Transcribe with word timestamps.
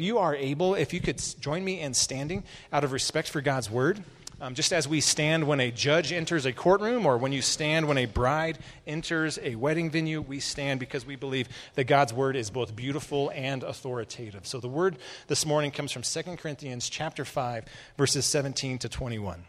you 0.00 0.18
are 0.18 0.32
able, 0.36 0.76
if 0.76 0.94
you 0.94 1.00
could 1.00 1.20
join 1.40 1.64
me 1.64 1.80
in 1.80 1.92
standing 1.92 2.44
out 2.72 2.84
of 2.84 2.92
respect 2.92 3.28
for 3.28 3.40
God's 3.40 3.68
word. 3.68 4.00
Um, 4.40 4.54
just 4.54 4.72
as 4.72 4.86
we 4.86 5.00
stand 5.00 5.48
when 5.48 5.58
a 5.58 5.72
judge 5.72 6.12
enters 6.12 6.46
a 6.46 6.52
courtroom 6.52 7.04
or 7.04 7.18
when 7.18 7.32
you 7.32 7.42
stand 7.42 7.88
when 7.88 7.98
a 7.98 8.06
bride 8.06 8.58
enters 8.86 9.40
a 9.42 9.56
wedding 9.56 9.90
venue, 9.90 10.20
we 10.20 10.38
stand 10.38 10.78
because 10.78 11.04
we 11.04 11.16
believe 11.16 11.48
that 11.74 11.88
God's 11.88 12.12
word 12.12 12.36
is 12.36 12.48
both 12.48 12.76
beautiful 12.76 13.32
and 13.34 13.64
authoritative. 13.64 14.46
So 14.46 14.60
the 14.60 14.68
word 14.68 14.98
this 15.26 15.44
morning 15.44 15.72
comes 15.72 15.90
from 15.90 16.02
2 16.02 16.36
Corinthians 16.36 16.88
chapter 16.88 17.24
5 17.24 17.64
verses 17.96 18.24
17 18.24 18.78
to 18.78 18.88
21. 18.88 19.42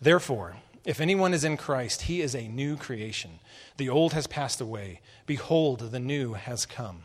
Therefore, 0.00 0.56
if 0.84 1.00
anyone 1.00 1.32
is 1.32 1.44
in 1.44 1.56
Christ, 1.56 2.02
he 2.02 2.20
is 2.20 2.34
a 2.34 2.48
new 2.48 2.76
creation. 2.76 3.38
The 3.76 3.88
old 3.88 4.14
has 4.14 4.26
passed 4.26 4.60
away. 4.60 5.00
Behold, 5.26 5.92
the 5.92 6.00
new 6.00 6.32
has 6.32 6.66
come. 6.66 7.04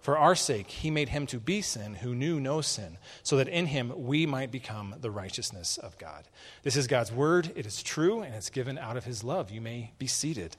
For 0.00 0.16
our 0.16 0.34
sake, 0.34 0.70
he 0.70 0.90
made 0.90 1.08
him 1.10 1.26
to 1.26 1.40
be 1.40 1.60
sin 1.60 1.94
who 1.94 2.14
knew 2.14 2.40
no 2.40 2.60
sin, 2.60 2.98
so 3.22 3.36
that 3.36 3.48
in 3.48 3.66
him 3.66 3.92
we 3.94 4.26
might 4.26 4.50
become 4.50 4.94
the 5.00 5.10
righteousness 5.10 5.76
of 5.76 5.98
God. 5.98 6.24
This 6.62 6.76
is 6.76 6.86
God's 6.86 7.12
word. 7.12 7.52
It 7.56 7.66
is 7.66 7.82
true, 7.82 8.22
and 8.22 8.34
it's 8.34 8.50
given 8.50 8.78
out 8.78 8.96
of 8.96 9.04
his 9.04 9.24
love. 9.24 9.50
You 9.50 9.60
may 9.60 9.92
be 9.98 10.06
seated. 10.06 10.56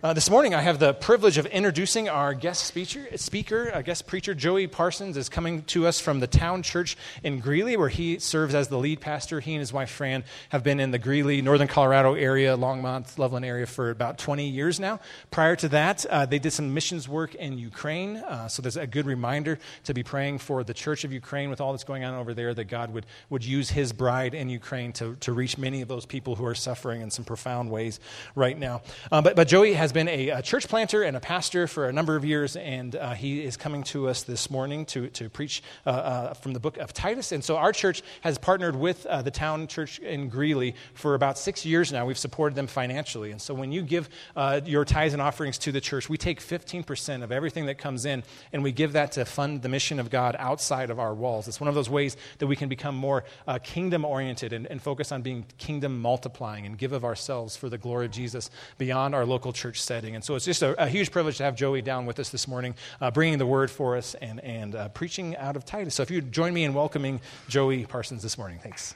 Uh, 0.00 0.12
this 0.12 0.30
morning, 0.30 0.54
I 0.54 0.60
have 0.60 0.78
the 0.78 0.94
privilege 0.94 1.38
of 1.38 1.46
introducing 1.46 2.08
our 2.08 2.32
guest 2.32 2.66
speaker, 2.66 3.04
speaker, 3.16 3.68
a 3.74 3.82
guest 3.82 4.06
preacher. 4.06 4.32
Joey 4.32 4.68
Parsons 4.68 5.16
is 5.16 5.28
coming 5.28 5.62
to 5.62 5.88
us 5.88 5.98
from 5.98 6.20
the 6.20 6.28
town 6.28 6.62
church 6.62 6.96
in 7.24 7.40
Greeley, 7.40 7.76
where 7.76 7.88
he 7.88 8.20
serves 8.20 8.54
as 8.54 8.68
the 8.68 8.78
lead 8.78 9.00
pastor. 9.00 9.40
He 9.40 9.54
and 9.54 9.58
his 9.58 9.72
wife, 9.72 9.90
Fran, 9.90 10.22
have 10.50 10.62
been 10.62 10.78
in 10.78 10.92
the 10.92 11.00
Greeley, 11.00 11.42
Northern 11.42 11.66
Colorado 11.66 12.14
area, 12.14 12.56
Longmont, 12.56 13.18
Loveland 13.18 13.44
area 13.44 13.66
for 13.66 13.90
about 13.90 14.18
20 14.18 14.46
years 14.48 14.78
now. 14.78 15.00
Prior 15.32 15.56
to 15.56 15.68
that, 15.70 16.06
uh, 16.06 16.26
they 16.26 16.38
did 16.38 16.52
some 16.52 16.72
missions 16.72 17.08
work 17.08 17.34
in 17.34 17.58
Ukraine. 17.58 18.18
Uh, 18.18 18.46
so 18.46 18.62
there's 18.62 18.76
a 18.76 18.86
good 18.86 19.04
reminder 19.04 19.58
to 19.82 19.94
be 19.94 20.04
praying 20.04 20.38
for 20.38 20.62
the 20.62 20.74
church 20.74 21.02
of 21.02 21.12
Ukraine 21.12 21.50
with 21.50 21.60
all 21.60 21.72
that's 21.72 21.82
going 21.82 22.04
on 22.04 22.14
over 22.14 22.34
there, 22.34 22.54
that 22.54 22.66
God 22.66 22.94
would, 22.94 23.06
would 23.30 23.44
use 23.44 23.70
his 23.70 23.92
bride 23.92 24.32
in 24.32 24.48
Ukraine 24.48 24.92
to, 24.92 25.16
to 25.16 25.32
reach 25.32 25.58
many 25.58 25.82
of 25.82 25.88
those 25.88 26.06
people 26.06 26.36
who 26.36 26.46
are 26.46 26.54
suffering 26.54 27.02
in 27.02 27.10
some 27.10 27.24
profound 27.24 27.68
ways 27.68 27.98
right 28.36 28.56
now. 28.56 28.82
Uh, 29.10 29.20
but, 29.20 29.34
but 29.34 29.48
Joey 29.48 29.74
has 29.74 29.87
has 29.88 29.92
been 29.94 30.08
a, 30.08 30.28
a, 30.28 30.42
church 30.42 30.68
planter 30.68 31.02
and 31.02 31.16
a 31.16 31.20
pastor 31.20 31.66
for 31.66 31.88
a 31.88 31.92
number 31.94 32.14
of 32.14 32.22
years, 32.22 32.56
and 32.56 32.94
uh, 32.94 33.14
he 33.14 33.42
is 33.42 33.56
coming 33.56 33.82
to 33.82 34.06
us 34.06 34.22
this 34.22 34.50
morning 34.50 34.84
to, 34.84 35.08
to 35.08 35.30
preach 35.30 35.62
uh, 35.86 35.88
uh, 35.88 36.34
from 36.34 36.52
the 36.52 36.60
book 36.60 36.76
of 36.76 36.92
Titus. 36.92 37.32
And 37.32 37.42
so 37.42 37.56
our 37.56 37.72
church 37.72 38.02
has 38.20 38.36
partnered 38.36 38.76
with 38.76 39.06
uh, 39.06 39.22
the 39.22 39.30
town 39.30 39.66
church 39.66 39.98
in 40.00 40.28
Greeley 40.28 40.74
for 40.92 41.14
about 41.14 41.38
six 41.38 41.64
years 41.64 41.90
now. 41.90 42.04
We've 42.04 42.18
supported 42.18 42.54
them 42.54 42.66
financially. 42.66 43.30
And 43.30 43.40
so 43.40 43.54
when 43.54 43.72
you 43.72 43.80
give 43.80 44.10
uh, 44.36 44.60
your 44.62 44.84
tithes 44.84 45.14
and 45.14 45.22
offerings 45.22 45.56
to 45.60 45.72
the 45.72 45.80
church, 45.80 46.10
we 46.10 46.18
take 46.18 46.40
15% 46.40 47.22
of 47.22 47.32
everything 47.32 47.64
that 47.64 47.78
comes 47.78 48.04
in, 48.04 48.24
and 48.52 48.62
we 48.62 48.72
give 48.72 48.92
that 48.92 49.12
to 49.12 49.24
fund 49.24 49.62
the 49.62 49.70
mission 49.70 49.98
of 49.98 50.10
God 50.10 50.36
outside 50.38 50.90
of 50.90 50.98
our 50.98 51.14
walls. 51.14 51.48
It's 51.48 51.62
one 51.62 51.68
of 51.68 51.74
those 51.74 51.88
ways 51.88 52.18
that 52.40 52.46
we 52.46 52.56
can 52.56 52.68
become 52.68 52.94
more 52.94 53.24
uh, 53.46 53.58
kingdom 53.62 54.04
oriented 54.04 54.52
and, 54.52 54.66
and 54.66 54.82
focus 54.82 55.12
on 55.12 55.22
being 55.22 55.46
kingdom 55.56 55.98
multiplying 55.98 56.66
and 56.66 56.76
give 56.76 56.92
of 56.92 57.06
ourselves 57.06 57.56
for 57.56 57.70
the 57.70 57.78
glory 57.78 58.04
of 58.04 58.12
Jesus 58.12 58.50
beyond 58.76 59.14
our 59.14 59.24
local 59.24 59.50
church 59.50 59.77
church 59.78 59.84
setting. 59.84 60.14
And 60.14 60.24
so 60.24 60.34
it's 60.34 60.44
just 60.44 60.62
a, 60.62 60.80
a 60.82 60.88
huge 60.88 61.10
privilege 61.10 61.38
to 61.38 61.44
have 61.44 61.54
Joey 61.54 61.82
down 61.82 62.06
with 62.06 62.18
us 62.18 62.30
this 62.30 62.48
morning, 62.48 62.74
uh, 63.00 63.10
bringing 63.10 63.38
the 63.38 63.46
word 63.46 63.70
for 63.70 63.96
us 63.96 64.14
and, 64.14 64.40
and 64.40 64.74
uh, 64.74 64.88
preaching 64.88 65.36
out 65.36 65.56
of 65.56 65.64
Titus. 65.64 65.94
So 65.94 66.02
if 66.02 66.10
you'd 66.10 66.32
join 66.32 66.52
me 66.52 66.64
in 66.64 66.74
welcoming 66.74 67.20
Joey 67.48 67.86
Parsons 67.86 68.22
this 68.22 68.36
morning. 68.36 68.58
Thanks. 68.62 68.94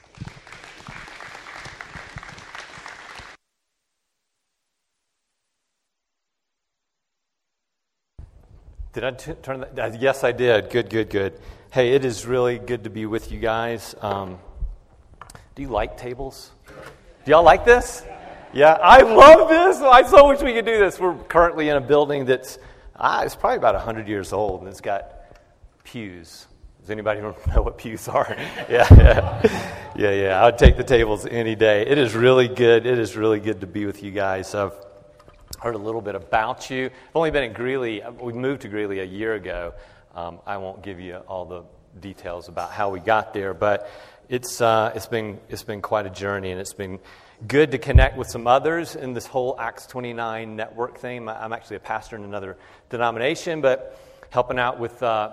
Did 8.92 9.04
I 9.04 9.10
t- 9.12 9.32
turn 9.42 9.60
that? 9.60 9.78
Uh, 9.78 9.96
yes, 9.98 10.22
I 10.22 10.32
did. 10.32 10.68
Good, 10.68 10.90
good, 10.90 11.08
good. 11.08 11.40
Hey, 11.70 11.94
it 11.94 12.04
is 12.04 12.26
really 12.26 12.58
good 12.58 12.84
to 12.84 12.90
be 12.90 13.06
with 13.06 13.32
you 13.32 13.38
guys. 13.38 13.94
Um, 14.02 14.38
do 15.54 15.62
you 15.62 15.68
like 15.68 15.96
tables? 15.96 16.50
Do 17.24 17.30
y'all 17.30 17.42
like 17.42 17.64
this? 17.64 18.02
Yeah, 18.54 18.72
I 18.72 19.00
love 19.00 19.48
this. 19.48 19.80
I 19.80 20.02
so 20.02 20.28
wish 20.28 20.42
we 20.42 20.52
could 20.52 20.66
do 20.66 20.78
this. 20.78 21.00
We're 21.00 21.16
currently 21.24 21.70
in 21.70 21.76
a 21.76 21.80
building 21.80 22.26
that's 22.26 22.58
ah, 22.94 23.22
it's 23.22 23.34
probably 23.34 23.56
about 23.56 23.74
100 23.74 24.06
years 24.06 24.34
old, 24.34 24.60
and 24.60 24.68
it's 24.68 24.82
got 24.82 25.10
pews. 25.84 26.46
Does 26.80 26.90
anybody 26.90 27.20
know 27.22 27.32
what 27.62 27.78
pews 27.78 28.08
are? 28.08 28.26
yeah, 28.68 28.86
yeah, 28.90 29.70
yeah, 29.96 30.10
yeah. 30.10 30.44
I'd 30.44 30.58
take 30.58 30.76
the 30.76 30.84
tables 30.84 31.24
any 31.24 31.54
day. 31.54 31.86
It 31.86 31.96
is 31.96 32.14
really 32.14 32.46
good. 32.46 32.84
It 32.84 32.98
is 32.98 33.16
really 33.16 33.40
good 33.40 33.62
to 33.62 33.66
be 33.66 33.86
with 33.86 34.02
you 34.02 34.10
guys. 34.10 34.54
I've 34.54 34.74
heard 35.58 35.74
a 35.74 35.78
little 35.78 36.02
bit 36.02 36.14
about 36.14 36.68
you. 36.68 36.86
I've 36.86 37.16
only 37.16 37.30
been 37.30 37.44
in 37.44 37.54
Greeley. 37.54 38.02
We 38.20 38.34
moved 38.34 38.62
to 38.62 38.68
Greeley 38.68 39.00
a 39.00 39.04
year 39.04 39.32
ago. 39.32 39.72
Um, 40.14 40.40
I 40.44 40.58
won't 40.58 40.82
give 40.82 41.00
you 41.00 41.16
all 41.26 41.46
the 41.46 41.62
details 42.00 42.48
about 42.48 42.70
how 42.70 42.90
we 42.90 43.00
got 43.00 43.32
there, 43.32 43.54
but 43.54 43.88
it's 44.28 44.60
uh, 44.60 44.92
it's 44.94 45.06
been 45.06 45.40
it's 45.48 45.62
been 45.62 45.80
quite 45.80 46.04
a 46.04 46.10
journey, 46.10 46.50
and 46.50 46.60
it's 46.60 46.74
been 46.74 46.98
good 47.46 47.72
to 47.72 47.78
connect 47.78 48.16
with 48.16 48.28
some 48.28 48.46
others 48.46 48.94
in 48.94 49.14
this 49.14 49.26
whole 49.26 49.56
Acts 49.58 49.86
29 49.86 50.54
network 50.54 50.98
thing. 50.98 51.28
I'm 51.28 51.52
actually 51.52 51.76
a 51.76 51.80
pastor 51.80 52.16
in 52.16 52.24
another 52.24 52.56
denomination, 52.88 53.60
but 53.60 53.98
helping 54.30 54.58
out 54.58 54.78
with, 54.78 55.02
uh, 55.02 55.30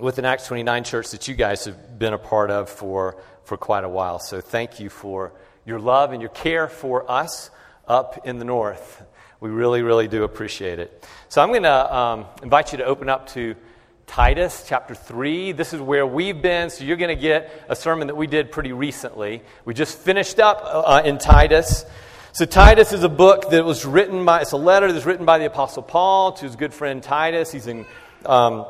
with 0.00 0.18
an 0.18 0.24
Acts 0.24 0.46
29 0.46 0.84
church 0.84 1.10
that 1.10 1.28
you 1.28 1.34
guys 1.34 1.64
have 1.64 1.98
been 1.98 2.12
a 2.12 2.18
part 2.18 2.50
of 2.50 2.68
for, 2.68 3.16
for 3.44 3.56
quite 3.56 3.84
a 3.84 3.88
while. 3.88 4.18
So 4.18 4.40
thank 4.40 4.78
you 4.78 4.90
for 4.90 5.32
your 5.64 5.78
love 5.78 6.12
and 6.12 6.20
your 6.20 6.30
care 6.30 6.68
for 6.68 7.10
us 7.10 7.50
up 7.88 8.26
in 8.26 8.38
the 8.38 8.44
north. 8.44 9.02
We 9.40 9.50
really, 9.50 9.82
really 9.82 10.08
do 10.08 10.24
appreciate 10.24 10.78
it. 10.78 11.04
So 11.28 11.42
I'm 11.42 11.48
going 11.48 11.62
to 11.62 11.96
um, 11.96 12.26
invite 12.42 12.72
you 12.72 12.78
to 12.78 12.84
open 12.84 13.08
up 13.08 13.28
to 13.28 13.56
Titus 14.06 14.64
chapter 14.66 14.94
3. 14.94 15.52
This 15.52 15.72
is 15.72 15.80
where 15.80 16.06
we've 16.06 16.40
been, 16.40 16.70
so 16.70 16.84
you're 16.84 16.96
going 16.96 17.16
to 17.16 17.20
get 17.20 17.64
a 17.68 17.76
sermon 17.76 18.08
that 18.08 18.16
we 18.16 18.26
did 18.26 18.52
pretty 18.52 18.72
recently. 18.72 19.42
We 19.64 19.74
just 19.74 19.98
finished 19.98 20.38
up 20.38 20.60
uh, 20.64 21.02
in 21.04 21.18
Titus. 21.18 21.84
So, 22.32 22.44
Titus 22.44 22.92
is 22.92 23.02
a 23.02 23.08
book 23.08 23.50
that 23.50 23.64
was 23.64 23.84
written 23.84 24.24
by, 24.24 24.40
it's 24.40 24.52
a 24.52 24.56
letter 24.56 24.92
that's 24.92 25.04
written 25.04 25.26
by 25.26 25.38
the 25.38 25.46
Apostle 25.46 25.82
Paul 25.82 26.32
to 26.32 26.46
his 26.46 26.56
good 26.56 26.72
friend 26.72 27.02
Titus. 27.02 27.52
He's 27.52 27.66
in 27.66 27.86
um, 28.26 28.66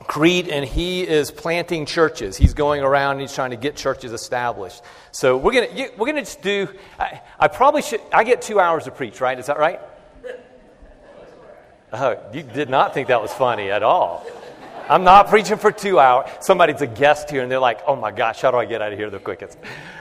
Crete 0.00 0.48
and 0.48 0.64
he 0.64 1.06
is 1.06 1.30
planting 1.30 1.86
churches. 1.86 2.36
He's 2.36 2.54
going 2.54 2.82
around 2.82 3.12
and 3.12 3.22
he's 3.22 3.34
trying 3.34 3.50
to 3.50 3.56
get 3.56 3.76
churches 3.76 4.12
established. 4.12 4.82
So, 5.12 5.36
we're 5.36 5.52
going 5.52 5.76
to 5.76 5.90
we're 5.96 6.06
gonna 6.06 6.20
just 6.22 6.42
do, 6.42 6.68
I, 6.98 7.22
I 7.38 7.48
probably 7.48 7.82
should, 7.82 8.00
I 8.12 8.24
get 8.24 8.42
two 8.42 8.60
hours 8.60 8.84
to 8.84 8.90
preach, 8.90 9.20
right? 9.20 9.38
Is 9.38 9.46
that 9.46 9.58
right? 9.58 9.80
Oh, 11.92 12.18
you 12.32 12.42
did 12.42 12.68
not 12.68 12.94
think 12.94 13.08
that 13.08 13.22
was 13.22 13.32
funny 13.32 13.70
at 13.70 13.82
all. 13.82 14.26
I'm 14.88 15.02
not 15.02 15.28
preaching 15.28 15.58
for 15.58 15.72
two 15.72 15.98
hours. 15.98 16.30
Somebody's 16.40 16.80
a 16.80 16.86
guest 16.86 17.30
here 17.30 17.42
and 17.42 17.50
they're 17.50 17.58
like, 17.58 17.80
oh 17.86 17.96
my 17.96 18.12
gosh, 18.12 18.40
how 18.40 18.50
do 18.50 18.56
I 18.56 18.64
get 18.64 18.80
out 18.80 18.92
of 18.92 18.98
here 18.98 19.10
the 19.10 19.18
quickest? 19.18 19.58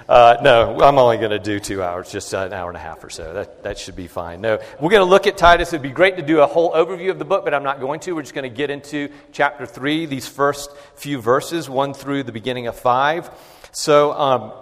Uh, 0.07 0.37
no, 0.41 0.79
I'm 0.79 0.99
only 0.99 1.17
going 1.17 1.31
to 1.31 1.39
do 1.39 1.59
two 1.59 1.81
hours, 1.81 2.11
just 2.11 2.31
an 2.33 2.53
hour 2.53 2.69
and 2.69 2.77
a 2.77 2.79
half 2.79 3.03
or 3.03 3.09
so. 3.09 3.33
That, 3.33 3.63
that 3.63 3.77
should 3.79 3.95
be 3.95 4.07
fine. 4.07 4.41
No, 4.41 4.59
we're 4.79 4.91
going 4.91 5.01
to 5.01 5.09
look 5.09 5.25
at 5.25 5.37
Titus. 5.37 5.73
It'd 5.73 5.81
be 5.81 5.89
great 5.89 6.17
to 6.17 6.21
do 6.21 6.41
a 6.41 6.45
whole 6.45 6.71
overview 6.73 7.09
of 7.09 7.17
the 7.17 7.25
book, 7.25 7.43
but 7.43 7.53
I'm 7.53 7.63
not 7.63 7.79
going 7.79 7.99
to. 8.01 8.13
We're 8.13 8.21
just 8.21 8.35
going 8.35 8.49
to 8.49 8.55
get 8.55 8.69
into 8.69 9.09
chapter 9.31 9.65
three, 9.65 10.05
these 10.05 10.27
first 10.27 10.69
few 10.95 11.19
verses, 11.19 11.67
one 11.67 11.95
through 11.95 12.23
the 12.23 12.31
beginning 12.31 12.67
of 12.67 12.77
five. 12.77 13.31
So, 13.71 14.13
um, 14.13 14.53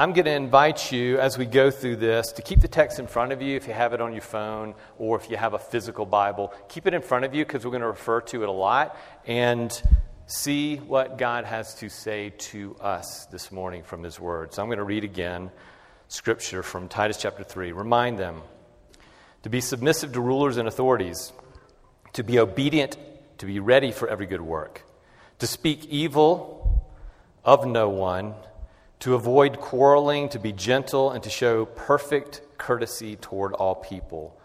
I'm 0.00 0.14
going 0.14 0.24
to 0.24 0.32
invite 0.32 0.92
you 0.92 1.18
as 1.18 1.36
we 1.36 1.44
go 1.44 1.70
through 1.70 1.96
this 1.96 2.32
to 2.32 2.40
keep 2.40 2.62
the 2.62 2.68
text 2.68 2.98
in 2.98 3.06
front 3.06 3.32
of 3.32 3.42
you 3.42 3.54
if 3.54 3.68
you 3.68 3.74
have 3.74 3.92
it 3.92 4.00
on 4.00 4.12
your 4.12 4.22
phone 4.22 4.74
or 4.96 5.18
if 5.18 5.28
you 5.28 5.36
have 5.36 5.52
a 5.52 5.58
physical 5.58 6.06
Bible. 6.06 6.54
Keep 6.70 6.86
it 6.86 6.94
in 6.94 7.02
front 7.02 7.26
of 7.26 7.34
you 7.34 7.44
because 7.44 7.66
we're 7.66 7.70
going 7.70 7.82
to 7.82 7.86
refer 7.86 8.22
to 8.22 8.42
it 8.42 8.48
a 8.48 8.52
lot 8.52 8.96
and 9.26 9.70
see 10.24 10.76
what 10.76 11.18
God 11.18 11.44
has 11.44 11.74
to 11.80 11.90
say 11.90 12.32
to 12.38 12.76
us 12.80 13.26
this 13.26 13.52
morning 13.52 13.82
from 13.82 14.02
His 14.02 14.18
Word. 14.18 14.54
So 14.54 14.62
I'm 14.62 14.68
going 14.68 14.78
to 14.78 14.84
read 14.84 15.04
again 15.04 15.50
scripture 16.08 16.62
from 16.62 16.88
Titus 16.88 17.18
chapter 17.18 17.44
3. 17.44 17.72
Remind 17.72 18.18
them 18.18 18.40
to 19.42 19.50
be 19.50 19.60
submissive 19.60 20.14
to 20.14 20.22
rulers 20.22 20.56
and 20.56 20.66
authorities, 20.66 21.30
to 22.14 22.22
be 22.22 22.38
obedient, 22.38 22.96
to 23.36 23.44
be 23.44 23.60
ready 23.60 23.92
for 23.92 24.08
every 24.08 24.24
good 24.24 24.40
work, 24.40 24.82
to 25.40 25.46
speak 25.46 25.84
evil 25.90 26.90
of 27.44 27.66
no 27.66 27.90
one 27.90 28.32
to 29.00 29.14
avoid 29.14 29.60
quarreling, 29.60 30.28
to 30.30 30.38
be 30.38 30.52
gentle, 30.52 31.10
and 31.10 31.22
to 31.22 31.30
show 31.30 31.64
perfect 31.64 32.42
courtesy 32.58 33.16
toward 33.16 33.52
all 33.54 33.74
people. 33.74 34.38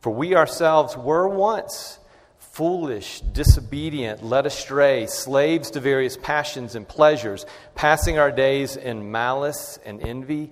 For 0.00 0.10
we 0.10 0.34
ourselves 0.34 0.96
were 0.96 1.28
once 1.28 1.98
foolish, 2.38 3.20
disobedient, 3.20 4.22
led 4.24 4.46
astray, 4.46 5.06
slaves 5.06 5.70
to 5.72 5.80
various 5.80 6.16
passions 6.16 6.74
and 6.74 6.88
pleasures, 6.88 7.46
passing 7.74 8.18
our 8.18 8.32
days 8.32 8.76
in 8.76 9.10
malice 9.10 9.78
and 9.84 10.02
envy 10.02 10.50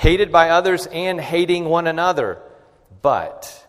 hated 0.00 0.32
by 0.32 0.48
others 0.48 0.86
and 0.86 1.20
hating 1.20 1.66
one 1.66 1.86
another. 1.86 2.38
But 3.02 3.66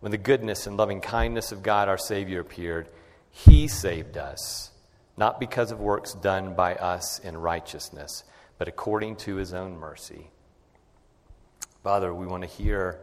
when 0.00 0.12
the 0.12 0.18
goodness 0.18 0.66
and 0.66 0.76
loving 0.76 1.00
kindness 1.00 1.52
of 1.52 1.62
God 1.62 1.88
our 1.88 1.96
Savior 1.96 2.40
appeared, 2.40 2.86
He 3.30 3.66
saved 3.66 4.18
us, 4.18 4.70
not 5.16 5.40
because 5.40 5.72
of 5.72 5.80
works 5.80 6.12
done 6.12 6.54
by 6.54 6.74
us 6.74 7.18
in 7.20 7.34
righteousness, 7.34 8.24
but 8.60 8.68
according 8.68 9.16
to 9.16 9.36
His 9.36 9.54
own 9.54 9.78
mercy. 9.78 10.28
Father, 11.82 12.12
we 12.12 12.26
want 12.26 12.42
to 12.42 12.46
hear 12.46 13.00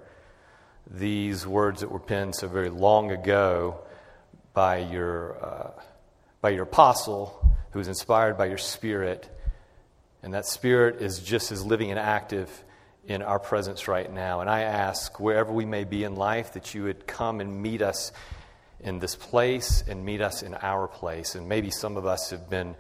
these 0.86 1.48
words 1.48 1.82
that 1.82 1.90
were 1.90 2.00
penned 2.00 2.36
so 2.36 2.48
very 2.48 2.70
long 2.70 3.10
ago 3.10 3.80
by 4.54 4.78
your, 4.78 5.44
uh, 5.44 5.72
by 6.42 6.52
your 6.52 6.62
apostle, 6.62 7.58
who 7.72 7.80
was 7.80 7.88
inspired 7.88 8.38
by 8.38 8.46
your 8.46 8.60
Spirit. 8.60 9.36
And 10.22 10.36
that 10.36 10.46
Spirit 10.46 11.02
is 11.02 11.18
just 11.18 11.52
as 11.52 11.66
living 11.66 11.90
and 11.90 12.00
active 12.00 12.52
in 13.08 13.24
our 13.24 13.40
presence 13.40 13.88
right 13.88 14.14
now. 14.14 14.42
And 14.42 14.52
I 14.52 14.62
ask, 14.62 15.20
wherever 15.20 15.52
we 15.52 15.66
may 15.66 15.86
be 15.86 16.04
in 16.04 16.16
life, 16.16 16.54
that 16.54 16.76
you 16.76 16.84
would 16.84 17.08
come 17.08 17.42
and 17.42 17.64
meet 17.64 17.82
us 17.82 18.12
in 18.80 19.00
this 19.00 19.16
place 19.16 19.84
and 19.88 20.06
meet 20.06 20.22
us 20.22 20.44
in 20.44 20.54
our 20.54 20.88
place. 20.88 21.34
And 21.34 21.50
maybe 21.50 21.72
some 21.72 21.98
of 21.98 22.06
us 22.06 22.30
have 22.30 22.48
been 22.48 22.76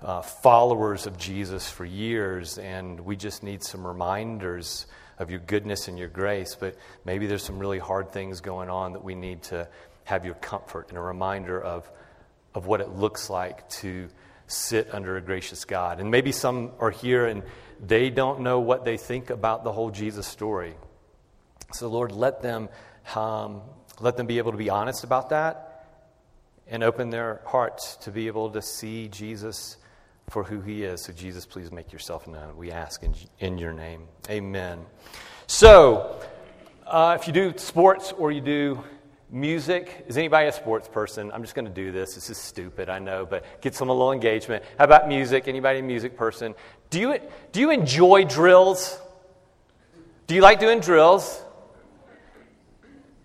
uh, 0.00 0.22
followers 0.22 1.06
of 1.06 1.18
Jesus 1.18 1.68
for 1.70 1.84
years, 1.84 2.58
and 2.58 3.00
we 3.00 3.16
just 3.16 3.42
need 3.42 3.62
some 3.62 3.86
reminders 3.86 4.86
of 5.18 5.30
your 5.30 5.40
goodness 5.40 5.88
and 5.88 5.98
your 5.98 6.08
grace. 6.08 6.54
But 6.54 6.76
maybe 7.04 7.26
there's 7.26 7.42
some 7.42 7.58
really 7.58 7.78
hard 7.78 8.12
things 8.12 8.40
going 8.40 8.70
on 8.70 8.92
that 8.92 9.02
we 9.02 9.14
need 9.14 9.42
to 9.44 9.68
have 10.04 10.24
your 10.24 10.34
comfort 10.34 10.88
and 10.88 10.98
a 10.98 11.00
reminder 11.00 11.60
of, 11.60 11.90
of 12.54 12.66
what 12.66 12.80
it 12.80 12.90
looks 12.90 13.28
like 13.28 13.68
to 13.68 14.08
sit 14.46 14.92
under 14.94 15.16
a 15.16 15.20
gracious 15.20 15.64
God. 15.64 16.00
And 16.00 16.10
maybe 16.10 16.32
some 16.32 16.72
are 16.78 16.90
here 16.90 17.26
and 17.26 17.42
they 17.84 18.08
don't 18.10 18.40
know 18.40 18.60
what 18.60 18.84
they 18.84 18.96
think 18.96 19.30
about 19.30 19.64
the 19.64 19.72
whole 19.72 19.90
Jesus 19.90 20.26
story. 20.26 20.74
So, 21.72 21.88
Lord, 21.88 22.12
let 22.12 22.40
them, 22.40 22.68
um, 23.14 23.60
let 24.00 24.16
them 24.16 24.26
be 24.26 24.38
able 24.38 24.52
to 24.52 24.58
be 24.58 24.70
honest 24.70 25.04
about 25.04 25.30
that 25.30 25.86
and 26.66 26.82
open 26.82 27.10
their 27.10 27.40
hearts 27.44 27.96
to 27.96 28.10
be 28.10 28.26
able 28.26 28.50
to 28.50 28.62
see 28.62 29.08
Jesus 29.08 29.76
for 30.28 30.44
who 30.44 30.60
he 30.60 30.84
is. 30.84 31.02
So, 31.02 31.12
Jesus, 31.12 31.46
please 31.46 31.72
make 31.72 31.92
yourself 31.92 32.26
known. 32.26 32.56
We 32.56 32.70
ask 32.70 33.02
in, 33.02 33.14
in 33.38 33.58
your 33.58 33.72
name. 33.72 34.08
Amen. 34.28 34.80
So, 35.46 36.20
uh, 36.86 37.16
if 37.20 37.26
you 37.26 37.32
do 37.32 37.52
sports 37.56 38.12
or 38.12 38.32
you 38.32 38.40
do 38.40 38.82
music, 39.30 40.04
is 40.06 40.16
anybody 40.16 40.48
a 40.48 40.52
sports 40.52 40.88
person? 40.88 41.30
I'm 41.32 41.42
just 41.42 41.54
going 41.54 41.64
to 41.64 41.70
do 41.70 41.92
this. 41.92 42.14
This 42.14 42.30
is 42.30 42.38
stupid, 42.38 42.88
I 42.88 42.98
know, 42.98 43.26
but 43.26 43.60
get 43.60 43.74
some 43.74 43.88
a 43.88 43.92
little 43.92 44.12
engagement. 44.12 44.64
How 44.78 44.84
about 44.84 45.08
music? 45.08 45.48
Anybody 45.48 45.80
a 45.80 45.82
music 45.82 46.16
person? 46.16 46.54
Do 46.90 47.00
you, 47.00 47.18
do 47.52 47.60
you 47.60 47.70
enjoy 47.70 48.24
drills? 48.24 48.98
Do 50.26 50.34
you 50.34 50.40
like 50.40 50.60
doing 50.60 50.80
drills? 50.80 51.42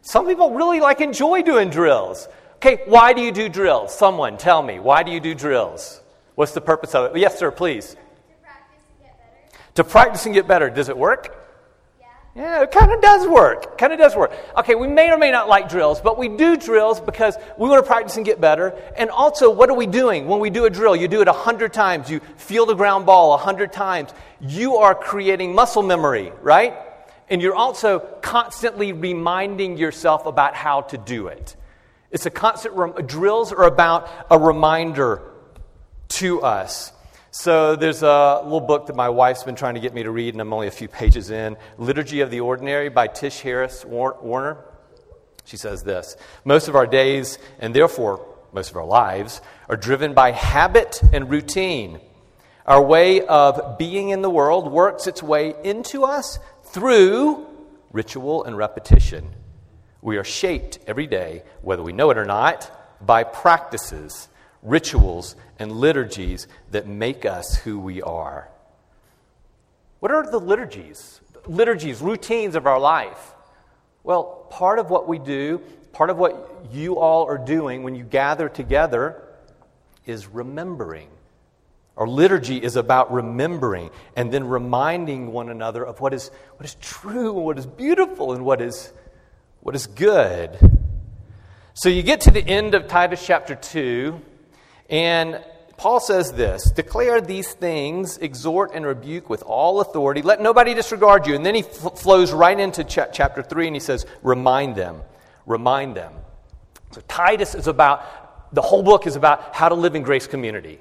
Some 0.01 0.27
people 0.27 0.51
really 0.51 0.81
like 0.81 0.99
enjoy 0.99 1.43
doing 1.43 1.69
drills. 1.69 2.27
Okay, 2.57 2.81
why 2.85 3.13
do 3.13 3.21
you 3.21 3.31
do 3.31 3.47
drills? 3.49 3.97
Someone 3.97 4.37
tell 4.37 4.61
me. 4.61 4.79
Why 4.79 5.03
do 5.03 5.11
you 5.11 5.19
do 5.19 5.33
drills? 5.33 6.01
What's 6.35 6.53
the 6.53 6.61
purpose 6.61 6.95
of 6.95 7.15
it? 7.15 7.19
Yes, 7.19 7.37
sir, 7.37 7.51
please. 7.51 7.95
To 7.95 7.95
practice 8.41 8.79
and 8.89 9.03
get 9.03 9.17
better. 9.17 9.73
To 9.75 9.83
practice 9.83 10.25
and 10.25 10.35
get 10.35 10.47
better. 10.47 10.69
Does 10.69 10.89
it 10.89 10.97
work? 10.97 11.39
Yeah. 11.99 12.07
Yeah, 12.35 12.63
it 12.63 12.71
kind 12.71 12.91
of 12.91 13.01
does 13.01 13.27
work. 13.27 13.77
Kind 13.77 13.93
of 13.93 13.99
does 13.99 14.15
work. 14.15 14.31
Okay, 14.57 14.73
we 14.73 14.87
may 14.87 15.11
or 15.11 15.17
may 15.17 15.29
not 15.29 15.47
like 15.47 15.69
drills, 15.69 16.01
but 16.01 16.17
we 16.17 16.29
do 16.29 16.57
drills 16.57 16.99
because 16.99 17.35
we 17.59 17.69
want 17.69 17.83
to 17.83 17.87
practice 17.87 18.17
and 18.17 18.25
get 18.25 18.41
better. 18.41 18.73
And 18.97 19.11
also, 19.11 19.51
what 19.51 19.69
are 19.69 19.75
we 19.75 19.85
doing 19.85 20.27
when 20.27 20.39
we 20.39 20.49
do 20.49 20.65
a 20.65 20.69
drill? 20.69 20.95
You 20.95 21.07
do 21.07 21.21
it 21.21 21.27
a 21.27 21.33
hundred 21.33 21.71
times. 21.73 22.09
You 22.09 22.19
feel 22.37 22.65
the 22.65 22.73
ground 22.73 23.05
ball 23.05 23.35
a 23.35 23.37
hundred 23.37 23.71
times. 23.71 24.09
You 24.41 24.77
are 24.77 24.95
creating 24.95 25.53
muscle 25.53 25.83
memory, 25.83 26.31
right? 26.41 26.73
And 27.29 27.41
you're 27.41 27.55
also 27.55 27.99
constantly 28.21 28.91
reminding 28.91 29.77
yourself 29.77 30.25
about 30.25 30.55
how 30.55 30.81
to 30.81 30.97
do 30.97 31.27
it. 31.27 31.55
It's 32.09 32.25
a 32.25 32.31
constant. 32.31 32.75
Rem- 32.75 33.05
drills 33.05 33.51
are 33.51 33.63
about 33.63 34.09
a 34.29 34.37
reminder 34.37 35.21
to 36.13 36.41
us. 36.41 36.91
So 37.31 37.75
there's 37.75 38.03
a 38.03 38.41
little 38.43 38.61
book 38.61 38.87
that 38.87 38.95
my 38.95 39.09
wife's 39.09 39.43
been 39.43 39.55
trying 39.55 39.73
to 39.73 39.79
get 39.79 39.93
me 39.93 40.03
to 40.03 40.11
read, 40.11 40.35
and 40.35 40.41
I'm 40.41 40.53
only 40.53 40.67
a 40.67 40.71
few 40.71 40.87
pages 40.87 41.31
in 41.31 41.57
Liturgy 41.79 42.21
of 42.21 42.29
the 42.29 42.41
Ordinary 42.41 42.89
by 42.89 43.07
Tish 43.07 43.41
Harrison 43.41 43.89
Warren. 43.89 44.57
She 45.45 45.57
says 45.57 45.83
this 45.83 46.15
Most 46.45 46.67
of 46.67 46.75
our 46.75 46.85
days, 46.85 47.39
and 47.59 47.75
therefore 47.75 48.27
most 48.53 48.69
of 48.69 48.77
our 48.77 48.85
lives, 48.85 49.41
are 49.67 49.75
driven 49.75 50.13
by 50.13 50.31
habit 50.31 51.01
and 51.11 51.29
routine. 51.29 51.99
Our 52.67 52.83
way 52.83 53.25
of 53.25 53.77
being 53.79 54.09
in 54.09 54.21
the 54.21 54.29
world 54.29 54.71
works 54.71 55.07
its 55.07 55.23
way 55.23 55.55
into 55.63 56.03
us 56.03 56.37
through 56.65 57.47
ritual 57.91 58.43
and 58.43 58.55
repetition. 58.55 59.33
We 60.01 60.17
are 60.17 60.23
shaped 60.23 60.79
every 60.85 61.07
day, 61.07 61.43
whether 61.61 61.81
we 61.81 61.93
know 61.93 62.11
it 62.11 62.17
or 62.17 62.25
not, 62.25 62.69
by 63.05 63.23
practices, 63.23 64.27
rituals, 64.61 65.35
and 65.59 65.71
liturgies 65.71 66.47
that 66.71 66.87
make 66.87 67.25
us 67.25 67.55
who 67.57 67.79
we 67.79 68.01
are. 68.01 68.49
What 69.99 70.11
are 70.11 70.29
the 70.29 70.39
liturgies? 70.39 71.21
Liturgies, 71.45 72.01
routines 72.01 72.55
of 72.55 72.67
our 72.67 72.79
life. 72.79 73.33
Well, 74.03 74.47
part 74.49 74.79
of 74.79 74.89
what 74.89 75.07
we 75.07 75.19
do, 75.19 75.61
part 75.93 76.09
of 76.09 76.17
what 76.17 76.65
you 76.71 76.97
all 76.97 77.25
are 77.25 77.37
doing 77.37 77.83
when 77.83 77.95
you 77.95 78.03
gather 78.03 78.49
together 78.49 79.21
is 80.05 80.27
remembering. 80.27 81.07
Our 81.95 82.07
liturgy 82.07 82.57
is 82.57 82.75
about 82.75 83.13
remembering 83.13 83.91
and 84.15 84.31
then 84.31 84.45
reminding 84.47 85.31
one 85.31 85.49
another 85.49 85.85
of 85.85 86.01
what 86.01 86.13
is, 86.13 86.29
what 86.57 86.65
is 86.65 86.75
true 86.75 87.37
and 87.37 87.45
what 87.45 87.59
is 87.59 87.67
beautiful 87.67 88.33
and 88.33 88.43
what 88.43 88.61
is, 88.61 88.91
what 89.61 89.75
is 89.75 89.85
good. 89.85 90.57
So 91.75 91.89
you 91.89 92.03
get 92.03 92.21
to 92.21 92.31
the 92.31 92.45
end 92.45 92.73
of 92.73 92.87
Titus 92.87 93.25
chapter 93.25 93.55
2, 93.55 94.19
and 94.93 95.43
Paul 95.75 95.99
says 95.99 96.31
this 96.33 96.69
Declare 96.69 97.21
these 97.21 97.51
things, 97.51 98.19
exhort 98.19 98.71
and 98.75 98.85
rebuke 98.85 99.27
with 99.27 99.41
all 99.41 99.81
authority. 99.81 100.21
Let 100.21 100.39
nobody 100.39 100.75
disregard 100.75 101.25
you. 101.25 101.33
And 101.33 101.43
then 101.43 101.55
he 101.55 101.61
f- 101.61 101.97
flows 101.99 102.31
right 102.31 102.57
into 102.57 102.83
ch- 102.83 103.11
chapter 103.11 103.41
3 103.41 103.67
and 103.67 103.75
he 103.75 103.79
says, 103.79 104.05
Remind 104.21 104.75
them. 104.75 105.01
Remind 105.47 105.95
them. 105.95 106.13
So 106.91 107.01
Titus 107.07 107.55
is 107.55 107.65
about, 107.65 108.53
the 108.53 108.61
whole 108.61 108.83
book 108.83 109.07
is 109.07 109.15
about 109.15 109.55
how 109.55 109.67
to 109.67 109.75
live 109.75 109.95
in 109.95 110.03
grace 110.03 110.27
community. 110.27 110.79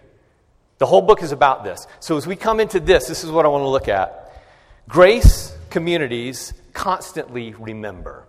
The 0.77 0.87
whole 0.87 1.01
book 1.03 1.23
is 1.23 1.33
about 1.33 1.65
this. 1.65 1.87
So 2.01 2.19
as 2.19 2.27
we 2.27 2.37
come 2.37 2.61
into 2.61 2.81
this, 2.81 3.07
this 3.07 3.25
is 3.25 3.31
what 3.31 3.47
I 3.47 3.49
want 3.49 3.63
to 3.63 3.69
look 3.69 3.89
at. 3.89 4.31
Grace 4.89 5.57
communities 5.71 6.53
constantly 6.75 7.55
remember. 7.55 8.27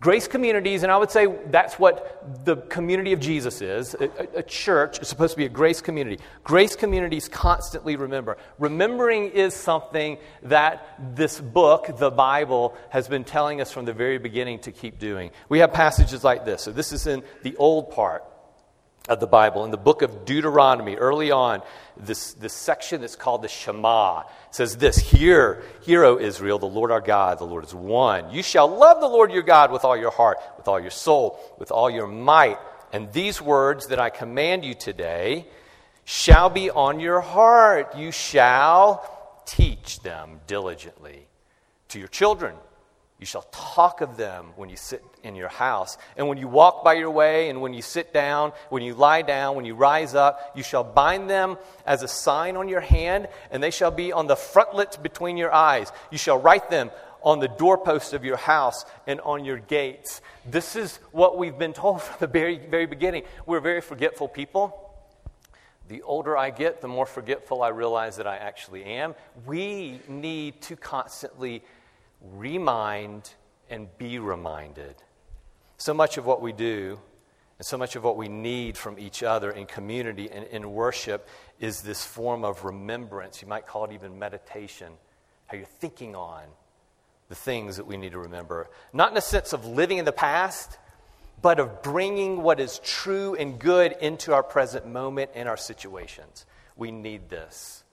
Grace 0.00 0.28
communities, 0.28 0.84
and 0.84 0.92
I 0.92 0.96
would 0.96 1.10
say 1.10 1.26
that's 1.46 1.76
what 1.76 2.44
the 2.44 2.56
community 2.56 3.12
of 3.12 3.18
Jesus 3.18 3.60
is. 3.60 3.94
A, 3.94 4.38
a, 4.38 4.42
church 4.44 5.00
is 5.00 5.08
supposed 5.08 5.32
to 5.32 5.36
be 5.36 5.44
a 5.44 5.48
grace 5.48 5.80
community. 5.80 6.22
Grace 6.44 6.76
communities 6.76 7.28
constantly 7.28 7.96
remember. 7.96 8.36
Remembering 8.60 9.30
is 9.30 9.54
something 9.54 10.18
that 10.44 11.16
this 11.16 11.40
book, 11.40 11.98
the 11.98 12.12
Bible, 12.12 12.76
has 12.90 13.08
been 13.08 13.24
telling 13.24 13.60
us 13.60 13.72
from 13.72 13.86
the 13.86 13.92
very 13.92 14.18
beginning 14.18 14.60
to 14.60 14.70
keep 14.70 15.00
doing. 15.00 15.32
We 15.48 15.58
have 15.58 15.72
passages 15.72 16.22
like 16.22 16.44
this. 16.44 16.62
So, 16.62 16.70
this 16.70 16.92
is 16.92 17.08
in 17.08 17.24
the 17.42 17.56
old 17.56 17.90
part 17.90 18.24
of 19.08 19.20
the 19.20 19.26
Bible, 19.26 19.64
in 19.64 19.70
the 19.70 19.76
book 19.76 20.02
of 20.02 20.24
Deuteronomy, 20.24 20.96
early 20.96 21.30
on, 21.30 21.62
this, 21.96 22.34
this 22.34 22.52
section 22.52 23.00
that's 23.00 23.16
called 23.16 23.42
the 23.42 23.48
Shema 23.48 24.22
says 24.50 24.76
this 24.76 24.98
Hear, 24.98 25.62
hear, 25.82 26.04
O 26.04 26.18
Israel, 26.18 26.58
the 26.58 26.66
Lord 26.66 26.90
our 26.90 27.00
God, 27.00 27.38
the 27.38 27.44
Lord 27.44 27.64
is 27.64 27.74
one. 27.74 28.30
You 28.30 28.42
shall 28.42 28.68
love 28.68 29.00
the 29.00 29.08
Lord 29.08 29.32
your 29.32 29.42
God 29.42 29.72
with 29.72 29.84
all 29.84 29.96
your 29.96 30.10
heart, 30.10 30.38
with 30.56 30.68
all 30.68 30.80
your 30.80 30.90
soul, 30.90 31.38
with 31.58 31.70
all 31.70 31.90
your 31.90 32.06
might. 32.06 32.58
And 32.92 33.12
these 33.12 33.40
words 33.40 33.88
that 33.88 33.98
I 33.98 34.10
command 34.10 34.64
you 34.64 34.74
today 34.74 35.46
shall 36.04 36.50
be 36.50 36.70
on 36.70 37.00
your 37.00 37.20
heart. 37.20 37.96
You 37.96 38.12
shall 38.12 39.42
teach 39.44 40.00
them 40.00 40.40
diligently 40.46 41.26
to 41.88 41.98
your 41.98 42.08
children 42.08 42.54
you 43.18 43.26
shall 43.26 43.42
talk 43.50 44.00
of 44.00 44.16
them 44.16 44.52
when 44.54 44.68
you 44.68 44.76
sit 44.76 45.02
in 45.24 45.34
your 45.34 45.48
house, 45.48 45.98
and 46.16 46.28
when 46.28 46.38
you 46.38 46.46
walk 46.46 46.84
by 46.84 46.94
your 46.94 47.10
way, 47.10 47.50
and 47.50 47.60
when 47.60 47.74
you 47.74 47.82
sit 47.82 48.14
down, 48.14 48.52
when 48.68 48.82
you 48.82 48.94
lie 48.94 49.22
down, 49.22 49.56
when 49.56 49.64
you 49.64 49.74
rise 49.74 50.14
up. 50.14 50.52
You 50.54 50.62
shall 50.62 50.84
bind 50.84 51.28
them 51.28 51.58
as 51.84 52.04
a 52.04 52.08
sign 52.08 52.56
on 52.56 52.68
your 52.68 52.80
hand, 52.80 53.28
and 53.50 53.60
they 53.60 53.72
shall 53.72 53.90
be 53.90 54.12
on 54.12 54.28
the 54.28 54.36
frontlets 54.36 54.96
between 54.96 55.36
your 55.36 55.52
eyes. 55.52 55.90
You 56.12 56.18
shall 56.18 56.38
write 56.38 56.70
them 56.70 56.92
on 57.22 57.40
the 57.40 57.48
doorposts 57.48 58.12
of 58.12 58.24
your 58.24 58.36
house 58.36 58.84
and 59.06 59.20
on 59.22 59.44
your 59.44 59.58
gates. 59.58 60.20
This 60.46 60.76
is 60.76 60.98
what 61.10 61.36
we've 61.36 61.58
been 61.58 61.72
told 61.72 62.02
from 62.02 62.16
the 62.20 62.28
very, 62.28 62.58
very 62.58 62.86
beginning. 62.86 63.24
We're 63.46 63.60
very 63.60 63.80
forgetful 63.80 64.28
people. 64.28 64.84
The 65.88 66.02
older 66.02 66.36
I 66.36 66.50
get, 66.50 66.82
the 66.82 66.88
more 66.88 67.06
forgetful 67.06 67.62
I 67.62 67.68
realize 67.68 68.16
that 68.18 68.26
I 68.26 68.36
actually 68.36 68.84
am. 68.84 69.14
We 69.46 70.00
need 70.06 70.60
to 70.62 70.76
constantly 70.76 71.64
remind 72.20 73.30
and 73.70 73.88
be 73.98 74.18
reminded. 74.18 74.96
So 75.76 75.94
much 75.94 76.18
of 76.18 76.26
what 76.26 76.40
we 76.40 76.52
do 76.52 76.98
and 77.58 77.66
so 77.66 77.76
much 77.76 77.96
of 77.96 78.04
what 78.04 78.16
we 78.16 78.28
need 78.28 78.76
from 78.76 78.98
each 78.98 79.22
other 79.22 79.50
in 79.50 79.66
community 79.66 80.30
and 80.30 80.46
in 80.46 80.72
worship 80.72 81.28
is 81.58 81.82
this 81.82 82.04
form 82.04 82.44
of 82.44 82.64
remembrance. 82.64 83.42
You 83.42 83.48
might 83.48 83.66
call 83.66 83.84
it 83.84 83.92
even 83.92 84.18
meditation. 84.18 84.92
how 85.46 85.56
you're 85.56 85.66
thinking 85.66 86.14
on 86.14 86.44
the 87.28 87.34
things 87.34 87.76
that 87.76 87.86
we 87.86 87.96
need 87.96 88.12
to 88.12 88.18
remember. 88.18 88.70
Not 88.92 89.10
in 89.10 89.16
a 89.16 89.22
sense 89.22 89.52
of 89.52 89.66
living 89.66 89.98
in 89.98 90.04
the 90.04 90.12
past, 90.12 90.78
but 91.42 91.60
of 91.60 91.82
bringing 91.82 92.42
what 92.42 92.60
is 92.60 92.80
true 92.80 93.34
and 93.34 93.58
good 93.58 93.92
into 94.00 94.32
our 94.32 94.42
present 94.42 94.86
moment 94.86 95.30
and 95.34 95.48
our 95.48 95.56
situations. 95.56 96.46
We 96.76 96.90
need 96.90 97.28
this. 97.28 97.84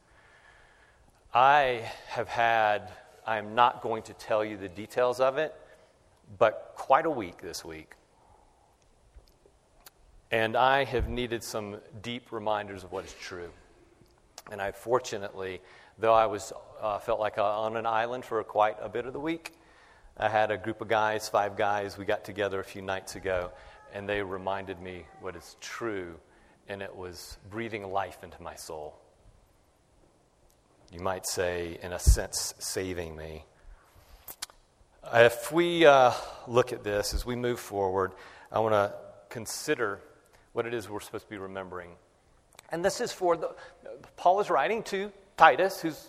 I 1.33 1.91
have 2.07 2.27
had, 2.27 2.91
I 3.25 3.37
am 3.37 3.55
not 3.55 3.81
going 3.81 4.03
to 4.03 4.13
tell 4.13 4.45
you 4.45 4.55
the 4.55 4.69
details 4.69 5.19
of 5.19 5.37
it, 5.37 5.55
but 6.37 6.73
quite 6.75 7.05
a 7.05 7.09
week 7.09 7.41
this 7.41 7.65
week. 7.65 7.93
And 10.31 10.55
I 10.55 10.83
have 10.83 11.07
needed 11.07 11.43
some 11.43 11.77
deep 12.01 12.31
reminders 12.31 12.83
of 12.83 12.91
what 12.91 13.05
is 13.05 13.15
true. 13.19 13.49
And 14.51 14.61
I 14.61 14.71
fortunately, 14.71 15.61
though 15.97 16.13
I 16.13 16.27
was 16.27 16.53
uh, 16.81 16.99
felt 16.99 17.19
like 17.19 17.37
uh, 17.37 17.43
on 17.43 17.77
an 17.77 17.85
island 17.85 18.25
for 18.25 18.43
quite 18.43 18.77
a 18.79 18.89
bit 18.89 19.05
of 19.05 19.13
the 19.13 19.19
week, 19.19 19.53
I 20.17 20.29
had 20.29 20.51
a 20.51 20.57
group 20.57 20.81
of 20.81 20.87
guys, 20.87 21.27
five 21.27 21.57
guys, 21.57 21.97
we 21.97 22.05
got 22.05 22.23
together 22.23 22.59
a 22.59 22.63
few 22.63 22.81
nights 22.81 23.15
ago, 23.15 23.51
and 23.93 24.07
they 24.07 24.21
reminded 24.21 24.79
me 24.79 25.05
what 25.19 25.35
is 25.35 25.57
true, 25.61 26.15
and 26.69 26.81
it 26.81 26.95
was 26.95 27.37
breathing 27.49 27.91
life 27.91 28.23
into 28.23 28.41
my 28.41 28.55
soul. 28.55 28.99
You 30.95 31.01
might 31.01 31.27
say, 31.27 31.77
in 31.83 31.91
a 31.91 31.99
sense, 31.99 32.53
saving 32.57 33.17
me. 33.17 33.43
If 35.13 35.51
we 35.51 35.85
uh, 35.85 36.13
look 36.47 36.71
at 36.71 36.85
this 36.85 37.13
as 37.13 37.25
we 37.25 37.35
move 37.35 37.59
forward, 37.59 38.13
I 38.49 38.59
want 38.59 38.75
to 38.75 38.93
consider 39.27 39.99
what 40.53 40.65
it 40.65 40.73
is 40.73 40.89
we're 40.89 41.01
supposed 41.01 41.25
to 41.25 41.29
be 41.29 41.37
remembering. 41.37 41.89
And 42.69 42.83
this 42.83 43.01
is 43.01 43.11
for 43.11 43.35
the, 43.35 43.53
Paul 44.15 44.39
is 44.39 44.49
writing 44.49 44.83
to 44.83 45.11
Titus, 45.35 45.81
who's 45.81 46.07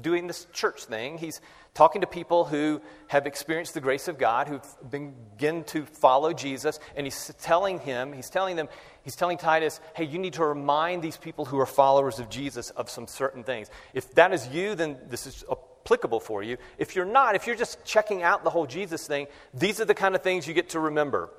doing 0.00 0.28
this 0.28 0.46
church 0.52 0.84
thing. 0.84 1.18
He's 1.18 1.40
talking 1.74 2.02
to 2.02 2.06
people 2.06 2.44
who 2.44 2.80
have 3.08 3.26
experienced 3.26 3.74
the 3.74 3.80
grace 3.80 4.06
of 4.06 4.18
God, 4.18 4.46
who've 4.46 4.62
begin 4.88 5.64
to 5.64 5.84
follow 5.84 6.32
Jesus, 6.32 6.78
and 6.94 7.06
he's 7.06 7.34
telling 7.40 7.80
him, 7.80 8.12
he's 8.12 8.30
telling 8.30 8.54
them, 8.54 8.68
he's 9.02 9.16
telling 9.16 9.38
Titus, 9.38 9.80
hey, 9.94 10.04
you 10.04 10.18
need 10.18 10.34
to 10.34 10.44
remind 10.44 11.02
these 11.02 11.16
people 11.16 11.44
who 11.44 11.58
are 11.58 11.66
followers 11.66 12.18
of 12.18 12.28
Jesus 12.28 12.70
of 12.70 12.90
some 12.90 13.06
certain 13.06 13.44
things. 13.44 13.70
If 13.94 14.14
that 14.14 14.32
is 14.32 14.48
you, 14.48 14.74
then 14.74 14.98
this 15.08 15.26
is 15.26 15.44
applicable 15.50 16.20
for 16.20 16.42
you. 16.42 16.56
If 16.78 16.96
you're 16.96 17.04
not, 17.04 17.34
if 17.34 17.46
you're 17.46 17.56
just 17.56 17.84
checking 17.84 18.22
out 18.22 18.44
the 18.44 18.50
whole 18.50 18.66
Jesus 18.66 19.06
thing, 19.06 19.26
these 19.52 19.80
are 19.80 19.84
the 19.84 19.94
kind 19.94 20.14
of 20.14 20.22
things 20.22 20.46
you 20.46 20.54
get 20.54 20.70
to 20.70 20.80
remember. 20.80 21.30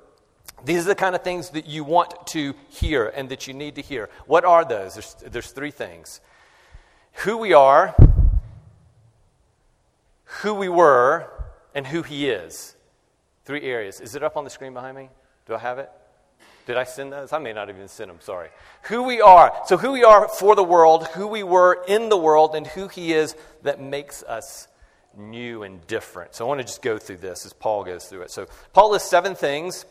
These 0.64 0.84
are 0.84 0.88
the 0.88 0.94
kind 0.94 1.14
of 1.14 1.22
things 1.22 1.50
that 1.50 1.66
you 1.66 1.84
want 1.84 2.26
to 2.28 2.54
hear 2.68 3.08
and 3.08 3.28
that 3.30 3.46
you 3.46 3.54
need 3.54 3.74
to 3.76 3.82
hear. 3.82 4.08
What 4.26 4.44
are 4.44 4.64
those? 4.64 4.94
There's, 4.94 5.14
there's 5.26 5.50
three 5.50 5.70
things 5.70 6.20
who 7.18 7.38
we 7.38 7.52
are, 7.52 7.94
who 10.42 10.54
we 10.54 10.68
were, 10.68 11.30
and 11.74 11.86
who 11.86 12.02
He 12.02 12.28
is. 12.28 12.76
Three 13.44 13.62
areas. 13.62 14.00
Is 14.00 14.14
it 14.14 14.22
up 14.22 14.36
on 14.36 14.44
the 14.44 14.50
screen 14.50 14.72
behind 14.72 14.96
me? 14.96 15.10
Do 15.46 15.54
I 15.54 15.58
have 15.58 15.78
it? 15.78 15.90
Did 16.66 16.76
I 16.76 16.84
send 16.84 17.12
those? 17.12 17.32
I 17.32 17.38
may 17.38 17.52
not 17.52 17.68
even 17.68 17.88
send 17.88 18.10
them, 18.10 18.18
sorry. 18.20 18.48
Who 18.84 19.02
we 19.02 19.20
are. 19.20 19.52
So, 19.66 19.76
who 19.76 19.92
we 19.92 20.04
are 20.04 20.28
for 20.28 20.54
the 20.56 20.64
world, 20.64 21.06
who 21.08 21.26
we 21.26 21.42
were 21.42 21.84
in 21.86 22.08
the 22.08 22.16
world, 22.16 22.54
and 22.54 22.66
who 22.66 22.88
He 22.88 23.12
is 23.12 23.36
that 23.62 23.80
makes 23.80 24.22
us 24.22 24.66
new 25.16 25.62
and 25.62 25.86
different. 25.86 26.34
So, 26.34 26.44
I 26.44 26.48
want 26.48 26.60
to 26.60 26.66
just 26.66 26.80
go 26.80 26.98
through 26.98 27.18
this 27.18 27.44
as 27.44 27.52
Paul 27.52 27.84
goes 27.84 28.06
through 28.06 28.22
it. 28.22 28.30
So, 28.30 28.46
Paul 28.72 28.92
lists 28.92 29.10
seven 29.10 29.34
things. 29.34 29.84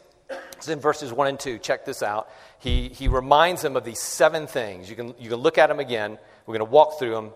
It's 0.58 0.68
in 0.68 0.80
verses 0.80 1.12
1 1.13 1.27
and 1.27 1.39
2. 1.39 1.60
Check 1.60 1.86
this 1.86 2.01
out. 2.01 2.30
He, 2.60 2.88
he 2.89 3.08
reminds 3.08 3.62
them 3.62 3.75
of 3.75 3.84
these 3.84 4.00
seven 4.00 4.48
things. 4.48 4.89
You 4.89 4.96
can, 4.96 5.13
you 5.20 5.30
can 5.30 5.39
look 5.39 5.58
at 5.58 5.68
them 5.68 5.80
again. 5.80 6.18
We're 6.46 6.58
going 6.58 6.65
to 6.65 6.72
walk 6.72 6.98
through 6.98 7.13
them 7.13 7.32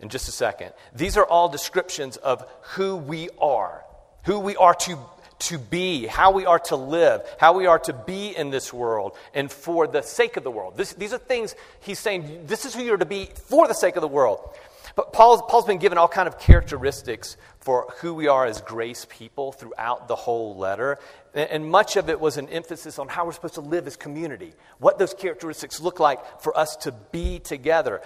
in 0.00 0.08
just 0.08 0.28
a 0.28 0.32
second. 0.32 0.72
These 0.94 1.16
are 1.16 1.24
all 1.24 1.48
descriptions 1.48 2.16
of 2.16 2.44
who 2.62 2.96
we 2.96 3.28
are, 3.40 3.84
who 4.24 4.40
we 4.40 4.56
are 4.56 4.74
to, 4.74 4.98
to 5.40 5.58
be, 5.58 6.06
how 6.06 6.30
we 6.30 6.46
are 6.46 6.58
to 6.58 6.76
live, 6.76 7.22
how 7.38 7.52
we 7.54 7.66
are 7.66 7.78
to 7.80 7.92
be 7.92 8.36
in 8.36 8.50
this 8.50 8.72
world, 8.72 9.16
and 9.34 9.50
for 9.50 9.86
the 9.86 10.02
sake 10.02 10.36
of 10.36 10.44
the 10.44 10.50
world. 10.50 10.76
This, 10.76 10.92
these 10.92 11.12
are 11.12 11.18
things 11.18 11.54
he's 11.80 11.98
saying, 11.98 12.46
this 12.46 12.64
is 12.64 12.74
who 12.74 12.82
you're 12.82 12.96
to 12.96 13.06
be 13.06 13.26
for 13.26 13.66
the 13.66 13.74
sake 13.74 13.96
of 13.96 14.02
the 14.02 14.08
world. 14.08 14.40
But 14.96 15.12
Paul's, 15.12 15.42
Paul's 15.48 15.64
been 15.64 15.78
given 15.78 15.98
all 15.98 16.08
kind 16.08 16.28
of 16.28 16.38
characteristics 16.38 17.36
for 17.60 17.92
who 18.00 18.14
we 18.14 18.28
are 18.28 18.46
as 18.46 18.60
grace 18.60 19.06
people 19.08 19.52
throughout 19.52 20.08
the 20.08 20.16
whole 20.16 20.56
letter. 20.56 20.98
And 21.34 21.70
much 21.70 21.96
of 21.96 22.08
it 22.08 22.18
was 22.18 22.38
an 22.38 22.48
emphasis 22.48 22.98
on 22.98 23.06
how 23.08 23.24
we're 23.24 23.32
supposed 23.32 23.54
to 23.54 23.60
live 23.60 23.86
as 23.86 23.96
community, 23.96 24.52
what 24.78 24.98
those 24.98 25.14
characteristics 25.14 25.80
look 25.80 26.00
like 26.00 26.40
for 26.40 26.56
us 26.58 26.74
to 26.76 26.92
be 26.92 27.38
together. 27.38 28.00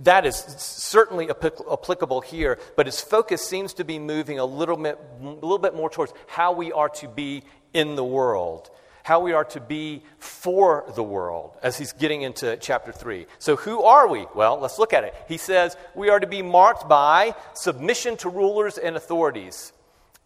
That 0.00 0.24
is 0.24 0.36
certainly 0.36 1.28
applicable 1.28 2.22
here, 2.22 2.58
but 2.76 2.86
his 2.86 3.00
focus 3.00 3.46
seems 3.46 3.74
to 3.74 3.84
be 3.84 3.98
moving 3.98 4.38
a 4.38 4.44
little 4.44 4.76
bit, 4.76 4.98
a 5.20 5.24
little 5.24 5.58
bit 5.58 5.74
more 5.74 5.90
towards 5.90 6.14
how 6.26 6.52
we 6.52 6.72
are 6.72 6.88
to 6.88 7.08
be 7.08 7.42
in 7.74 7.96
the 7.96 8.04
world, 8.04 8.70
how 9.08 9.20
we 9.20 9.32
are 9.32 9.44
to 9.46 9.58
be 9.58 10.02
for 10.18 10.84
the 10.94 11.02
world, 11.02 11.56
as 11.62 11.78
he's 11.78 11.94
getting 11.94 12.20
into 12.20 12.58
chapter 12.58 12.92
3. 12.92 13.26
So, 13.38 13.56
who 13.56 13.82
are 13.82 14.06
we? 14.06 14.26
Well, 14.34 14.60
let's 14.60 14.78
look 14.78 14.92
at 14.92 15.02
it. 15.02 15.14
He 15.26 15.38
says 15.38 15.78
we 15.94 16.10
are 16.10 16.20
to 16.20 16.26
be 16.26 16.42
marked 16.42 16.90
by 16.90 17.34
submission 17.54 18.18
to 18.18 18.28
rulers 18.28 18.76
and 18.76 18.96
authorities 18.96 19.72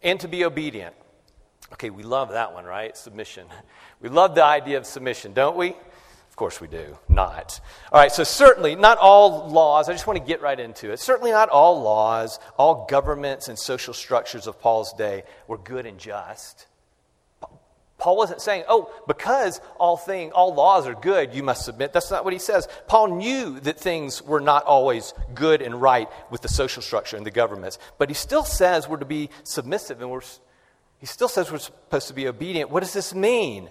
and 0.01 0.19
to 0.19 0.27
be 0.27 0.43
obedient. 0.43 0.93
Okay, 1.71 1.91
we 1.91 2.03
love 2.03 2.31
that 2.31 2.53
one, 2.53 2.65
right? 2.65 2.97
Submission. 2.97 3.47
We 4.01 4.09
love 4.09 4.35
the 4.35 4.43
idea 4.43 4.79
of 4.79 4.85
submission, 4.85 5.31
don't 5.31 5.55
we? 5.55 5.69
Of 5.69 6.35
course 6.35 6.59
we 6.59 6.67
do. 6.67 6.97
Not. 7.07 7.61
All 7.89 8.01
right, 8.01 8.11
so 8.11 8.25
certainly 8.25 8.75
not 8.75 8.97
all 8.97 9.47
laws, 9.49 9.87
I 9.87 9.93
just 9.93 10.07
want 10.07 10.19
to 10.19 10.25
get 10.25 10.41
right 10.41 10.59
into 10.59 10.91
it. 10.91 10.99
Certainly 10.99 11.31
not 11.31 11.47
all 11.47 11.81
laws, 11.81 12.37
all 12.57 12.85
governments 12.89 13.47
and 13.47 13.57
social 13.57 13.93
structures 13.93 14.45
of 14.45 14.59
Paul's 14.59 14.91
day 14.91 15.23
were 15.47 15.57
good 15.57 15.85
and 15.85 15.97
just. 15.97 16.67
Paul 18.03 18.17
wasn't 18.17 18.41
saying, 18.41 18.65
oh, 18.67 18.91
because 19.07 19.61
all 19.79 19.95
thing, 19.95 20.33
all 20.33 20.53
laws 20.53 20.87
are 20.87 20.93
good, 20.93 21.33
you 21.33 21.41
must 21.41 21.63
submit. 21.63 21.93
That's 21.93 22.11
not 22.11 22.25
what 22.25 22.33
he 22.33 22.39
says. 22.39 22.67
Paul 22.85 23.15
knew 23.15 23.61
that 23.61 23.79
things 23.79 24.21
were 24.21 24.41
not 24.41 24.65
always 24.65 25.13
good 25.33 25.61
and 25.61 25.81
right 25.81 26.09
with 26.29 26.41
the 26.41 26.49
social 26.49 26.81
structure 26.81 27.15
and 27.15 27.25
the 27.25 27.31
governments, 27.31 27.79
but 27.97 28.09
he 28.09 28.13
still 28.13 28.43
says 28.43 28.89
we're 28.89 28.97
to 28.97 29.05
be 29.05 29.29
submissive 29.45 30.01
and 30.01 30.11
we're 30.11 30.19
he 30.97 31.05
still 31.05 31.29
says 31.29 31.49
we're 31.49 31.59
supposed 31.59 32.09
to 32.09 32.13
be 32.13 32.27
obedient. 32.27 32.69
What 32.69 32.81
does 32.81 32.91
this 32.91 33.15
mean? 33.15 33.69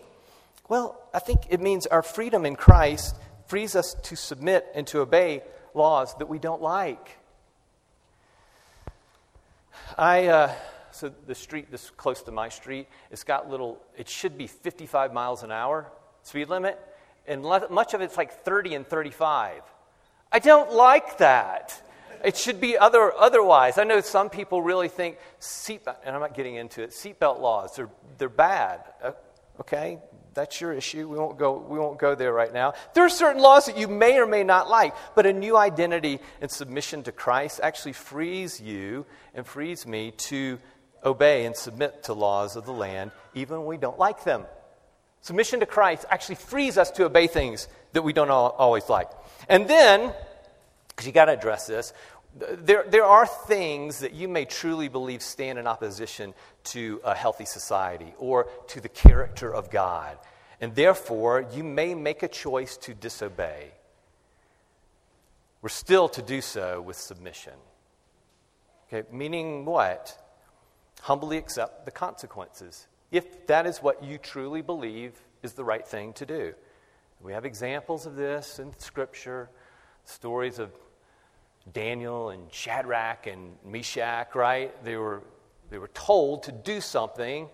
Well, 0.67 0.99
I 1.12 1.19
think 1.19 1.41
it 1.51 1.61
means 1.61 1.87
our 1.87 2.03
freedom 2.03 2.47
in 2.47 2.57
Christ 2.57 3.15
frees 3.49 3.77
us 3.77 3.93
to 4.05 4.17
submit 4.17 4.65
and 4.75 4.87
to 4.87 5.01
obey 5.01 5.43
laws 5.75 6.15
that 6.17 6.31
we 6.31 6.39
don't 6.39 6.62
like. 6.62 7.19
I, 9.99 10.29
uh, 10.29 10.55
the 11.09 11.35
street 11.35 11.71
this 11.71 11.90
close 11.90 12.23
to 12.23 12.32
my 12.32 12.49
street, 12.49 12.88
it's 13.11 13.25
got 13.25 13.49
little, 13.49 13.80
it 13.97 14.09
should 14.09 14.37
be 14.37 14.47
55 14.47 15.12
miles 15.12 15.42
an 15.42 15.50
hour 15.50 15.90
speed 16.23 16.49
limit, 16.49 16.78
and 17.26 17.42
much 17.42 17.94
of 17.94 18.00
it's 18.00 18.16
like 18.16 18.44
30 18.44 18.75
and 18.75 18.87
35. 18.87 19.62
I 20.30 20.38
don't 20.38 20.73
like 20.73 21.18
that. 21.18 21.80
It 22.25 22.37
should 22.37 22.61
be 22.61 22.78
other, 22.78 23.12
otherwise. 23.12 23.78
I 23.78 23.85
know 23.85 24.00
some 24.00 24.30
people 24.30 24.62
really 24.62 24.88
think 24.88 25.18
seatbelt, 25.40 25.97
and 26.04 26.14
I'm 26.14 26.21
not 26.21 26.35
getting 26.35 26.54
into 26.54 26.82
it, 26.82 26.90
seatbelt 26.90 27.40
laws, 27.40 27.76
they're, 27.76 27.90
they're 28.18 28.28
bad. 28.28 28.80
Uh, 29.02 29.12
okay, 29.61 29.99
that's 30.35 30.61
your 30.61 30.73
issue. 30.73 31.09
We 31.09 31.18
won't, 31.18 31.38
go, 31.38 31.59
we 31.59 31.78
won't 31.78 31.99
go 31.99 32.14
there 32.14 32.32
right 32.32 32.52
now. 32.52 32.75
There 32.94 33.04
are 33.04 33.11
certain 33.11 33.42
laws 33.42 33.66
that 33.66 33.76
you 33.76 33.88
may 33.88 34.18
or 34.18 34.26
may 34.26 34.44
not 34.44 34.71
like, 34.71 34.94
but 35.14 35.26
a 35.26 35.32
new 35.32 35.56
identity 35.56 36.21
and 36.40 36.50
submission 36.50 37.02
to 37.04 37.12
Christ 37.12 37.61
actually 37.62 37.92
frees 37.92 38.61
you 38.61 39.04
and 39.35 39.47
frees 39.47 39.87
me 39.87 40.12
to 40.12 40.59
obey 41.04 41.47
and 41.47 41.56
submit 41.56 42.04
to 42.04 42.12
laws 42.12 42.56
of 42.56 42.64
the 42.64 42.73
land, 42.73 43.11
even 43.35 43.59
when 43.59 43.66
we 43.66 43.76
don't 43.76 43.99
like 43.99 44.25
them. 44.25 44.44
Submission 45.21 45.61
to 45.61 45.66
Christ 45.66 46.04
actually 46.11 46.35
frees 46.35 46.76
us 46.76 46.90
to 46.92 47.04
obey 47.04 47.26
things 47.26 47.68
that 47.92 48.02
we 48.02 48.12
don't 48.12 48.30
always 48.30 48.88
like. 48.88 49.09
And 49.49 49.68
then, 49.68 50.12
because 50.88 51.06
you 51.06 51.12
got 51.12 51.26
to 51.26 51.32
address 51.32 51.66
this, 51.66 51.92
there, 52.35 52.85
there 52.88 53.04
are 53.04 53.26
things 53.26 54.00
that 54.00 54.14
you 54.14 54.26
may 54.26 54.44
truly 54.44 54.88
believe 54.88 55.23
stand 55.23 55.59
in 55.59 55.66
opposition 55.66 56.35
to 56.64 57.00
a 57.04 57.14
healthy 57.14 57.44
society 57.44 58.14
or 58.18 58.49
to 58.68 58.80
the 58.80 58.88
character 58.88 59.52
of 59.52 59.71
God. 59.71 60.16
And 60.61 60.75
therefore, 60.75 61.47
you 61.52 61.62
may 61.62 61.94
make 61.94 62.23
a 62.23 62.28
choice 62.28 62.76
to 62.78 62.94
disobey. 62.94 63.71
We're 65.61 65.68
still 65.68 66.09
to 66.11 66.23
do 66.23 66.40
so 66.40 66.80
with 66.80 66.97
submission. 66.97 67.52
Okay, 68.88 69.06
meaning 69.12 69.64
what? 69.64 70.18
Humbly 71.02 71.37
accept 71.37 71.85
the 71.85 71.90
consequences, 71.90 72.87
if 73.11 73.49
that 73.49 73.66
is 73.66 73.78
what 73.78 74.04
you 74.04 74.18
truly 74.18 74.62
believe 74.62 75.21
is 75.42 75.54
the 75.54 75.64
right 75.64 75.85
thing 75.85 76.12
to 76.12 76.25
do. 76.25 76.54
We 77.21 77.32
have 77.32 77.44
examples 77.44 78.06
of 78.06 78.14
this 78.14 78.61
in 78.61 78.73
Scripture, 78.78 79.50
stories 80.04 80.61
of 80.61 80.71
Daniel 81.73 82.30
and 82.30 82.52
Shadrach 82.52 83.26
and 83.26 83.56
Meshach, 83.64 84.37
right? 84.37 84.73
They 84.85 84.97
were, 84.97 85.25
they 85.71 85.78
were 85.78 85.88
told 85.88 86.44
to 86.44 86.52
do 86.52 86.80
something, 86.80 87.49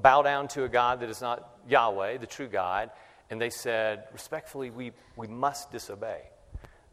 bow 0.00 0.22
down 0.22 0.46
to 0.48 0.62
a 0.62 0.68
God 0.68 1.00
that 1.00 1.08
is 1.08 1.20
not 1.20 1.56
Yahweh, 1.68 2.18
the 2.18 2.26
true 2.28 2.46
God, 2.46 2.92
and 3.30 3.40
they 3.40 3.50
said, 3.50 4.04
respectfully, 4.12 4.70
we, 4.70 4.92
we 5.16 5.26
must 5.26 5.72
disobey. 5.72 6.20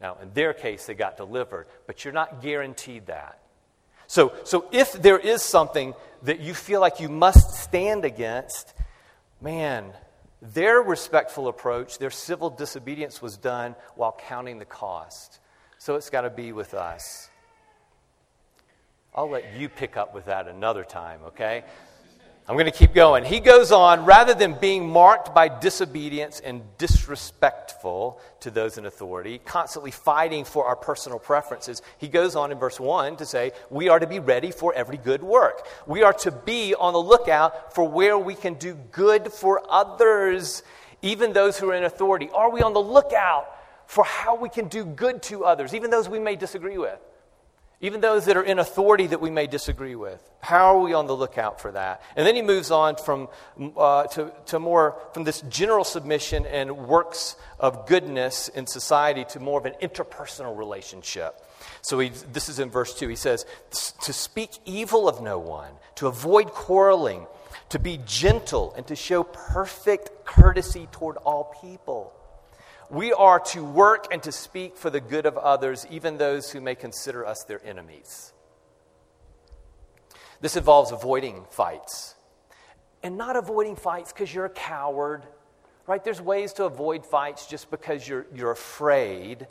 Now, 0.00 0.16
in 0.20 0.32
their 0.32 0.54
case, 0.54 0.86
they 0.86 0.94
got 0.94 1.16
delivered, 1.16 1.68
but 1.86 2.04
you're 2.04 2.12
not 2.12 2.42
guaranteed 2.42 3.06
that. 3.06 3.38
So, 4.10 4.32
so 4.42 4.66
if 4.72 4.94
there 4.94 5.20
is 5.20 5.40
something 5.40 5.94
that 6.24 6.40
you 6.40 6.52
feel 6.52 6.80
like 6.80 6.98
you 6.98 7.08
must 7.08 7.54
stand 7.54 8.04
against, 8.04 8.74
man, 9.40 9.92
their 10.42 10.82
respectful 10.82 11.46
approach, 11.46 11.98
their 11.98 12.10
civil 12.10 12.50
disobedience 12.50 13.22
was 13.22 13.36
done 13.36 13.76
while 13.94 14.18
counting 14.26 14.58
the 14.58 14.64
cost. 14.64 15.38
So 15.78 15.94
it's 15.94 16.10
got 16.10 16.22
to 16.22 16.30
be 16.30 16.50
with 16.50 16.74
us. 16.74 17.30
I'll 19.14 19.30
let 19.30 19.54
you 19.54 19.68
pick 19.68 19.96
up 19.96 20.12
with 20.12 20.24
that 20.24 20.48
another 20.48 20.82
time, 20.82 21.20
okay? 21.28 21.62
I'm 22.50 22.56
going 22.56 22.66
to 22.66 22.72
keep 22.72 22.94
going. 22.94 23.24
He 23.24 23.38
goes 23.38 23.70
on, 23.70 24.04
rather 24.04 24.34
than 24.34 24.54
being 24.54 24.90
marked 24.90 25.32
by 25.32 25.46
disobedience 25.46 26.40
and 26.40 26.62
disrespectful 26.78 28.20
to 28.40 28.50
those 28.50 28.76
in 28.76 28.86
authority, 28.86 29.38
constantly 29.44 29.92
fighting 29.92 30.44
for 30.44 30.66
our 30.66 30.74
personal 30.74 31.20
preferences, 31.20 31.80
he 31.98 32.08
goes 32.08 32.34
on 32.34 32.50
in 32.50 32.58
verse 32.58 32.80
1 32.80 33.18
to 33.18 33.24
say, 33.24 33.52
We 33.70 33.88
are 33.88 34.00
to 34.00 34.06
be 34.08 34.18
ready 34.18 34.50
for 34.50 34.74
every 34.74 34.96
good 34.96 35.22
work. 35.22 35.64
We 35.86 36.02
are 36.02 36.12
to 36.12 36.32
be 36.32 36.74
on 36.74 36.92
the 36.92 36.98
lookout 36.98 37.72
for 37.72 37.88
where 37.88 38.18
we 38.18 38.34
can 38.34 38.54
do 38.54 38.74
good 38.90 39.32
for 39.32 39.62
others, 39.70 40.64
even 41.02 41.32
those 41.32 41.56
who 41.56 41.70
are 41.70 41.74
in 41.76 41.84
authority. 41.84 42.30
Are 42.34 42.50
we 42.50 42.62
on 42.62 42.72
the 42.72 42.82
lookout 42.82 43.46
for 43.86 44.02
how 44.02 44.34
we 44.34 44.48
can 44.48 44.66
do 44.66 44.84
good 44.84 45.22
to 45.22 45.44
others, 45.44 45.72
even 45.72 45.88
those 45.88 46.08
we 46.08 46.18
may 46.18 46.34
disagree 46.34 46.78
with? 46.78 46.98
Even 47.82 48.00
those 48.00 48.26
that 48.26 48.36
are 48.36 48.42
in 48.42 48.58
authority 48.58 49.06
that 49.06 49.20
we 49.20 49.30
may 49.30 49.46
disagree 49.46 49.94
with. 49.94 50.22
How 50.40 50.76
are 50.76 50.80
we 50.80 50.92
on 50.92 51.06
the 51.06 51.16
lookout 51.16 51.60
for 51.60 51.72
that? 51.72 52.02
And 52.14 52.26
then 52.26 52.36
he 52.36 52.42
moves 52.42 52.70
on 52.70 52.96
from, 52.96 53.28
uh, 53.76 54.04
to, 54.08 54.32
to 54.46 54.58
more 54.58 55.00
from 55.14 55.24
this 55.24 55.40
general 55.42 55.84
submission 55.84 56.44
and 56.44 56.76
works 56.76 57.36
of 57.58 57.86
goodness 57.86 58.48
in 58.48 58.66
society 58.66 59.24
to 59.30 59.40
more 59.40 59.58
of 59.58 59.64
an 59.64 59.74
interpersonal 59.80 60.56
relationship. 60.56 61.42
So 61.80 61.98
he, 61.98 62.10
this 62.32 62.50
is 62.50 62.58
in 62.58 62.68
verse 62.68 62.94
2. 62.94 63.08
He 63.08 63.16
says, 63.16 63.46
To 64.02 64.12
speak 64.12 64.50
evil 64.66 65.08
of 65.08 65.22
no 65.22 65.38
one, 65.38 65.72
to 65.96 66.06
avoid 66.06 66.48
quarreling, 66.48 67.26
to 67.70 67.78
be 67.78 67.98
gentle, 68.04 68.74
and 68.74 68.86
to 68.88 68.96
show 68.96 69.22
perfect 69.22 70.10
courtesy 70.26 70.86
toward 70.92 71.16
all 71.18 71.56
people 71.62 72.12
we 72.90 73.12
are 73.12 73.38
to 73.38 73.64
work 73.64 74.08
and 74.12 74.22
to 74.24 74.32
speak 74.32 74.76
for 74.76 74.90
the 74.90 75.00
good 75.00 75.24
of 75.24 75.38
others, 75.38 75.86
even 75.90 76.18
those 76.18 76.50
who 76.50 76.60
may 76.60 76.74
consider 76.74 77.24
us 77.24 77.44
their 77.44 77.64
enemies. 77.64 78.32
This 80.40 80.56
involves 80.56 80.90
avoiding 80.90 81.44
fights. 81.50 82.16
And 83.02 83.16
not 83.16 83.36
avoiding 83.36 83.76
fights 83.76 84.12
because 84.12 84.34
you're 84.34 84.46
a 84.46 84.50
coward, 84.50 85.24
right? 85.86 86.02
There's 86.02 86.20
ways 86.20 86.52
to 86.54 86.64
avoid 86.64 87.06
fights 87.06 87.46
just 87.46 87.70
because 87.70 88.06
you're, 88.06 88.26
you're 88.34 88.50
afraid. 88.50 89.46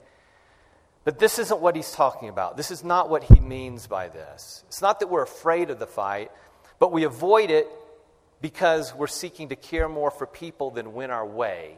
But 1.05 1.17
this 1.17 1.39
isn't 1.39 1.62
what 1.62 1.75
he's 1.75 1.91
talking 1.91 2.27
about. 2.27 2.58
This 2.58 2.72
is 2.72 2.84
not 2.84 3.10
what 3.10 3.24
he 3.24 3.39
means 3.39 3.88
by 3.88 4.10
this. 4.10 4.63
It's 4.67 4.81
not 4.81 5.00
that 5.00 5.08
we're 5.08 5.24
afraid 5.24 5.69
of 5.69 5.79
the 5.79 5.88
fight, 5.88 6.29
but 6.77 6.91
we 6.91 7.05
avoid 7.05 7.51
it 7.51 7.67
because 8.41 8.93
we're 8.93 9.08
seeking 9.08 9.50
to 9.50 9.55
care 9.55 9.88
more 9.88 10.12
for 10.12 10.27
people 10.27 10.72
than 10.72 10.93
win 10.93 11.10
our 11.10 11.25
way 11.25 11.77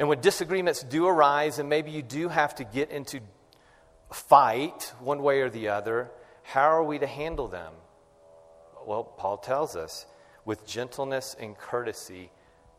And 0.00 0.08
when 0.08 0.20
disagreements 0.22 0.82
do 0.82 1.06
arise, 1.06 1.58
and 1.58 1.68
maybe 1.68 1.90
you 1.90 2.00
do 2.00 2.28
have 2.28 2.54
to 2.54 2.64
get 2.64 2.90
into 2.90 3.20
fight 4.10 4.94
one 4.98 5.22
way 5.22 5.42
or 5.42 5.50
the 5.50 5.68
other, 5.68 6.10
how 6.42 6.70
are 6.70 6.82
we 6.82 6.98
to 6.98 7.06
handle 7.06 7.48
them? 7.48 7.74
Well, 8.86 9.04
Paul 9.04 9.36
tells 9.36 9.76
us 9.76 10.06
with 10.46 10.66
gentleness 10.66 11.36
and 11.38 11.56
courtesy 11.56 12.30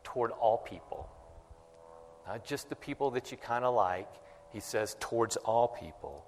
toward 0.04 0.32
all 0.32 0.58
people. 0.58 1.10
Not 2.28 2.44
just 2.44 2.70
the 2.70 2.76
people 2.76 3.12
that 3.12 3.32
you 3.32 3.38
kind 3.38 3.66
of 3.66 3.76
like, 3.76 4.10
he 4.52 4.60
says, 4.60 4.98
towards 5.00 5.38
all 5.38 5.68
people. 5.68 6.26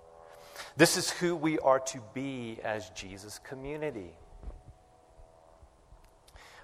This 0.78 0.96
is 0.96 1.10
who 1.10 1.36
we 1.36 1.58
are 1.58 1.80
to 1.80 2.04
be 2.14 2.60
as 2.64 2.92
Jesus' 2.92 3.40
community. 3.40 4.12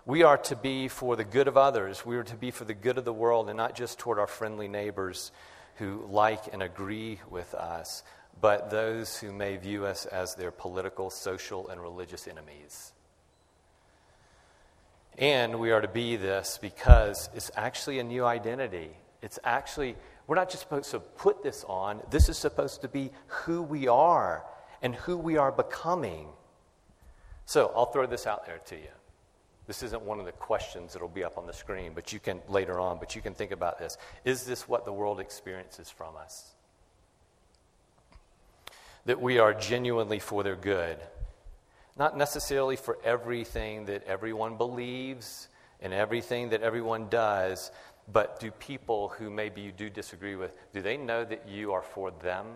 We 0.10 0.24
are 0.24 0.39
to 0.39 0.56
be 0.56 0.88
for 0.88 1.15
the 1.15 1.24
good 1.24 1.48
of 1.48 1.56
others. 1.56 2.04
We 2.04 2.17
are 2.17 2.24
to 2.24 2.36
be 2.36 2.50
for 2.50 2.65
the 2.65 2.74
good 2.74 2.98
of 2.98 3.06
the 3.06 3.13
world 3.13 3.48
and 3.48 3.56
not 3.56 3.76
just 3.76 4.00
toward 4.00 4.17
our 4.17 4.26
friendly 4.26 4.67
neighbors 4.67 5.32
who 5.76 6.04
like 6.10 6.52
and 6.52 6.63
agree 6.63 7.19
with 7.30 7.54
us, 7.54 8.02
but 8.41 8.72
those 8.72 9.19
who 9.19 9.32
may 9.32 9.58
view 9.58 9.86
us 9.86 10.08
as 10.08 10.34
their 10.34 10.50
political, 10.50 11.12
social, 11.12 11.67
and 11.67 11.80
religious 11.80 12.28
enemies. 12.28 12.91
And 15.19 15.60
we 15.60 15.69
are 15.69 15.80
to 15.80 15.88
be 15.88 16.15
this 16.15 16.58
because 16.60 17.30
it's 17.36 17.52
actually 17.56 18.00
a 18.00 18.04
new 18.04 18.26
identity. 18.26 18.89
It's 19.22 19.38
actually, 19.43 19.95
we're 20.26 20.38
not 20.38 20.50
just 20.50 20.63
supposed 20.63 20.89
to 20.89 21.02
put 21.02 21.43
this 21.43 21.63
on, 21.67 22.02
this 22.10 22.30
is 22.30 22.38
supposed 22.39 22.82
to 22.82 22.88
be 22.88 23.12
who 23.28 23.62
we 23.62 23.88
are 23.88 24.43
and 24.82 24.95
who 24.95 25.17
we 25.17 25.38
are 25.38 25.52
becoming. 25.52 26.30
So 27.45 27.72
I'll 27.76 27.91
throw 27.91 28.08
this 28.08 28.26
out 28.26 28.48
there 28.48 28.58
to 28.65 28.76
you. 28.76 28.89
This 29.69 29.84
isn't 29.84 30.01
one 30.01 30.19
of 30.19 30.25
the 30.25 30.32
questions 30.32 30.93
that'll 30.93 31.08
be 31.08 31.23
up 31.23 31.38
on 31.38 31.45
the 31.45 31.53
screen, 31.53 31.91
but 31.93 32.12
you 32.12 32.19
can 32.19 32.41
later 32.49 32.79
on, 32.79 32.97
but 32.97 33.15
you 33.15 33.21
can 33.21 33.36
think 33.36 33.51
about 33.51 33.77
this. 33.77 33.99
Is 34.25 34.43
this 34.43 34.67
what 34.67 34.84
the 34.84 34.91
world 34.91 35.19
experiences 35.19 35.91
from 35.91 36.15
us? 36.17 36.55
That 39.05 39.21
we 39.21 39.38
are 39.38 39.53
genuinely 39.53 40.17
for 40.17 40.41
their 40.41 40.55
good. 40.55 40.97
Not 41.95 42.17
necessarily 42.17 42.77
for 42.77 42.97
everything 43.03 43.86
that 43.86 44.05
everyone 44.05 44.58
believes 44.58 45.47
and 45.82 45.93
everything 45.93 46.49
that 46.49 46.63
everyone 46.63 47.08
does, 47.08 47.69
but 48.12 48.39
do 48.39 48.49
people 48.49 49.10
who 49.10 49.29
maybe 49.29 49.62
you 49.62 49.71
do 49.71 49.88
disagree 49.88 50.36
with, 50.36 50.51
do 50.73 50.82
they 50.82 50.97
know 50.97 51.23
that 51.23 51.47
you 51.47 51.73
are 51.73 51.84
for 51.84 52.10
them? 52.10 52.47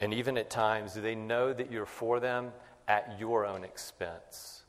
And 0.00 0.12
even 0.12 0.36
at 0.36 0.50
times, 0.50 0.94
do 0.94 1.00
they 1.00 1.14
know 1.14 1.52
that 1.52 1.70
you're 1.70 1.86
for 1.86 2.18
them 2.18 2.50
at 2.88 3.20
your 3.20 3.46
own 3.46 3.62
expense? 3.62 4.61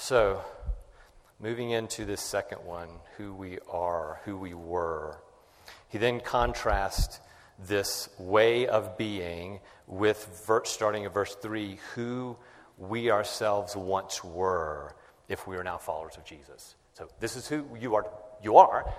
So, 0.00 0.40
moving 1.38 1.72
into 1.72 2.06
this 2.06 2.22
second 2.22 2.64
one, 2.64 2.88
who 3.18 3.34
we 3.34 3.58
are, 3.70 4.18
who 4.24 4.38
we 4.38 4.54
were, 4.54 5.20
he 5.88 5.98
then 5.98 6.20
contrasts 6.20 7.20
this 7.58 8.08
way 8.18 8.66
of 8.66 8.96
being 8.96 9.60
with, 9.86 10.50
starting 10.64 11.04
at 11.04 11.12
verse 11.12 11.34
3, 11.34 11.78
who 11.94 12.38
we 12.78 13.10
ourselves 13.10 13.76
once 13.76 14.24
were 14.24 14.96
if 15.28 15.46
we 15.46 15.58
are 15.58 15.62
now 15.62 15.76
followers 15.76 16.16
of 16.16 16.24
Jesus. 16.24 16.76
So, 16.94 17.06
this 17.20 17.36
is 17.36 17.46
who 17.46 17.66
you 17.78 17.94
are. 17.94 18.06
You 18.42 18.56
are. 18.56 18.90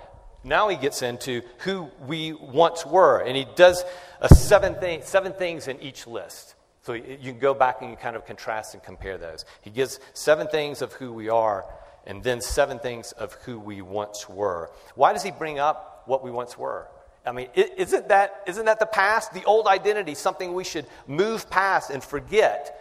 Now 0.44 0.68
he 0.68 0.76
gets 0.76 1.02
into 1.02 1.42
who 1.58 1.90
we 2.06 2.32
once 2.32 2.86
were, 2.86 3.18
and 3.18 3.36
he 3.36 3.44
does 3.56 3.82
seven, 4.28 4.76
thing, 4.76 5.02
seven 5.02 5.32
things 5.32 5.66
in 5.66 5.80
each 5.80 6.06
list. 6.06 6.54
So 6.82 6.94
you 6.94 7.18
can 7.32 7.38
go 7.38 7.54
back 7.54 7.80
and 7.80 7.90
you 7.90 7.96
kind 7.96 8.16
of 8.16 8.26
contrast 8.26 8.74
and 8.74 8.82
compare 8.82 9.16
those. 9.16 9.44
He 9.62 9.70
gives 9.70 10.00
seven 10.14 10.48
things 10.48 10.82
of 10.82 10.92
who 10.94 11.12
we 11.12 11.28
are 11.28 11.64
and 12.06 12.22
then 12.24 12.40
seven 12.40 12.80
things 12.80 13.12
of 13.12 13.34
who 13.44 13.58
we 13.58 13.82
once 13.82 14.28
were. 14.28 14.70
Why 14.96 15.12
does 15.12 15.22
he 15.22 15.30
bring 15.30 15.60
up 15.60 16.02
what 16.06 16.24
we 16.24 16.30
once 16.32 16.58
were? 16.58 16.88
I 17.24 17.30
mean, 17.30 17.48
isn't 17.54 18.08
that, 18.08 18.42
isn't 18.48 18.64
that 18.64 18.80
the 18.80 18.86
past, 18.86 19.32
the 19.32 19.44
old 19.44 19.68
identity, 19.68 20.16
something 20.16 20.54
we 20.54 20.64
should 20.64 20.86
move 21.06 21.48
past 21.48 21.90
and 21.90 22.02
forget? 22.02 22.78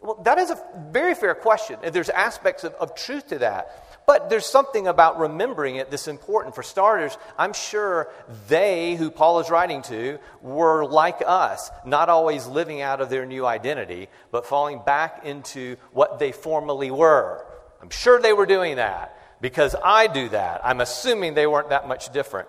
Well, 0.00 0.22
that 0.22 0.38
is 0.38 0.50
a 0.50 0.62
very 0.92 1.16
fair 1.16 1.34
question. 1.34 1.78
And 1.82 1.92
there's 1.92 2.08
aspects 2.08 2.62
of, 2.62 2.74
of 2.74 2.94
truth 2.94 3.28
to 3.28 3.40
that. 3.40 3.89
But 4.10 4.28
there's 4.28 4.44
something 4.44 4.88
about 4.88 5.20
remembering 5.20 5.76
it 5.76 5.88
that's 5.92 6.08
important. 6.08 6.56
For 6.56 6.64
starters, 6.64 7.16
I'm 7.38 7.52
sure 7.52 8.08
they 8.48 8.96
who 8.96 9.08
Paul 9.08 9.38
is 9.38 9.50
writing 9.50 9.82
to 9.82 10.18
were 10.42 10.84
like 10.84 11.22
us, 11.24 11.70
not 11.86 12.08
always 12.08 12.44
living 12.48 12.80
out 12.80 13.00
of 13.00 13.08
their 13.08 13.24
new 13.24 13.46
identity, 13.46 14.08
but 14.32 14.46
falling 14.46 14.82
back 14.84 15.24
into 15.24 15.76
what 15.92 16.18
they 16.18 16.32
formerly 16.32 16.90
were. 16.90 17.46
I'm 17.80 17.90
sure 17.90 18.20
they 18.20 18.32
were 18.32 18.46
doing 18.46 18.74
that 18.78 19.16
because 19.40 19.76
I 19.80 20.08
do 20.08 20.28
that. 20.30 20.62
I'm 20.64 20.80
assuming 20.80 21.34
they 21.34 21.46
weren't 21.46 21.68
that 21.68 21.86
much 21.86 22.12
different. 22.12 22.48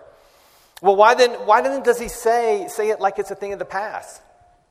Well, 0.80 0.96
why 0.96 1.14
then, 1.14 1.30
why 1.46 1.60
then 1.60 1.84
does 1.84 2.00
he 2.00 2.08
say, 2.08 2.66
say 2.70 2.90
it 2.90 2.98
like 2.98 3.20
it's 3.20 3.30
a 3.30 3.36
thing 3.36 3.52
of 3.52 3.60
the 3.60 3.64
past? 3.64 4.20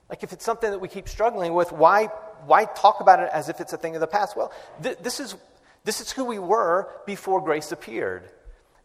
Like 0.10 0.23
if 0.23 0.34
it's 0.34 0.43
something 0.43 0.69
that 0.69 0.80
we 0.80 0.89
keep 0.89 1.08
struggling 1.08 1.54
with, 1.54 1.71
why, 1.71 2.08
why 2.45 2.65
talk 2.65 2.99
about 2.99 3.21
it 3.21 3.30
as 3.32 3.47
if 3.47 3.62
it's 3.62 3.71
a 3.71 3.77
thing 3.77 3.95
of 3.95 4.01
the 4.01 4.08
past? 4.08 4.36
Well, 4.36 4.51
th- 4.84 4.97
this 4.97 5.21
is 5.21 5.38
this 5.84 6.02
is 6.02 6.12
who 6.12 6.26
we 6.26 6.39
were 6.39 6.89
before 7.06 7.41
grace 7.41 7.72
appeared, 7.72 8.30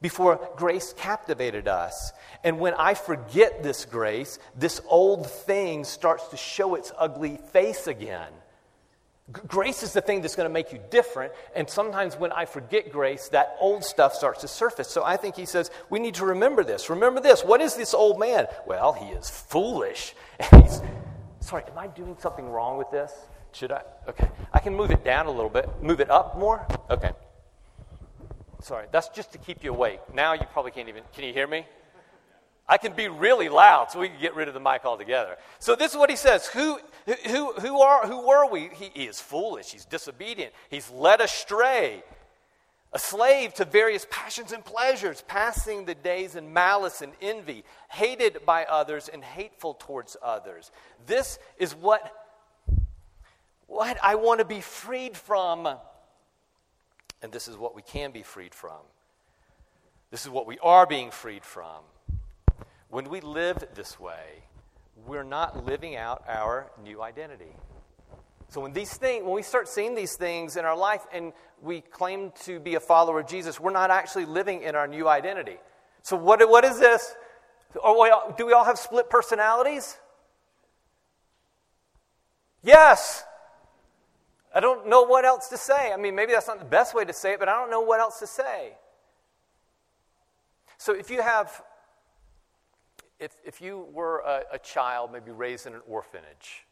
before 0.00 0.40
grace 0.56 0.94
captivated 0.96 1.68
us. 1.68 2.12
And 2.42 2.58
when 2.58 2.74
I 2.74 2.94
forget 2.94 3.62
this 3.62 3.84
grace, 3.84 4.38
this 4.56 4.80
old 4.88 5.30
thing 5.30 5.84
starts 5.84 6.28
to 6.28 6.36
show 6.36 6.74
its 6.74 6.92
ugly 6.96 7.38
face 7.52 7.86
again. 7.86 8.32
Grace 9.32 9.82
is 9.82 9.92
the 9.92 10.00
thing 10.00 10.22
that's 10.22 10.36
going 10.36 10.48
to 10.48 10.52
make 10.52 10.72
you 10.72 10.78
different. 10.90 11.32
And 11.56 11.68
sometimes 11.68 12.14
when 12.14 12.30
I 12.30 12.44
forget 12.44 12.92
grace, 12.92 13.28
that 13.30 13.56
old 13.58 13.84
stuff 13.84 14.14
starts 14.14 14.42
to 14.42 14.48
surface. 14.48 14.88
So 14.88 15.02
I 15.02 15.16
think 15.16 15.34
he 15.34 15.46
says, 15.46 15.70
we 15.90 15.98
need 15.98 16.14
to 16.14 16.26
remember 16.26 16.62
this. 16.62 16.88
Remember 16.88 17.20
this. 17.20 17.44
What 17.44 17.60
is 17.60 17.74
this 17.74 17.92
old 17.92 18.20
man? 18.20 18.46
Well, 18.66 18.92
he 18.92 19.06
is 19.06 19.28
foolish. 19.28 20.14
he's, 20.62 20.80
sorry, 21.40 21.64
am 21.64 21.76
I 21.76 21.88
doing 21.88 22.16
something 22.20 22.48
wrong 22.48 22.78
with 22.78 22.90
this? 22.92 23.12
Should 23.56 23.72
I? 23.72 23.80
Okay. 24.06 24.28
I 24.52 24.58
can 24.58 24.74
move 24.74 24.90
it 24.90 25.02
down 25.02 25.24
a 25.24 25.30
little 25.30 25.48
bit. 25.48 25.66
Move 25.80 26.00
it 26.00 26.10
up 26.10 26.38
more? 26.38 26.66
Okay. 26.90 27.12
Sorry. 28.60 28.86
That's 28.92 29.08
just 29.08 29.32
to 29.32 29.38
keep 29.38 29.64
you 29.64 29.70
awake. 29.72 30.00
Now 30.12 30.34
you 30.34 30.44
probably 30.52 30.72
can't 30.72 30.90
even. 30.90 31.02
Can 31.14 31.24
you 31.24 31.32
hear 31.32 31.46
me? 31.46 31.64
I 32.68 32.76
can 32.76 32.92
be 32.92 33.08
really 33.08 33.48
loud, 33.48 33.90
so 33.90 34.00
we 34.00 34.08
can 34.10 34.20
get 34.20 34.34
rid 34.34 34.48
of 34.48 34.54
the 34.54 34.60
mic 34.60 34.84
altogether. 34.84 35.38
So 35.58 35.74
this 35.74 35.92
is 35.92 35.96
what 35.96 36.10
he 36.10 36.16
says: 36.16 36.46
Who, 36.48 36.78
who, 37.06 37.52
who 37.54 37.80
are, 37.80 38.06
who 38.06 38.26
were 38.26 38.46
we? 38.50 38.68
He, 38.74 38.90
he 38.92 39.04
is 39.04 39.20
foolish. 39.20 39.72
He's 39.72 39.86
disobedient. 39.86 40.52
He's 40.68 40.90
led 40.90 41.22
astray, 41.22 42.02
a 42.92 42.98
slave 42.98 43.54
to 43.54 43.64
various 43.64 44.06
passions 44.10 44.52
and 44.52 44.62
pleasures, 44.62 45.22
passing 45.28 45.86
the 45.86 45.94
days 45.94 46.36
in 46.36 46.52
malice 46.52 47.00
and 47.00 47.12
envy, 47.22 47.64
hated 47.88 48.44
by 48.44 48.66
others 48.66 49.08
and 49.08 49.24
hateful 49.24 49.72
towards 49.74 50.16
others. 50.20 50.72
This 51.06 51.38
is 51.56 51.74
what, 51.74 52.12
what 53.66 53.96
I 54.02 54.14
want 54.14 54.40
to 54.40 54.44
be 54.44 54.60
freed 54.60 55.16
from, 55.16 55.68
and 57.22 57.32
this 57.32 57.48
is 57.48 57.56
what 57.56 57.74
we 57.74 57.82
can 57.82 58.12
be 58.12 58.22
freed 58.22 58.54
from. 58.54 58.80
This 60.10 60.24
is 60.24 60.30
what 60.30 60.46
we 60.46 60.58
are 60.60 60.86
being 60.86 61.10
freed 61.10 61.44
from. 61.44 61.82
When 62.88 63.08
we 63.08 63.20
live 63.20 63.64
this 63.74 63.98
way, 63.98 64.44
we're 65.06 65.24
not 65.24 65.66
living 65.66 65.96
out 65.96 66.24
our 66.28 66.70
new 66.82 67.02
identity. 67.02 67.54
So 68.48 68.60
when 68.60 68.72
these 68.72 68.94
things, 68.94 69.24
when 69.24 69.34
we 69.34 69.42
start 69.42 69.68
seeing 69.68 69.94
these 69.94 70.14
things 70.14 70.56
in 70.56 70.64
our 70.64 70.76
life 70.76 71.04
and 71.12 71.32
we 71.60 71.80
claim 71.80 72.32
to 72.44 72.60
be 72.60 72.76
a 72.76 72.80
follower 72.80 73.20
of 73.20 73.26
Jesus, 73.26 73.58
we're 73.58 73.72
not 73.72 73.90
actually 73.90 74.24
living 74.24 74.62
in 74.62 74.76
our 74.76 74.86
new 74.86 75.08
identity. 75.08 75.56
So 76.02 76.16
what, 76.16 76.48
what 76.48 76.64
is 76.64 76.78
this? 76.78 77.14
Or 77.82 78.34
do 78.38 78.46
we 78.46 78.52
all 78.52 78.64
have 78.64 78.78
split 78.78 79.10
personalities? 79.10 79.98
Yes. 82.62 83.24
I 84.56 84.60
don't 84.60 84.88
know 84.88 85.02
what 85.02 85.26
else 85.26 85.48
to 85.48 85.58
say. 85.58 85.92
I 85.92 85.98
mean, 85.98 86.14
maybe 86.14 86.32
that's 86.32 86.46
not 86.46 86.58
the 86.58 86.64
best 86.64 86.94
way 86.94 87.04
to 87.04 87.12
say 87.12 87.34
it, 87.34 87.38
but 87.38 87.46
I 87.46 87.60
don't 87.60 87.70
know 87.70 87.82
what 87.82 88.00
else 88.00 88.20
to 88.20 88.26
say. 88.26 88.72
So 90.78 90.94
if 90.94 91.10
you 91.10 91.20
have 91.20 91.62
if, 93.20 93.32
if 93.44 93.60
you 93.60 93.86
were 93.92 94.20
a, 94.20 94.44
a 94.54 94.58
child, 94.58 95.12
maybe 95.12 95.30
raised 95.30 95.66
in 95.66 95.74
an 95.74 95.82
orphanage, 95.86 96.64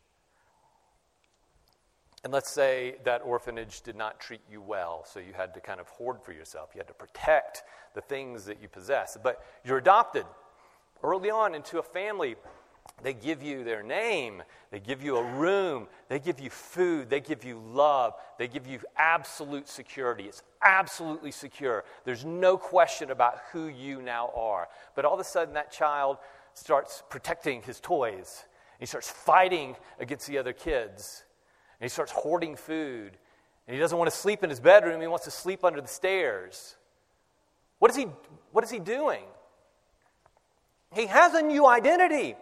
and 2.22 2.32
let's 2.32 2.50
say 2.50 2.96
that 3.04 3.20
orphanage 3.22 3.82
did 3.82 3.96
not 3.96 4.18
treat 4.18 4.40
you 4.50 4.62
well, 4.62 5.04
so 5.06 5.20
you 5.20 5.34
had 5.34 5.52
to 5.52 5.60
kind 5.60 5.78
of 5.78 5.88
hoard 5.88 6.22
for 6.22 6.32
yourself. 6.32 6.70
You 6.74 6.78
had 6.78 6.88
to 6.88 6.94
protect 6.94 7.64
the 7.94 8.00
things 8.00 8.46
that 8.46 8.62
you 8.62 8.68
possess. 8.68 9.18
But 9.22 9.44
you're 9.62 9.76
adopted 9.76 10.24
early 11.02 11.28
on 11.28 11.54
into 11.54 11.78
a 11.78 11.82
family. 11.82 12.36
They 13.02 13.12
give 13.12 13.42
you 13.42 13.64
their 13.64 13.82
name, 13.82 14.42
they 14.70 14.80
give 14.80 15.02
you 15.02 15.16
a 15.16 15.22
room, 15.22 15.88
they 16.08 16.18
give 16.18 16.40
you 16.40 16.48
food, 16.48 17.10
they 17.10 17.20
give 17.20 17.44
you 17.44 17.58
love, 17.58 18.14
they 18.38 18.48
give 18.48 18.66
you 18.66 18.78
absolute 18.96 19.68
security. 19.68 20.24
It's 20.24 20.42
absolutely 20.62 21.30
secure. 21.30 21.84
There's 22.04 22.24
no 22.24 22.56
question 22.56 23.10
about 23.10 23.40
who 23.52 23.66
you 23.68 24.00
now 24.00 24.30
are. 24.34 24.68
But 24.94 25.04
all 25.04 25.14
of 25.14 25.20
a 25.20 25.24
sudden, 25.24 25.54
that 25.54 25.70
child 25.70 26.16
starts 26.54 27.02
protecting 27.10 27.62
his 27.62 27.78
toys. 27.80 28.44
He 28.78 28.86
starts 28.86 29.10
fighting 29.10 29.76
against 30.00 30.26
the 30.26 30.38
other 30.38 30.52
kids. 30.52 31.24
And 31.80 31.84
he 31.84 31.92
starts 31.92 32.12
hoarding 32.12 32.56
food. 32.56 33.18
And 33.66 33.74
he 33.74 33.80
doesn't 33.80 33.98
want 33.98 34.10
to 34.10 34.16
sleep 34.16 34.42
in 34.42 34.50
his 34.50 34.60
bedroom, 34.60 35.00
he 35.00 35.06
wants 35.06 35.24
to 35.26 35.30
sleep 35.30 35.64
under 35.64 35.80
the 35.80 35.88
stairs. 35.88 36.76
What 37.80 37.90
is 37.90 37.96
he, 37.96 38.06
what 38.52 38.64
is 38.64 38.70
he 38.70 38.78
doing? 38.78 39.24
He 40.94 41.06
has 41.06 41.34
a 41.34 41.42
new 41.42 41.66
identity. 41.66 42.36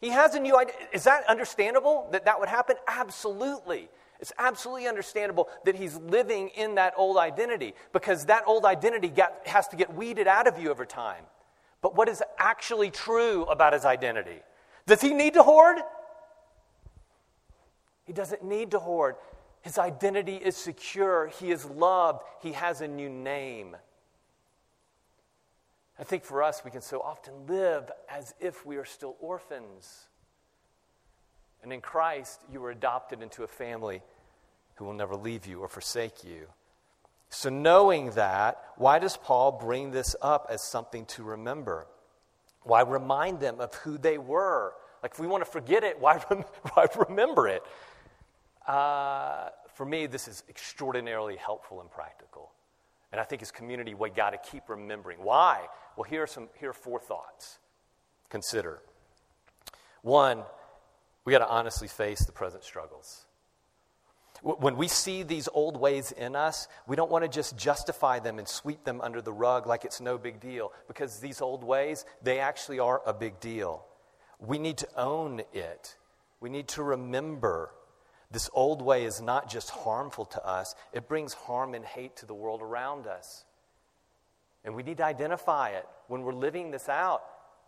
He 0.00 0.08
has 0.08 0.34
a 0.34 0.40
new 0.40 0.56
idea. 0.56 0.74
Is 0.92 1.04
that 1.04 1.26
understandable 1.26 2.08
that 2.12 2.24
that 2.24 2.40
would 2.40 2.48
happen? 2.48 2.76
Absolutely. 2.86 3.88
It's 4.18 4.32
absolutely 4.38 4.86
understandable 4.86 5.48
that 5.64 5.76
he's 5.76 5.96
living 5.96 6.48
in 6.50 6.74
that 6.74 6.94
old 6.96 7.16
identity 7.16 7.74
because 7.92 8.26
that 8.26 8.44
old 8.46 8.64
identity 8.64 9.08
got, 9.08 9.46
has 9.46 9.68
to 9.68 9.76
get 9.76 9.94
weeded 9.94 10.26
out 10.26 10.46
of 10.46 10.58
you 10.58 10.70
over 10.70 10.84
time 10.84 11.24
but 11.82 11.96
what 11.96 12.08
is 12.08 12.22
actually 12.38 12.90
true 12.90 13.44
about 13.44 13.72
his 13.72 13.84
identity. 13.84 14.42
Does 14.86 15.00
he 15.00 15.14
need 15.14 15.34
to 15.34 15.42
hoard? 15.42 15.78
He 18.04 18.12
doesn't 18.12 18.42
need 18.42 18.72
to 18.72 18.78
hoard. 18.78 19.16
His 19.62 19.78
identity 19.78 20.36
is 20.36 20.56
secure. 20.56 21.28
He 21.38 21.50
is 21.50 21.64
loved. 21.64 22.22
He 22.42 22.52
has 22.52 22.80
a 22.80 22.88
new 22.88 23.08
name. 23.08 23.76
I 26.00 26.04
think 26.04 26.24
for 26.24 26.42
us, 26.42 26.64
we 26.64 26.70
can 26.70 26.80
so 26.80 27.02
often 27.02 27.46
live 27.46 27.90
as 28.08 28.34
if 28.40 28.64
we 28.64 28.78
are 28.78 28.86
still 28.86 29.16
orphans. 29.20 30.06
And 31.62 31.74
in 31.74 31.82
Christ, 31.82 32.40
you 32.50 32.62
were 32.62 32.70
adopted 32.70 33.20
into 33.20 33.42
a 33.42 33.46
family 33.46 34.00
who 34.76 34.86
will 34.86 34.94
never 34.94 35.14
leave 35.14 35.44
you 35.44 35.60
or 35.60 35.68
forsake 35.68 36.24
you. 36.24 36.46
So, 37.28 37.50
knowing 37.50 38.12
that, 38.12 38.64
why 38.76 38.98
does 38.98 39.18
Paul 39.18 39.52
bring 39.52 39.90
this 39.90 40.16
up 40.22 40.46
as 40.48 40.62
something 40.62 41.04
to 41.06 41.22
remember? 41.22 41.86
Why 42.62 42.80
remind 42.80 43.40
them 43.40 43.60
of 43.60 43.74
who 43.74 43.98
they 43.98 44.16
were? 44.16 44.72
Like, 45.02 45.12
if 45.12 45.20
we 45.20 45.26
want 45.26 45.44
to 45.44 45.50
forget 45.50 45.84
it, 45.84 46.00
why, 46.00 46.22
rem- 46.30 46.44
why 46.72 46.86
remember 47.08 47.46
it? 47.46 47.62
Uh, 48.66 49.50
for 49.74 49.84
me, 49.84 50.06
this 50.06 50.28
is 50.28 50.44
extraordinarily 50.48 51.36
helpful 51.36 51.82
and 51.82 51.90
practical. 51.90 52.50
And 53.12 53.20
I 53.20 53.24
think 53.24 53.42
as 53.42 53.50
community, 53.50 53.94
we 53.94 54.10
got 54.10 54.30
to 54.30 54.50
keep 54.50 54.68
remembering. 54.68 55.18
Why? 55.22 55.66
Well, 55.96 56.04
here 56.04 56.22
are, 56.22 56.26
some, 56.26 56.48
here 56.58 56.70
are 56.70 56.74
four 56.74 57.00
thoughts. 57.00 57.58
Consider. 58.28 58.80
One, 60.02 60.44
we 61.24 61.32
got 61.32 61.40
to 61.40 61.48
honestly 61.48 61.88
face 61.88 62.24
the 62.24 62.32
present 62.32 62.64
struggles. 62.64 63.26
When 64.42 64.76
we 64.76 64.88
see 64.88 65.22
these 65.22 65.48
old 65.52 65.76
ways 65.76 66.12
in 66.12 66.34
us, 66.34 66.66
we 66.86 66.96
don't 66.96 67.10
want 67.10 67.24
to 67.24 67.28
just 67.28 67.58
justify 67.58 68.20
them 68.20 68.38
and 68.38 68.48
sweep 68.48 68.84
them 68.84 69.02
under 69.02 69.20
the 69.20 69.32
rug 69.32 69.66
like 69.66 69.84
it's 69.84 70.00
no 70.00 70.16
big 70.16 70.40
deal, 70.40 70.72
because 70.88 71.18
these 71.18 71.42
old 71.42 71.62
ways, 71.62 72.06
they 72.22 72.38
actually 72.38 72.78
are 72.78 73.02
a 73.04 73.12
big 73.12 73.38
deal. 73.40 73.84
We 74.38 74.58
need 74.58 74.78
to 74.78 74.88
own 74.96 75.42
it. 75.52 75.96
We 76.40 76.48
need 76.48 76.68
to 76.68 76.82
remember 76.82 77.72
this 78.30 78.48
old 78.52 78.80
way 78.80 79.04
is 79.04 79.20
not 79.20 79.50
just 79.50 79.70
harmful 79.70 80.24
to 80.26 80.46
us, 80.46 80.74
it 80.92 81.08
brings 81.08 81.34
harm 81.34 81.74
and 81.74 81.84
hate 81.84 82.16
to 82.16 82.26
the 82.26 82.34
world 82.34 82.62
around 82.62 83.06
us. 83.06 83.44
And 84.64 84.74
we 84.74 84.82
need 84.82 84.98
to 84.98 85.04
identify 85.04 85.70
it 85.70 85.86
when 86.08 86.22
we're 86.22 86.34
living 86.34 86.70
this 86.70 86.88
out. 86.88 87.22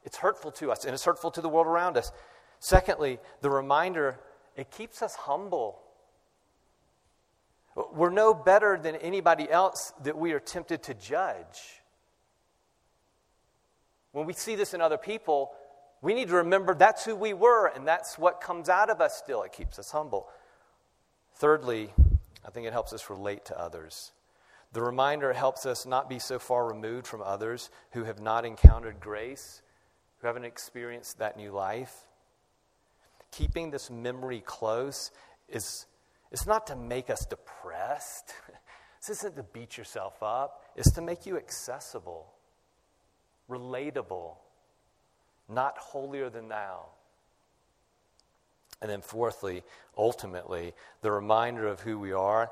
It's 0.04 0.16
hurtful 0.16 0.52
to 0.52 0.70
us 0.70 0.84
and 0.84 0.94
it's 0.94 1.04
hurtful 1.04 1.30
to 1.32 1.40
the 1.40 1.48
world 1.48 1.66
around 1.66 1.96
us. 1.96 2.12
Secondly, 2.58 3.18
the 3.40 3.50
reminder, 3.50 4.20
it 4.56 4.70
keeps 4.70 5.02
us 5.02 5.14
humble. 5.14 5.80
We're 7.92 8.10
no 8.10 8.34
better 8.34 8.78
than 8.80 8.96
anybody 8.96 9.50
else 9.50 9.92
that 10.04 10.16
we 10.16 10.32
are 10.32 10.40
tempted 10.40 10.82
to 10.84 10.94
judge. 10.94 11.80
When 14.12 14.26
we 14.26 14.34
see 14.34 14.54
this 14.54 14.74
in 14.74 14.80
other 14.80 14.98
people, 14.98 15.52
we 16.02 16.14
need 16.14 16.28
to 16.28 16.34
remember 16.34 16.74
that's 16.74 17.04
who 17.04 17.16
we 17.16 17.32
were, 17.32 17.68
and 17.68 17.88
that's 17.88 18.18
what 18.18 18.40
comes 18.40 18.68
out 18.68 18.90
of 18.90 19.00
us 19.00 19.16
still. 19.16 19.42
It 19.42 19.52
keeps 19.52 19.78
us 19.78 19.90
humble. 19.90 20.28
Thirdly, 21.34 21.92
I 22.46 22.50
think 22.50 22.66
it 22.66 22.72
helps 22.72 22.92
us 22.92 23.10
relate 23.10 23.44
to 23.46 23.58
others. 23.58 24.12
The 24.72 24.82
reminder 24.82 25.32
helps 25.32 25.66
us 25.66 25.84
not 25.84 26.08
be 26.08 26.18
so 26.18 26.38
far 26.38 26.66
removed 26.66 27.06
from 27.06 27.22
others 27.22 27.70
who 27.92 28.04
have 28.04 28.20
not 28.20 28.44
encountered 28.44 29.00
grace, 29.00 29.60
who 30.18 30.26
haven't 30.26 30.44
experienced 30.44 31.18
that 31.18 31.36
new 31.36 31.52
life. 31.52 31.94
Keeping 33.30 33.70
this 33.70 33.90
memory 33.90 34.42
close 34.44 35.10
is 35.48 35.86
it's 36.30 36.46
not 36.46 36.66
to 36.68 36.76
make 36.76 37.10
us 37.10 37.26
depressed. 37.26 38.34
This 39.04 39.18
isn't 39.18 39.34
to 39.34 39.42
beat 39.42 39.76
yourself 39.76 40.22
up. 40.22 40.62
It's 40.76 40.92
to 40.92 41.00
make 41.00 41.26
you 41.26 41.36
accessible, 41.36 42.32
relatable, 43.50 44.36
not 45.48 45.76
holier 45.76 46.30
than 46.30 46.46
thou. 46.46 46.84
And 48.82 48.90
then, 48.90 49.00
fourthly, 49.00 49.62
ultimately, 49.96 50.74
the 51.00 51.12
reminder 51.12 51.68
of 51.68 51.80
who 51.80 51.98
we 51.98 52.12
are 52.12 52.50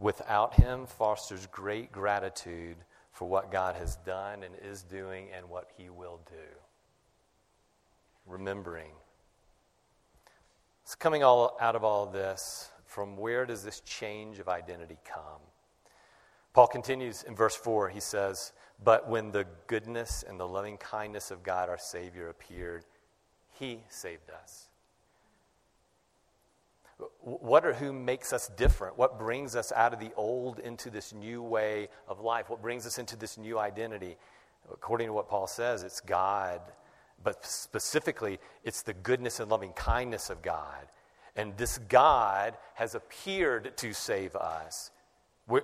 without 0.00 0.54
Him 0.54 0.86
fosters 0.86 1.46
great 1.46 1.92
gratitude 1.92 2.78
for 3.12 3.28
what 3.28 3.52
God 3.52 3.76
has 3.76 3.96
done 3.96 4.42
and 4.42 4.54
is 4.64 4.82
doing 4.82 5.28
and 5.36 5.48
what 5.50 5.68
He 5.76 5.90
will 5.90 6.20
do. 6.26 6.56
Remembering. 8.26 8.92
It's 10.84 10.94
coming 10.94 11.22
all 11.22 11.56
out 11.60 11.76
of 11.76 11.84
all 11.84 12.04
of 12.04 12.12
this 12.14 12.70
from 12.86 13.18
where 13.18 13.44
does 13.44 13.62
this 13.62 13.80
change 13.80 14.38
of 14.38 14.48
identity 14.48 14.96
come? 15.04 15.42
Paul 16.54 16.66
continues 16.66 17.24
in 17.24 17.34
verse 17.34 17.54
4. 17.54 17.90
He 17.90 18.00
says, 18.00 18.52
But 18.82 19.08
when 19.08 19.30
the 19.30 19.46
goodness 19.66 20.24
and 20.26 20.40
the 20.40 20.48
loving 20.48 20.78
kindness 20.78 21.30
of 21.30 21.42
God 21.42 21.68
our 21.68 21.78
Savior 21.78 22.30
appeared, 22.30 22.86
He 23.50 23.82
saved 23.90 24.30
us. 24.30 24.67
What 27.28 27.66
or 27.66 27.74
who 27.74 27.92
makes 27.92 28.32
us 28.32 28.48
different? 28.56 28.96
What 28.96 29.18
brings 29.18 29.54
us 29.54 29.70
out 29.72 29.92
of 29.92 30.00
the 30.00 30.12
old 30.16 30.60
into 30.60 30.88
this 30.88 31.12
new 31.12 31.42
way 31.42 31.88
of 32.08 32.20
life? 32.20 32.48
What 32.48 32.62
brings 32.62 32.86
us 32.86 32.98
into 32.98 33.16
this 33.16 33.36
new 33.36 33.58
identity? 33.58 34.16
According 34.72 35.08
to 35.08 35.12
what 35.12 35.28
Paul 35.28 35.46
says, 35.46 35.82
it's 35.82 36.00
God, 36.00 36.60
but 37.22 37.44
specifically, 37.44 38.38
it's 38.64 38.82
the 38.82 38.94
goodness 38.94 39.40
and 39.40 39.50
loving 39.50 39.72
kindness 39.72 40.30
of 40.30 40.40
God. 40.40 40.86
And 41.36 41.56
this 41.56 41.78
God 41.78 42.56
has 42.74 42.94
appeared 42.94 43.76
to 43.76 43.92
save 43.92 44.34
us. 44.34 44.90
We're, 45.46 45.62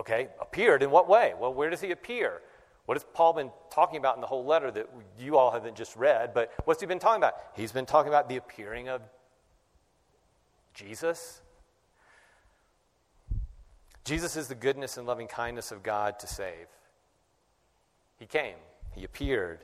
okay, 0.00 0.28
appeared 0.40 0.82
in 0.82 0.90
what 0.90 1.08
way? 1.08 1.34
Well, 1.38 1.52
where 1.52 1.68
does 1.68 1.80
he 1.80 1.90
appear? 1.90 2.40
What 2.86 2.94
has 2.96 3.04
Paul 3.12 3.34
been 3.34 3.50
talking 3.70 3.98
about 3.98 4.14
in 4.14 4.20
the 4.20 4.26
whole 4.26 4.44
letter 4.44 4.70
that 4.70 4.88
you 5.18 5.36
all 5.36 5.50
haven't 5.50 5.76
just 5.76 5.94
read? 5.96 6.32
But 6.32 6.52
what's 6.64 6.80
he 6.80 6.86
been 6.86 6.98
talking 6.98 7.20
about? 7.22 7.34
He's 7.54 7.72
been 7.72 7.86
talking 7.86 8.08
about 8.08 8.28
the 8.28 8.36
appearing 8.36 8.88
of 8.88 9.02
Jesus. 10.76 11.40
Jesus 14.04 14.36
is 14.36 14.46
the 14.46 14.54
goodness 14.54 14.98
and 14.98 15.06
loving 15.06 15.26
kindness 15.26 15.72
of 15.72 15.82
God 15.82 16.18
to 16.20 16.26
save. 16.26 16.68
He 18.18 18.26
came, 18.26 18.54
He 18.94 19.02
appeared. 19.02 19.60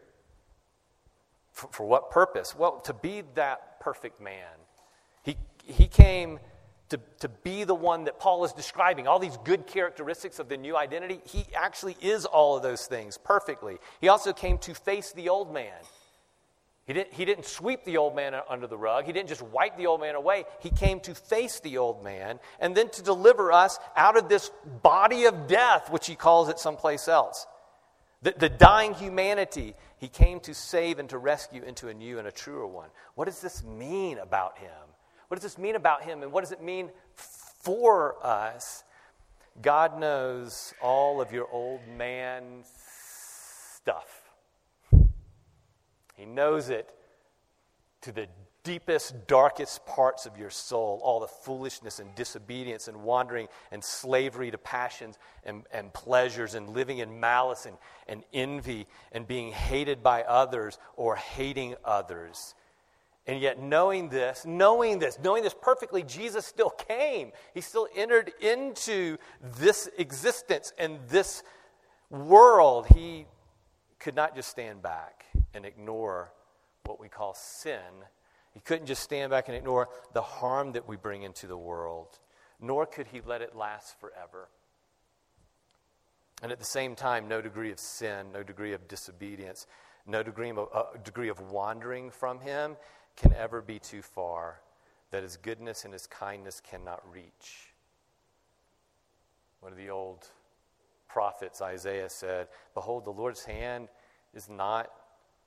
For, 1.53 1.69
for 1.71 1.87
what 1.87 2.11
purpose? 2.11 2.57
Well, 2.57 2.81
to 2.81 2.95
be 2.95 3.23
that 3.35 3.79
perfect 3.79 4.21
man. 4.21 4.49
He, 5.23 5.37
he 5.65 5.87
came 5.87 6.41
to, 6.89 6.99
to 7.21 7.29
be 7.29 7.65
the 7.65 7.75
one 7.75 8.05
that 8.05 8.19
Paul 8.19 8.45
is 8.45 8.53
describing, 8.53 9.07
all 9.07 9.19
these 9.19 9.37
good 9.45 9.67
characteristics 9.67 10.39
of 10.39 10.49
the 10.49 10.57
new 10.57 10.77
identity. 10.77 11.21
He 11.25 11.45
actually 11.55 11.97
is 12.01 12.25
all 12.25 12.57
of 12.57 12.63
those 12.63 12.87
things 12.87 13.19
perfectly. 13.19 13.79
He 14.01 14.09
also 14.09 14.33
came 14.33 14.57
to 14.59 14.75
face 14.75 15.13
the 15.13 15.29
old 15.29 15.53
man. 15.53 15.79
He 16.87 16.93
didn't, 16.93 17.13
he 17.13 17.25
didn't 17.25 17.47
sweep 17.47 17.85
the 17.85 17.97
old 17.97 18.17
man 18.17 18.35
under 18.49 18.67
the 18.67 18.77
rug. 18.77 19.05
He 19.05 19.13
didn't 19.13 19.29
just 19.29 19.43
wipe 19.43 19.77
the 19.77 19.87
old 19.87 20.01
man 20.01 20.17
away. 20.17 20.45
He 20.61 20.71
came 20.71 20.99
to 21.01 21.15
face 21.15 21.61
the 21.61 21.79
old 21.79 22.03
man 22.03 22.41
and 22.59 22.75
then 22.75 22.89
to 22.91 23.03
deliver 23.03 23.53
us 23.53 23.79
out 23.97 24.17
of 24.17 24.29
this 24.29 24.51
body 24.83 25.27
of 25.27 25.47
death, 25.47 25.91
which 25.91 26.09
he 26.09 26.17
calls 26.17 26.49
it 26.49 26.59
someplace 26.59 27.07
else. 27.07 27.47
The, 28.23 28.35
the 28.37 28.49
dying 28.49 28.95
humanity, 28.95 29.75
he 29.99 30.09
came 30.09 30.41
to 30.41 30.55
save 30.55 30.99
and 30.99 31.09
to 31.11 31.19
rescue 31.19 31.63
into 31.63 31.89
a 31.89 31.95
new 31.95 32.19
and 32.19 32.27
a 32.27 32.33
truer 32.33 32.67
one. 32.67 32.89
What 33.15 33.27
does 33.27 33.41
this 33.41 33.63
mean 33.65 34.19
about 34.19 34.59
him? 34.59 34.71
What 35.29 35.41
does 35.41 35.43
this 35.43 35.59
mean 35.59 35.77
about 35.77 36.03
him, 36.03 36.23
and 36.23 36.31
what 36.31 36.43
does 36.43 36.53
it 36.53 36.63
mean 36.63 36.91
for 37.15 38.17
us? 38.25 38.85
God 39.61 39.99
knows 39.99 40.75
all 40.83 41.21
of 41.21 41.33
your 41.33 41.49
old 41.51 41.81
man 41.89 42.65
stuff. 42.65 44.22
He 46.15 46.25
knows 46.25 46.69
it 46.69 46.93
to 48.03 48.13
the 48.13 48.29
deepest, 48.65 49.27
darkest 49.27 49.85
parts 49.87 50.27
of 50.27 50.37
your 50.37 50.51
soul, 50.51 51.01
all 51.03 51.21
the 51.21 51.27
foolishness 51.27 51.99
and 51.99 52.15
disobedience 52.15 52.89
and 52.89 53.03
wandering 53.03 53.49
and 53.71 53.83
slavery 53.83 54.51
to 54.51 54.59
passions 54.59 55.19
and, 55.45 55.65
and 55.73 55.93
pleasures 55.93 56.55
and 56.55 56.71
living 56.71 56.99
in 56.99 57.19
malice 57.19 57.67
and, 57.67 57.77
and 58.07 58.23
envy 58.33 58.87
and 59.13 59.27
being 59.27 59.51
hated 59.51 60.03
by 60.03 60.23
others 60.23 60.79
or 60.97 61.17
hating 61.17 61.75
others. 61.85 62.55
And 63.27 63.41
yet, 63.41 63.61
knowing 63.61 64.09
this, 64.09 64.45
knowing 64.45 64.99
this, 64.99 65.19
knowing 65.23 65.45
this 65.45 65.55
perfectly, 65.55 66.03
Jesus 66.03 66.45
still 66.45 66.71
came. 66.71 67.31
He 67.55 67.61
still 67.61 67.87
entered 67.95 68.33
into 68.41 69.17
this 69.59 69.89
existence 69.97 70.73
and 70.77 70.99
this 71.09 71.45
world. 72.11 72.87
He 72.89 73.27
could 74.01 74.17
not 74.17 74.35
just 74.35 74.49
stand 74.49 74.83
back 74.83 75.22
and 75.55 75.65
ignore 75.65 76.33
what 76.85 77.01
we 77.01 77.09
call 77.09 77.35
sin 77.35 78.05
he 78.53 78.61
couldn't 78.61 78.87
just 78.87 79.03
stand 79.03 79.31
back 79.31 79.49
and 79.49 79.57
ignore 79.57 79.89
the 80.13 80.23
harm 80.23 80.73
that 80.73 80.87
we 80.87 80.97
bring 80.97 81.23
into 81.23 81.47
the 81.47 81.57
world, 81.57 82.19
nor 82.61 82.87
could 82.87 83.07
he 83.07 83.21
let 83.25 83.41
it 83.41 83.57
last 83.57 83.99
forever. 83.99 84.49
And 86.43 86.53
at 86.53 86.59
the 86.59 86.65
same 86.65 86.95
time, 86.95 87.29
no 87.29 87.41
degree 87.41 87.73
of 87.73 87.79
sin, 87.79 88.27
no 88.33 88.43
degree 88.43 88.73
of 88.73 88.89
disobedience, 88.89 89.67
no 90.07 90.23
degree 90.23 90.51
of, 90.51 90.59
uh, 90.59 90.85
degree 91.03 91.29
of 91.29 91.41
wandering 91.51 92.11
from 92.11 92.41
him 92.41 92.77
can 93.17 93.33
ever 93.35 93.63
be 93.63 93.79
too 93.79 94.03
far 94.03 94.61
that 95.11 95.23
his 95.23 95.37
goodness 95.37 95.85
and 95.85 95.93
his 95.93 96.07
kindness 96.07 96.61
cannot 96.61 97.03
reach. 97.11 97.73
One 99.61 99.73
of 99.73 99.79
the 99.79 99.91
old 99.91 100.27
prophets, 101.09 101.63
Isaiah, 101.63 102.09
said, 102.09 102.49
Behold, 102.75 103.05
the 103.05 103.13
Lord's 103.13 103.45
hand 103.45 103.89
is 104.35 104.49
not 104.49 104.91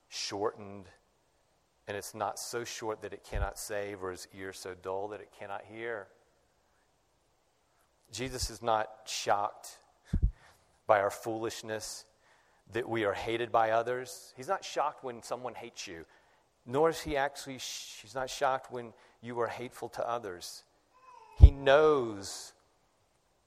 shortened 0.08 0.86
and 1.88 1.96
it's 1.96 2.14
not 2.14 2.38
so 2.38 2.64
short 2.64 3.02
that 3.02 3.12
it 3.12 3.22
cannot 3.22 3.58
save, 3.58 4.02
or 4.02 4.10
his 4.10 4.26
ear 4.36 4.52
so 4.52 4.74
dull 4.74 5.08
that 5.08 5.20
it 5.20 5.30
cannot 5.38 5.62
hear. 5.70 6.08
Jesus 8.12 8.50
is 8.50 8.60
not 8.60 8.88
shocked 9.06 9.78
by 10.86 11.00
our 11.00 11.10
foolishness 11.10 12.04
that 12.72 12.88
we 12.88 13.04
are 13.04 13.12
hated 13.12 13.52
by 13.52 13.70
others. 13.70 14.34
He's 14.36 14.48
not 14.48 14.64
shocked 14.64 15.04
when 15.04 15.22
someone 15.22 15.54
hates 15.54 15.86
you, 15.86 16.04
nor 16.64 16.90
is 16.90 17.00
he 17.00 17.16
actually, 17.16 17.58
he's 17.58 18.14
not 18.14 18.28
shocked 18.28 18.72
when 18.72 18.92
you 19.22 19.38
are 19.38 19.46
hateful 19.46 19.88
to 19.90 20.08
others. 20.08 20.64
He 21.38 21.52
knows 21.52 22.52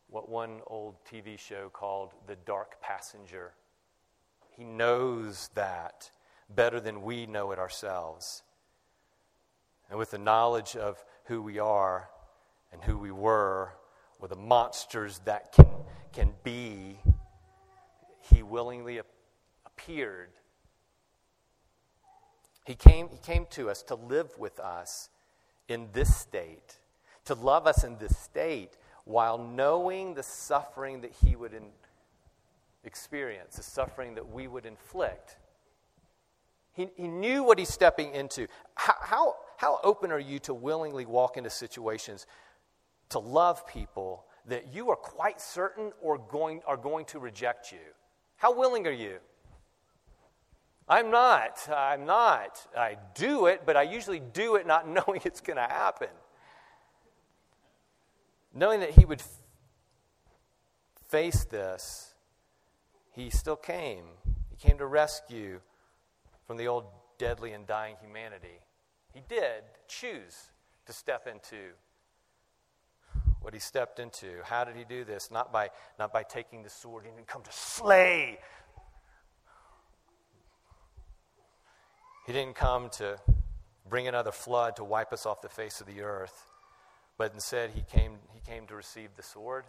what 0.09 0.29
one 0.29 0.61
old 0.67 0.95
TV 1.03 1.37
show 1.37 1.69
called 1.69 2.13
The 2.27 2.37
Dark 2.45 2.81
Passenger. 2.81 3.51
He 4.55 4.63
knows 4.63 5.49
that 5.55 6.11
better 6.49 6.79
than 6.79 7.01
we 7.01 7.25
know 7.25 7.51
it 7.51 7.59
ourselves. 7.59 8.43
And 9.89 9.97
with 9.97 10.11
the 10.11 10.17
knowledge 10.17 10.75
of 10.75 11.03
who 11.25 11.41
we 11.41 11.59
are 11.59 12.09
and 12.71 12.81
who 12.83 12.97
we 12.97 13.11
were, 13.11 13.73
or 14.19 14.27
the 14.27 14.35
monsters 14.35 15.19
that 15.25 15.51
can, 15.51 15.67
can 16.11 16.33
be, 16.43 16.99
he 18.21 18.43
willingly 18.43 18.99
appeared. 19.65 20.29
He 22.65 22.75
came, 22.75 23.09
he 23.09 23.17
came 23.17 23.47
to 23.51 23.69
us 23.69 23.81
to 23.83 23.95
live 23.95 24.37
with 24.37 24.59
us 24.59 25.09
in 25.67 25.87
this 25.93 26.15
state, 26.15 26.77
to 27.25 27.33
love 27.33 27.65
us 27.65 27.83
in 27.83 27.97
this 27.97 28.15
state, 28.17 28.77
while 29.05 29.37
knowing 29.37 30.13
the 30.13 30.23
suffering 30.23 31.01
that 31.01 31.11
he 31.23 31.35
would 31.35 31.53
in, 31.53 31.63
experience, 32.83 33.55
the 33.55 33.63
suffering 33.63 34.15
that 34.15 34.29
we 34.29 34.47
would 34.47 34.65
inflict. 34.65 35.37
He, 36.79 36.87
he 36.95 37.09
knew 37.09 37.43
what 37.43 37.59
he's 37.59 37.67
stepping 37.67 38.15
into. 38.15 38.47
How, 38.75 38.95
how, 39.01 39.35
how 39.57 39.81
open 39.83 40.13
are 40.13 40.19
you 40.19 40.39
to 40.39 40.53
willingly 40.53 41.05
walk 41.05 41.35
into 41.35 41.49
situations 41.49 42.25
to 43.09 43.19
love 43.19 43.67
people 43.67 44.23
that 44.45 44.73
you 44.73 44.89
are 44.89 44.95
quite 44.95 45.41
certain 45.41 45.91
or 46.01 46.17
going, 46.17 46.61
are 46.65 46.77
going 46.77 47.03
to 47.07 47.19
reject 47.19 47.73
you? 47.73 47.79
How 48.37 48.57
willing 48.57 48.87
are 48.87 48.93
you? 48.93 49.17
I'm 50.87 51.11
not. 51.11 51.67
I'm 51.67 52.05
not. 52.05 52.65
I 52.77 52.95
do 53.13 53.47
it, 53.47 53.63
but 53.65 53.75
I 53.75 53.81
usually 53.81 54.21
do 54.21 54.55
it 54.55 54.65
not 54.65 54.87
knowing 55.07 55.19
it's 55.25 55.41
going 55.41 55.57
to 55.57 55.63
happen. 55.63 56.07
Knowing 58.53 58.79
that 58.79 58.91
he 58.91 59.03
would 59.03 59.19
f- 59.19 59.27
face 61.09 61.43
this, 61.43 62.13
he 63.11 63.29
still 63.29 63.57
came. 63.57 64.05
He 64.49 64.55
came 64.55 64.77
to 64.77 64.85
rescue 64.85 65.59
from 66.49 66.57
the 66.57 66.67
old 66.67 66.85
deadly 67.19 67.51
and 67.51 67.67
dying 67.67 67.95
humanity. 68.01 68.59
He 69.13 69.21
did 69.29 69.61
choose 69.87 70.49
to 70.87 70.93
step 70.93 71.27
into 71.27 71.73
what 73.41 73.53
he 73.53 73.59
stepped 73.59 73.99
into. 73.99 74.41
How 74.43 74.63
did 74.63 74.75
he 74.75 74.83
do 74.83 75.03
this? 75.03 75.29
Not 75.29 75.53
by, 75.53 75.69
not 75.99 76.11
by 76.11 76.23
taking 76.23 76.63
the 76.63 76.69
sword. 76.71 77.05
He 77.05 77.11
didn't 77.11 77.27
come 77.27 77.43
to 77.43 77.51
slay. 77.51 78.39
He 82.25 82.33
didn't 82.33 82.55
come 82.55 82.89
to 82.93 83.19
bring 83.87 84.07
another 84.07 84.31
flood 84.31 84.75
to 84.77 84.83
wipe 84.83 85.13
us 85.13 85.27
off 85.27 85.43
the 85.43 85.49
face 85.49 85.81
of 85.81 85.85
the 85.85 86.01
earth. 86.01 86.47
But 87.19 87.31
instead, 87.35 87.69
he 87.75 87.83
came, 87.83 88.13
he 88.33 88.39
came 88.39 88.65
to 88.65 88.75
receive 88.75 89.11
the 89.15 89.21
sword. 89.21 89.65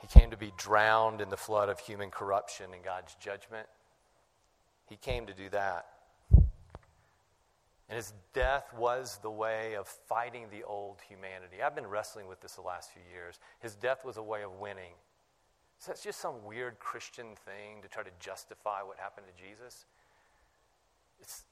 He 0.00 0.06
came 0.06 0.30
to 0.30 0.38
be 0.38 0.54
drowned 0.56 1.20
in 1.20 1.28
the 1.28 1.36
flood 1.36 1.68
of 1.68 1.78
human 1.78 2.10
corruption 2.10 2.72
and 2.72 2.82
God's 2.82 3.14
judgment. 3.16 3.66
He 4.88 4.96
came 4.96 5.26
to 5.26 5.34
do 5.34 5.48
that. 5.50 5.86
And 6.30 7.96
his 7.96 8.12
death 8.34 8.72
was 8.76 9.18
the 9.22 9.30
way 9.30 9.74
of 9.74 9.86
fighting 9.86 10.46
the 10.50 10.62
old 10.64 11.00
humanity. 11.08 11.62
I've 11.64 11.74
been 11.74 11.86
wrestling 11.86 12.26
with 12.26 12.40
this 12.40 12.52
the 12.52 12.60
last 12.60 12.90
few 12.92 13.02
years. 13.10 13.38
His 13.60 13.74
death 13.74 14.04
was 14.04 14.18
a 14.18 14.22
way 14.22 14.42
of 14.42 14.52
winning. 14.60 14.92
So 15.78 15.92
that's 15.92 16.02
just 16.02 16.20
some 16.20 16.44
weird 16.44 16.78
Christian 16.80 17.28
thing 17.46 17.80
to 17.82 17.88
try 17.88 18.02
to 18.02 18.10
justify 18.20 18.82
what 18.82 18.98
happened 18.98 19.26
to 19.34 19.42
Jesus. 19.42 19.86
It's, 21.20 21.44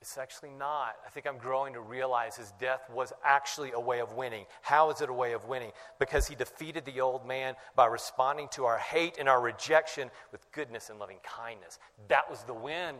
it's 0.00 0.16
actually 0.16 0.50
not. 0.50 0.96
I 1.06 1.10
think 1.10 1.26
I'm 1.26 1.36
growing 1.36 1.74
to 1.74 1.80
realize 1.80 2.36
his 2.36 2.52
death 2.58 2.88
was 2.90 3.12
actually 3.22 3.72
a 3.72 3.80
way 3.80 4.00
of 4.00 4.14
winning. 4.14 4.46
How 4.62 4.90
is 4.90 5.02
it 5.02 5.10
a 5.10 5.12
way 5.12 5.32
of 5.32 5.44
winning? 5.44 5.72
Because 5.98 6.26
he 6.26 6.34
defeated 6.34 6.86
the 6.86 7.02
old 7.02 7.26
man 7.26 7.54
by 7.76 7.86
responding 7.86 8.48
to 8.52 8.64
our 8.64 8.78
hate 8.78 9.16
and 9.18 9.28
our 9.28 9.40
rejection 9.40 10.10
with 10.32 10.50
goodness 10.52 10.88
and 10.88 10.98
loving 10.98 11.18
kindness. 11.22 11.78
That 12.08 12.30
was 12.30 12.42
the 12.44 12.54
win. 12.54 12.94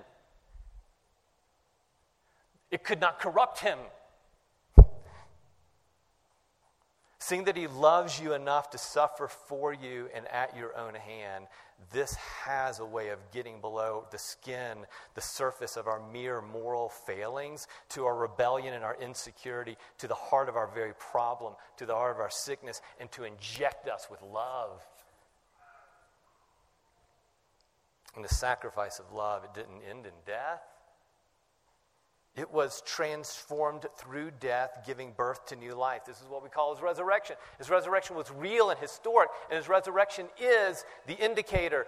It 2.71 2.85
could 2.85 3.01
not 3.01 3.19
corrupt 3.19 3.61
him. 3.61 3.79
Seeing 7.23 7.45
that 7.45 7.57
he 7.57 7.67
loves 7.67 8.19
you 8.19 8.33
enough 8.33 8.71
to 8.71 8.79
suffer 8.79 9.29
for 9.29 9.75
you 9.75 10.09
and 10.15 10.27
at 10.29 10.57
your 10.57 10.75
own 10.75 10.95
hand, 10.95 11.49
this 11.93 12.15
has 12.15 12.81
a 12.81 12.85
way 12.85 13.11
of 13.11 13.19
getting 13.31 13.61
below 13.61 14.07
the 14.11 14.19
skin, 14.19 14.79
the 15.15 15.21
surface 15.21 15.77
of 15.77 15.87
our 15.87 16.01
mere 16.11 16.41
moral 16.41 16.89
failings, 16.89 17.69
to 17.91 18.07
our 18.07 18.17
rebellion 18.17 18.73
and 18.73 18.83
our 18.83 18.97
insecurity, 18.99 19.77
to 19.99 20.09
the 20.09 20.15
heart 20.15 20.49
of 20.49 20.57
our 20.57 20.69
very 20.75 20.95
problem, 20.95 21.53
to 21.77 21.85
the 21.85 21.95
heart 21.95 22.17
of 22.17 22.21
our 22.21 22.31
sickness, 22.31 22.81
and 22.99 23.13
to 23.13 23.25
inject 23.25 23.87
us 23.87 24.09
with 24.11 24.23
love. 24.23 24.83
And 28.17 28.25
the 28.25 28.35
sacrifice 28.35 28.99
of 28.99 29.13
love, 29.13 29.45
it 29.45 29.53
didn't 29.53 29.83
end 29.89 30.07
in 30.07 30.13
death. 30.27 30.63
It 32.37 32.51
was 32.53 32.83
transformed 32.87 33.87
through 33.97 34.31
death, 34.39 34.85
giving 34.87 35.13
birth 35.17 35.47
to 35.47 35.57
new 35.57 35.75
life. 35.75 36.05
This 36.07 36.21
is 36.21 36.29
what 36.29 36.43
we 36.43 36.49
call 36.49 36.75
his 36.75 36.83
resurrection. 36.83 37.37
His 37.59 37.69
resurrection 37.69 38.17
was 38.17 38.31
real 38.31 38.71
and 38.71 38.79
historic, 38.79 39.29
and 39.51 39.59
his 39.59 39.69
resurrection 39.69 40.27
is 40.41 40.85
the 41.07 41.15
indicator 41.15 41.87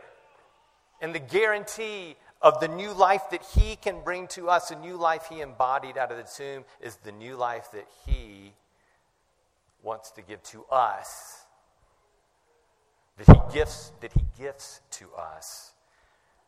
and 1.00 1.14
the 1.14 1.20
guarantee 1.20 2.16
of 2.40 2.60
the 2.60 2.68
new 2.68 2.92
life 2.92 3.22
that 3.30 3.44
he 3.54 3.76
can 3.76 4.02
bring 4.02 4.26
to 4.28 4.48
us. 4.48 4.70
A 4.70 4.76
new 4.76 4.96
life 4.96 5.26
he 5.30 5.40
embodied 5.40 5.96
out 5.96 6.10
of 6.10 6.16
the 6.16 6.24
tomb 6.24 6.64
is 6.80 6.96
the 6.96 7.12
new 7.12 7.36
life 7.36 7.70
that 7.72 7.86
he 8.06 8.52
wants 9.82 10.10
to 10.12 10.22
give 10.22 10.42
to 10.44 10.64
us. 10.66 11.44
That 13.16 13.26
he 13.26 13.54
gifts, 13.54 13.92
that 14.00 14.12
he 14.12 14.24
gifts 14.38 14.80
to 14.92 15.06
us. 15.16 15.72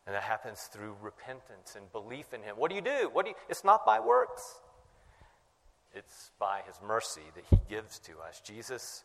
And 0.05 0.15
that 0.15 0.23
happens 0.23 0.69
through 0.71 0.95
repentance 1.01 1.75
and 1.75 1.91
belief 1.91 2.33
in 2.33 2.41
Him. 2.41 2.55
What 2.57 2.69
do 2.69 2.75
you 2.75 2.81
do? 2.81 3.09
What 3.11 3.25
do 3.25 3.29
you, 3.31 3.35
it's 3.49 3.63
not 3.63 3.85
by 3.85 3.99
works, 3.99 4.59
it's 5.93 6.31
by 6.39 6.61
His 6.67 6.75
mercy 6.85 7.23
that 7.33 7.43
He 7.49 7.57
gives 7.69 7.99
to 7.99 8.13
us. 8.27 8.41
Jesus 8.41 9.03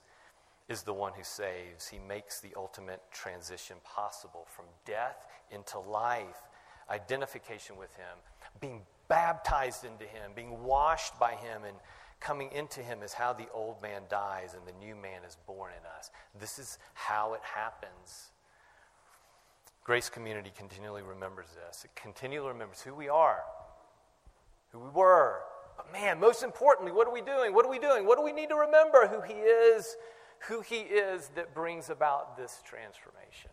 is 0.69 0.83
the 0.83 0.93
one 0.93 1.13
who 1.15 1.25
saves. 1.25 1.89
He 1.89 1.99
makes 1.99 2.41
the 2.41 2.51
ultimate 2.57 3.03
transition 3.11 3.77
possible 3.85 4.47
from 4.55 4.67
death 4.85 5.27
into 5.51 5.79
life, 5.79 6.49
identification 6.91 7.77
with 7.77 7.95
Him, 7.97 8.19
being 8.61 8.83
baptized 9.09 9.85
into 9.85 10.05
Him, 10.05 10.33
being 10.37 10.63
washed 10.63 11.19
by 11.19 11.33
Him, 11.33 11.65
and 11.67 11.77
coming 12.21 12.51
into 12.53 12.81
Him 12.81 13.03
is 13.03 13.13
how 13.13 13.33
the 13.33 13.47
old 13.53 13.81
man 13.83 14.03
dies 14.11 14.55
and 14.55 14.63
the 14.67 14.85
new 14.85 14.95
man 14.95 15.23
is 15.27 15.37
born 15.47 15.73
in 15.73 15.87
us. 15.99 16.11
This 16.39 16.59
is 16.59 16.79
how 16.95 17.35
it 17.35 17.41
happens. 17.43 18.31
Grace 19.91 20.09
Community 20.09 20.53
continually 20.57 21.03
remembers 21.03 21.49
this. 21.67 21.85
It 21.85 21.91
continually 21.97 22.47
remembers 22.47 22.81
who 22.81 22.95
we 22.95 23.09
are, 23.09 23.41
who 24.71 24.79
we 24.79 24.89
were. 24.91 25.41
But 25.77 25.93
man, 25.93 26.21
most 26.21 26.45
importantly, 26.45 26.93
what 26.93 27.09
are 27.09 27.13
we 27.13 27.23
doing? 27.23 27.53
What 27.53 27.67
are 27.67 27.69
we 27.69 27.81
doing? 27.81 28.07
What 28.07 28.17
do 28.17 28.23
we 28.23 28.31
need 28.31 28.51
to 28.51 28.55
remember? 28.55 29.09
Who 29.09 29.21
He 29.21 29.41
is, 29.41 29.97
who 30.47 30.61
He 30.61 30.77
is 30.77 31.33
that 31.35 31.57
brings 31.57 31.91
about 31.91 32.37
this 32.37 32.63
transformation. 32.65 33.51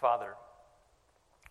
Father, 0.00 0.36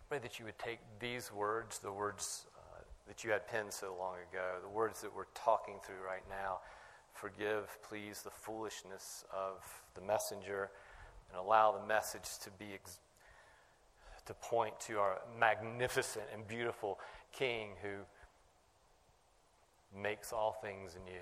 pray 0.08 0.18
that 0.18 0.40
you 0.40 0.44
would 0.46 0.58
take 0.58 0.80
these 0.98 1.32
words, 1.32 1.78
the 1.78 1.92
words 1.92 2.46
uh, 2.58 2.80
that 3.06 3.22
you 3.22 3.30
had 3.30 3.46
penned 3.46 3.72
so 3.72 3.94
long 3.96 4.16
ago, 4.32 4.56
the 4.60 4.68
words 4.68 5.00
that 5.00 5.14
we're 5.14 5.30
talking 5.36 5.76
through 5.86 6.04
right 6.04 6.24
now. 6.28 6.58
Forgive, 7.12 7.78
please, 7.88 8.22
the 8.22 8.30
foolishness 8.30 9.24
of 9.32 9.62
the 9.94 10.00
messenger 10.00 10.70
and 11.30 11.40
allow 11.40 11.70
the 11.70 11.86
message 11.86 12.28
to 12.42 12.50
be 12.58 12.74
ex- 12.74 12.98
to 14.26 14.34
point 14.34 14.78
to 14.80 14.98
our 14.98 15.18
magnificent 15.38 16.24
and 16.32 16.46
beautiful 16.46 16.98
King 17.32 17.70
who 17.82 18.04
makes 20.00 20.32
all 20.32 20.52
things 20.52 20.96
new. 21.04 21.12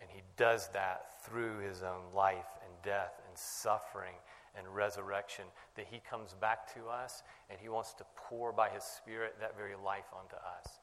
And 0.00 0.10
he 0.10 0.22
does 0.36 0.68
that 0.68 1.24
through 1.24 1.58
his 1.58 1.82
own 1.82 2.14
life 2.14 2.46
and 2.64 2.72
death 2.82 3.20
and 3.28 3.36
suffering 3.36 4.14
and 4.56 4.66
resurrection, 4.74 5.44
that 5.74 5.86
he 5.90 6.00
comes 6.08 6.34
back 6.34 6.72
to 6.74 6.88
us 6.88 7.22
and 7.50 7.58
he 7.60 7.68
wants 7.68 7.92
to 7.94 8.04
pour 8.16 8.52
by 8.52 8.70
his 8.70 8.82
Spirit 8.82 9.36
that 9.40 9.56
very 9.56 9.74
life 9.84 10.06
onto 10.18 10.36
us. 10.36 10.80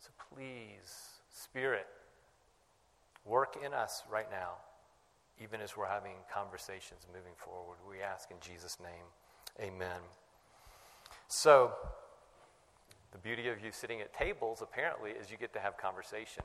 So 0.00 0.10
please, 0.34 1.20
Spirit, 1.30 1.86
work 3.24 3.56
in 3.64 3.72
us 3.72 4.02
right 4.10 4.30
now 4.30 4.54
even 5.42 5.60
as 5.60 5.76
we're 5.76 5.88
having 5.88 6.14
conversations 6.32 7.06
moving 7.12 7.32
forward. 7.36 7.78
We 7.88 8.02
ask 8.02 8.30
in 8.30 8.36
Jesus' 8.40 8.78
name. 8.80 9.06
Amen. 9.60 10.00
So, 11.28 11.72
the 13.12 13.18
beauty 13.18 13.48
of 13.48 13.64
you 13.64 13.70
sitting 13.70 14.00
at 14.00 14.12
tables, 14.12 14.62
apparently, 14.62 15.10
is 15.10 15.30
you 15.30 15.36
get 15.36 15.52
to 15.52 15.60
have 15.60 15.76
conversation. 15.76 16.42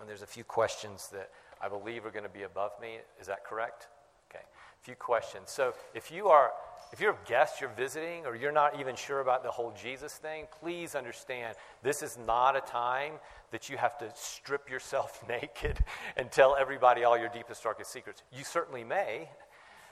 And 0.00 0.08
there's 0.08 0.22
a 0.22 0.26
few 0.26 0.44
questions 0.44 1.08
that 1.12 1.30
I 1.60 1.68
believe 1.68 2.04
are 2.04 2.10
going 2.10 2.24
to 2.24 2.28
be 2.28 2.42
above 2.42 2.72
me. 2.80 2.98
Is 3.20 3.28
that 3.28 3.44
correct? 3.44 3.86
Okay. 4.30 4.42
A 4.42 4.84
few 4.84 4.94
questions. 4.94 5.50
So, 5.50 5.74
if 5.94 6.10
you 6.10 6.28
are 6.28 6.52
if 6.92 7.00
you're 7.00 7.12
a 7.12 7.28
guest, 7.28 7.60
you're 7.60 7.70
visiting, 7.70 8.24
or 8.24 8.34
you're 8.34 8.52
not 8.52 8.80
even 8.80 8.96
sure 8.96 9.20
about 9.20 9.42
the 9.42 9.50
whole 9.50 9.74
Jesus 9.80 10.14
thing, 10.14 10.46
please 10.60 10.94
understand 10.94 11.56
this 11.82 12.02
is 12.02 12.18
not 12.26 12.56
a 12.56 12.60
time 12.60 13.14
that 13.50 13.68
you 13.68 13.76
have 13.76 13.98
to 13.98 14.10
strip 14.14 14.70
yourself 14.70 15.22
naked 15.28 15.78
and 16.16 16.30
tell 16.30 16.56
everybody 16.58 17.04
all 17.04 17.18
your 17.18 17.28
deepest, 17.28 17.62
darkest 17.62 17.92
secrets. 17.92 18.22
You 18.32 18.42
certainly 18.42 18.84
may, 18.84 19.28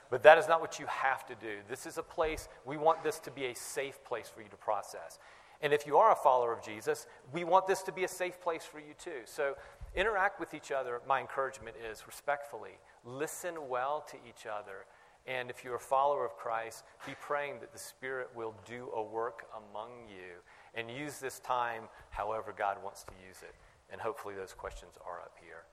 but 0.09 0.23
that 0.23 0.37
is 0.37 0.47
not 0.47 0.61
what 0.61 0.79
you 0.79 0.85
have 0.87 1.25
to 1.27 1.35
do. 1.35 1.57
This 1.69 1.85
is 1.85 1.97
a 1.97 2.03
place, 2.03 2.47
we 2.65 2.77
want 2.77 3.03
this 3.03 3.19
to 3.19 3.31
be 3.31 3.45
a 3.45 3.55
safe 3.55 4.03
place 4.03 4.29
for 4.33 4.41
you 4.41 4.49
to 4.49 4.57
process. 4.57 5.19
And 5.61 5.73
if 5.73 5.87
you 5.87 5.97
are 5.97 6.11
a 6.11 6.15
follower 6.15 6.53
of 6.53 6.63
Jesus, 6.63 7.07
we 7.33 7.43
want 7.43 7.67
this 7.67 7.81
to 7.83 7.91
be 7.91 8.03
a 8.03 8.07
safe 8.07 8.39
place 8.39 8.63
for 8.63 8.79
you 8.79 8.93
too. 8.97 9.21
So 9.25 9.55
interact 9.95 10.39
with 10.39 10.53
each 10.53 10.71
other. 10.71 11.01
My 11.07 11.19
encouragement 11.19 11.75
is 11.91 12.05
respectfully, 12.05 12.77
listen 13.03 13.55
well 13.67 14.05
to 14.09 14.17
each 14.27 14.45
other 14.45 14.85
and 15.27 15.49
if 15.49 15.63
you're 15.63 15.75
a 15.75 15.79
follower 15.79 16.25
of 16.25 16.37
Christ, 16.37 16.85
be 17.05 17.13
praying 17.19 17.59
that 17.59 17.73
the 17.73 17.79
Spirit 17.79 18.29
will 18.33 18.55
do 18.65 18.89
a 18.95 19.03
work 19.03 19.45
among 19.55 19.89
you 20.07 20.39
and 20.73 20.89
use 20.89 21.19
this 21.19 21.39
time 21.39 21.83
however 22.11 22.53
God 22.57 22.77
wants 22.81 23.03
to 23.03 23.11
use 23.27 23.41
it. 23.43 23.53
And 23.91 23.99
hopefully, 23.99 24.35
those 24.35 24.53
questions 24.53 24.93
are 25.05 25.19
up 25.19 25.35
here. 25.41 25.63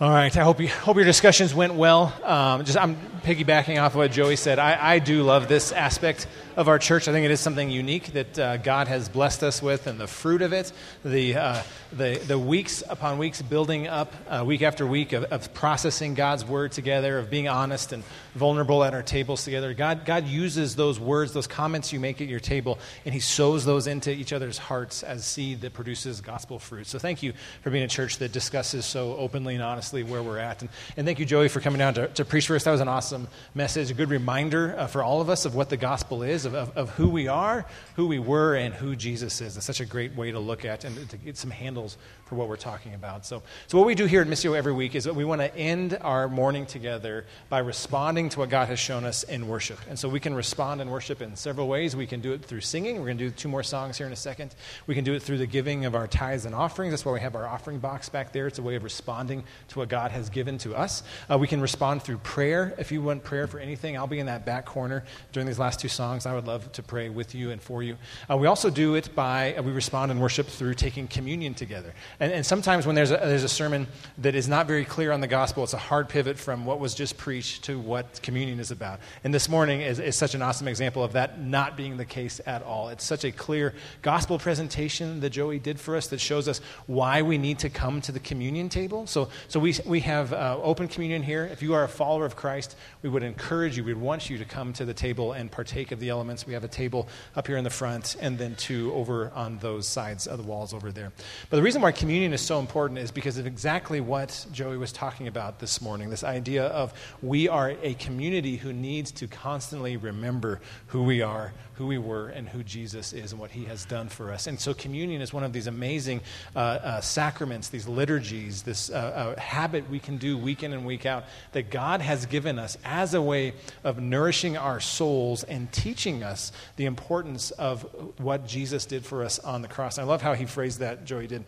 All 0.00 0.10
right. 0.10 0.36
I 0.36 0.42
hope, 0.42 0.58
you, 0.58 0.66
hope 0.66 0.96
your 0.96 1.04
discussions 1.04 1.54
went 1.54 1.74
well. 1.74 2.12
Um, 2.24 2.64
just 2.64 2.76
I'm 2.76 2.96
piggybacking 3.22 3.80
off 3.80 3.92
of 3.92 3.98
what 3.98 4.10
Joey 4.10 4.34
said. 4.34 4.58
I, 4.58 4.94
I 4.94 4.98
do 4.98 5.22
love 5.22 5.46
this 5.46 5.70
aspect 5.70 6.26
of 6.56 6.66
our 6.66 6.80
church. 6.80 7.06
I 7.06 7.12
think 7.12 7.24
it 7.24 7.30
is 7.30 7.38
something 7.40 7.70
unique 7.70 8.12
that 8.12 8.38
uh, 8.38 8.56
God 8.56 8.88
has 8.88 9.08
blessed 9.08 9.44
us 9.44 9.62
with, 9.62 9.86
and 9.86 9.98
the 9.98 10.08
fruit 10.08 10.42
of 10.42 10.52
it, 10.52 10.72
the, 11.04 11.36
uh, 11.36 11.62
the, 11.92 12.20
the 12.26 12.38
weeks 12.38 12.82
upon 12.88 13.18
weeks 13.18 13.40
building 13.40 13.86
up, 13.86 14.12
uh, 14.28 14.42
week 14.44 14.62
after 14.62 14.84
week, 14.84 15.12
of, 15.12 15.24
of, 15.24 15.54
processing 15.54 16.14
God's 16.14 16.44
word 16.44 16.72
together, 16.72 17.18
of 17.18 17.30
being 17.30 17.48
honest 17.48 17.92
and 17.92 18.02
vulnerable 18.34 18.84
at 18.84 18.94
our 18.94 19.02
tables 19.02 19.44
together. 19.44 19.74
God, 19.74 20.04
God 20.04 20.26
uses 20.26 20.76
those 20.76 20.98
words, 20.98 21.32
those 21.32 21.46
comments 21.46 21.92
you 21.92 22.00
make 22.00 22.20
at 22.20 22.28
your 22.28 22.40
table, 22.40 22.78
and 23.04 23.14
He 23.14 23.20
sows 23.20 23.64
those 23.64 23.86
into 23.86 24.12
each 24.12 24.32
other's 24.32 24.58
hearts 24.58 25.02
as 25.02 25.24
seed 25.24 25.60
that 25.62 25.72
produces 25.72 26.20
gospel 26.20 26.58
fruit. 26.58 26.86
So 26.88 26.98
thank 26.98 27.22
you 27.22 27.32
for 27.62 27.70
being 27.70 27.84
a 27.84 27.88
church 27.88 28.18
that 28.18 28.32
discusses 28.32 28.84
so 28.84 29.16
openly 29.16 29.54
and 29.54 29.62
honestly 29.62 29.83
where 29.92 30.22
we're 30.22 30.38
at. 30.38 30.62
And, 30.62 30.70
and 30.96 31.06
thank 31.06 31.18
you, 31.18 31.26
Joey, 31.26 31.48
for 31.48 31.60
coming 31.60 31.78
down 31.78 31.94
to, 31.94 32.08
to 32.08 32.24
preach 32.24 32.46
for 32.46 32.56
us. 32.56 32.64
That 32.64 32.72
was 32.72 32.80
an 32.80 32.88
awesome 32.88 33.28
message, 33.54 33.90
a 33.90 33.94
good 33.94 34.10
reminder 34.10 34.74
uh, 34.78 34.86
for 34.86 35.02
all 35.02 35.20
of 35.20 35.28
us 35.28 35.44
of 35.44 35.54
what 35.54 35.68
the 35.68 35.76
gospel 35.76 36.22
is 36.22 36.44
of, 36.44 36.54
of, 36.54 36.76
of, 36.76 36.90
who 36.90 37.08
we 37.08 37.28
are, 37.28 37.66
who 37.96 38.06
we 38.06 38.18
were, 38.18 38.54
and 38.54 38.72
who 38.74 38.96
Jesus 38.96 39.40
is. 39.40 39.56
It's 39.56 39.66
such 39.66 39.80
a 39.80 39.86
great 39.86 40.14
way 40.16 40.30
to 40.30 40.38
look 40.38 40.64
at 40.64 40.84
and 40.84 41.08
to 41.10 41.16
get 41.16 41.36
some 41.36 41.50
handles 41.50 41.96
for 42.24 42.36
what 42.36 42.48
we're 42.48 42.56
talking 42.56 42.94
about. 42.94 43.26
So, 43.26 43.42
so 43.66 43.78
what 43.78 43.86
we 43.86 43.94
do 43.94 44.06
here 44.06 44.22
at 44.22 44.28
Missio 44.28 44.56
every 44.56 44.72
week 44.72 44.94
is 44.94 45.04
that 45.04 45.14
we 45.14 45.24
want 45.24 45.40
to 45.40 45.54
end 45.56 45.98
our 46.00 46.28
morning 46.28 46.66
together 46.66 47.26
by 47.48 47.58
responding 47.58 48.28
to 48.30 48.38
what 48.38 48.48
God 48.48 48.68
has 48.68 48.78
shown 48.78 49.04
us 49.04 49.22
in 49.24 49.46
worship. 49.46 49.78
And 49.88 49.98
so 49.98 50.08
we 50.08 50.20
can 50.20 50.34
respond 50.34 50.80
in 50.80 50.90
worship 50.90 51.20
in 51.20 51.36
several 51.36 51.68
ways. 51.68 51.94
We 51.94 52.06
can 52.06 52.20
do 52.20 52.32
it 52.32 52.44
through 52.44 52.62
singing. 52.62 52.98
We're 52.98 53.06
going 53.06 53.18
to 53.18 53.24
do 53.24 53.30
two 53.30 53.48
more 53.48 53.62
songs 53.62 53.98
here 53.98 54.06
in 54.06 54.12
a 54.12 54.16
second. 54.16 54.54
We 54.86 54.94
can 54.94 55.04
do 55.04 55.14
it 55.14 55.22
through 55.22 55.38
the 55.38 55.46
giving 55.46 55.84
of 55.84 55.94
our 55.94 56.06
tithes 56.06 56.46
and 56.46 56.54
offerings. 56.54 56.92
That's 56.92 57.04
why 57.04 57.12
we 57.12 57.20
have 57.20 57.36
our 57.36 57.46
offering 57.46 57.78
box 57.78 58.08
back 58.08 58.32
there. 58.32 58.46
It's 58.46 58.58
a 58.58 58.62
way 58.62 58.76
of 58.76 58.84
responding 58.84 59.44
to 59.68 59.78
what 59.78 59.88
God 59.88 60.10
has 60.10 60.30
given 60.30 60.56
to 60.58 60.74
us. 60.74 61.02
Uh, 61.30 61.36
we 61.38 61.46
can 61.46 61.60
respond 61.60 62.02
through 62.02 62.18
prayer. 62.18 62.74
If 62.78 62.90
you 62.90 63.02
want 63.02 63.22
prayer 63.24 63.46
for 63.46 63.58
anything, 63.58 63.96
I'll 63.96 64.06
be 64.06 64.18
in 64.18 64.26
that 64.26 64.46
back 64.46 64.64
corner 64.64 65.04
during 65.32 65.46
these 65.46 65.58
last 65.58 65.80
two 65.80 65.88
songs. 65.88 66.26
I 66.26 66.34
would 66.34 66.46
love 66.46 66.72
to 66.72 66.82
pray 66.82 67.10
with 67.10 67.34
you 67.34 67.50
and 67.50 67.60
for 67.60 67.82
you. 67.82 67.96
Uh, 68.30 68.36
we 68.36 68.46
also 68.46 68.70
do 68.70 68.94
it 68.94 69.14
by, 69.14 69.54
uh, 69.54 69.62
we 69.62 69.72
respond 69.72 70.10
in 70.10 70.20
worship 70.20 70.46
through 70.46 70.74
taking 70.74 71.06
communion 71.06 71.54
together. 71.54 71.92
And, 72.24 72.32
and 72.32 72.46
sometimes 72.46 72.86
when 72.86 72.94
there's 72.94 73.10
a, 73.10 73.18
there's 73.18 73.44
a 73.44 73.50
sermon 73.50 73.86
that 74.16 74.34
is 74.34 74.48
not 74.48 74.66
very 74.66 74.86
clear 74.86 75.12
on 75.12 75.20
the 75.20 75.26
gospel, 75.26 75.62
it's 75.62 75.74
a 75.74 75.78
hard 75.78 76.08
pivot 76.08 76.38
from 76.38 76.64
what 76.64 76.80
was 76.80 76.94
just 76.94 77.18
preached 77.18 77.64
to 77.64 77.78
what 77.78 78.22
communion 78.22 78.60
is 78.60 78.70
about. 78.70 79.00
And 79.24 79.34
this 79.34 79.46
morning 79.46 79.82
is, 79.82 79.98
is 79.98 80.16
such 80.16 80.34
an 80.34 80.40
awesome 80.40 80.66
example 80.66 81.04
of 81.04 81.12
that 81.12 81.38
not 81.38 81.76
being 81.76 81.98
the 81.98 82.06
case 82.06 82.40
at 82.46 82.62
all. 82.62 82.88
It's 82.88 83.04
such 83.04 83.26
a 83.26 83.30
clear 83.30 83.74
gospel 84.00 84.38
presentation 84.38 85.20
that 85.20 85.30
Joey 85.30 85.58
did 85.58 85.78
for 85.78 85.96
us 85.96 86.06
that 86.06 86.18
shows 86.18 86.48
us 86.48 86.62
why 86.86 87.20
we 87.20 87.36
need 87.36 87.58
to 87.58 87.68
come 87.68 88.00
to 88.00 88.12
the 88.12 88.20
communion 88.20 88.70
table. 88.70 89.06
So, 89.06 89.28
so 89.48 89.60
we, 89.60 89.74
we 89.84 90.00
have 90.00 90.32
uh, 90.32 90.58
open 90.62 90.88
communion 90.88 91.22
here. 91.22 91.44
If 91.44 91.60
you 91.60 91.74
are 91.74 91.84
a 91.84 91.88
follower 91.88 92.24
of 92.24 92.36
Christ, 92.36 92.74
we 93.02 93.10
would 93.10 93.22
encourage 93.22 93.76
you, 93.76 93.84
we 93.84 93.92
would 93.92 94.02
want 94.02 94.30
you 94.30 94.38
to 94.38 94.46
come 94.46 94.72
to 94.72 94.86
the 94.86 94.94
table 94.94 95.32
and 95.32 95.52
partake 95.52 95.92
of 95.92 96.00
the 96.00 96.08
elements. 96.08 96.46
We 96.46 96.54
have 96.54 96.64
a 96.64 96.68
table 96.68 97.06
up 97.36 97.46
here 97.46 97.58
in 97.58 97.64
the 97.64 97.70
front 97.70 98.16
and 98.18 98.38
then 98.38 98.54
two 98.54 98.94
over 98.94 99.30
on 99.34 99.58
those 99.58 99.86
sides 99.86 100.26
of 100.26 100.38
the 100.38 100.44
walls 100.44 100.72
over 100.72 100.90
there. 100.90 101.12
But 101.50 101.58
the 101.58 101.62
reason 101.62 101.82
why 101.82 101.92
communion 102.04 102.34
is 102.34 102.42
so 102.42 102.60
important 102.60 102.98
is 102.98 103.10
because 103.10 103.38
of 103.38 103.46
exactly 103.46 103.98
what 103.98 104.44
Joey 104.52 104.76
was 104.76 104.92
talking 104.92 105.26
about 105.26 105.58
this 105.58 105.80
morning 105.80 106.10
this 106.10 106.22
idea 106.22 106.66
of 106.66 106.92
we 107.22 107.48
are 107.48 107.76
a 107.82 107.94
community 107.94 108.58
who 108.58 108.74
needs 108.74 109.10
to 109.12 109.26
constantly 109.26 109.96
remember 109.96 110.60
who 110.88 111.02
we 111.02 111.22
are, 111.22 111.54
who 111.76 111.86
we 111.86 111.96
were, 111.96 112.28
and 112.28 112.46
who 112.46 112.62
Jesus 112.62 113.14
is 113.14 113.32
and 113.32 113.40
what 113.40 113.50
he 113.50 113.64
has 113.64 113.86
done 113.86 114.10
for 114.10 114.32
us. 114.32 114.46
And 114.46 114.60
so, 114.60 114.74
communion 114.74 115.22
is 115.22 115.32
one 115.32 115.44
of 115.44 115.54
these 115.54 115.66
amazing 115.66 116.20
uh, 116.54 116.58
uh, 116.58 117.00
sacraments, 117.00 117.70
these 117.70 117.88
liturgies, 117.88 118.62
this 118.64 118.90
uh, 118.90 119.34
uh 119.36 119.40
habit 119.40 119.88
we 119.88 119.98
can 119.98 120.18
do 120.18 120.36
week 120.36 120.62
in 120.62 120.74
and 120.74 120.84
week 120.84 121.06
out 121.06 121.24
that 121.52 121.70
God 121.70 122.02
has 122.02 122.26
given 122.26 122.58
us 122.58 122.76
as 122.84 123.14
a 123.14 123.22
way 123.22 123.54
of 123.82 123.98
nourishing 123.98 124.58
our 124.58 124.78
souls 124.78 125.42
and 125.42 125.72
teaching 125.72 126.22
us 126.22 126.52
the 126.76 126.84
importance 126.84 127.50
of 127.52 127.80
what 128.18 128.46
Jesus 128.46 128.84
did 128.84 129.06
for 129.06 129.24
us 129.24 129.38
on 129.38 129.62
the 129.62 129.68
cross. 129.68 129.98
I 129.98 130.02
love 130.02 130.20
how 130.20 130.34
he 130.34 130.44
phrased 130.44 130.80
that, 130.80 131.06
Joey 131.06 131.28
did. 131.28 131.46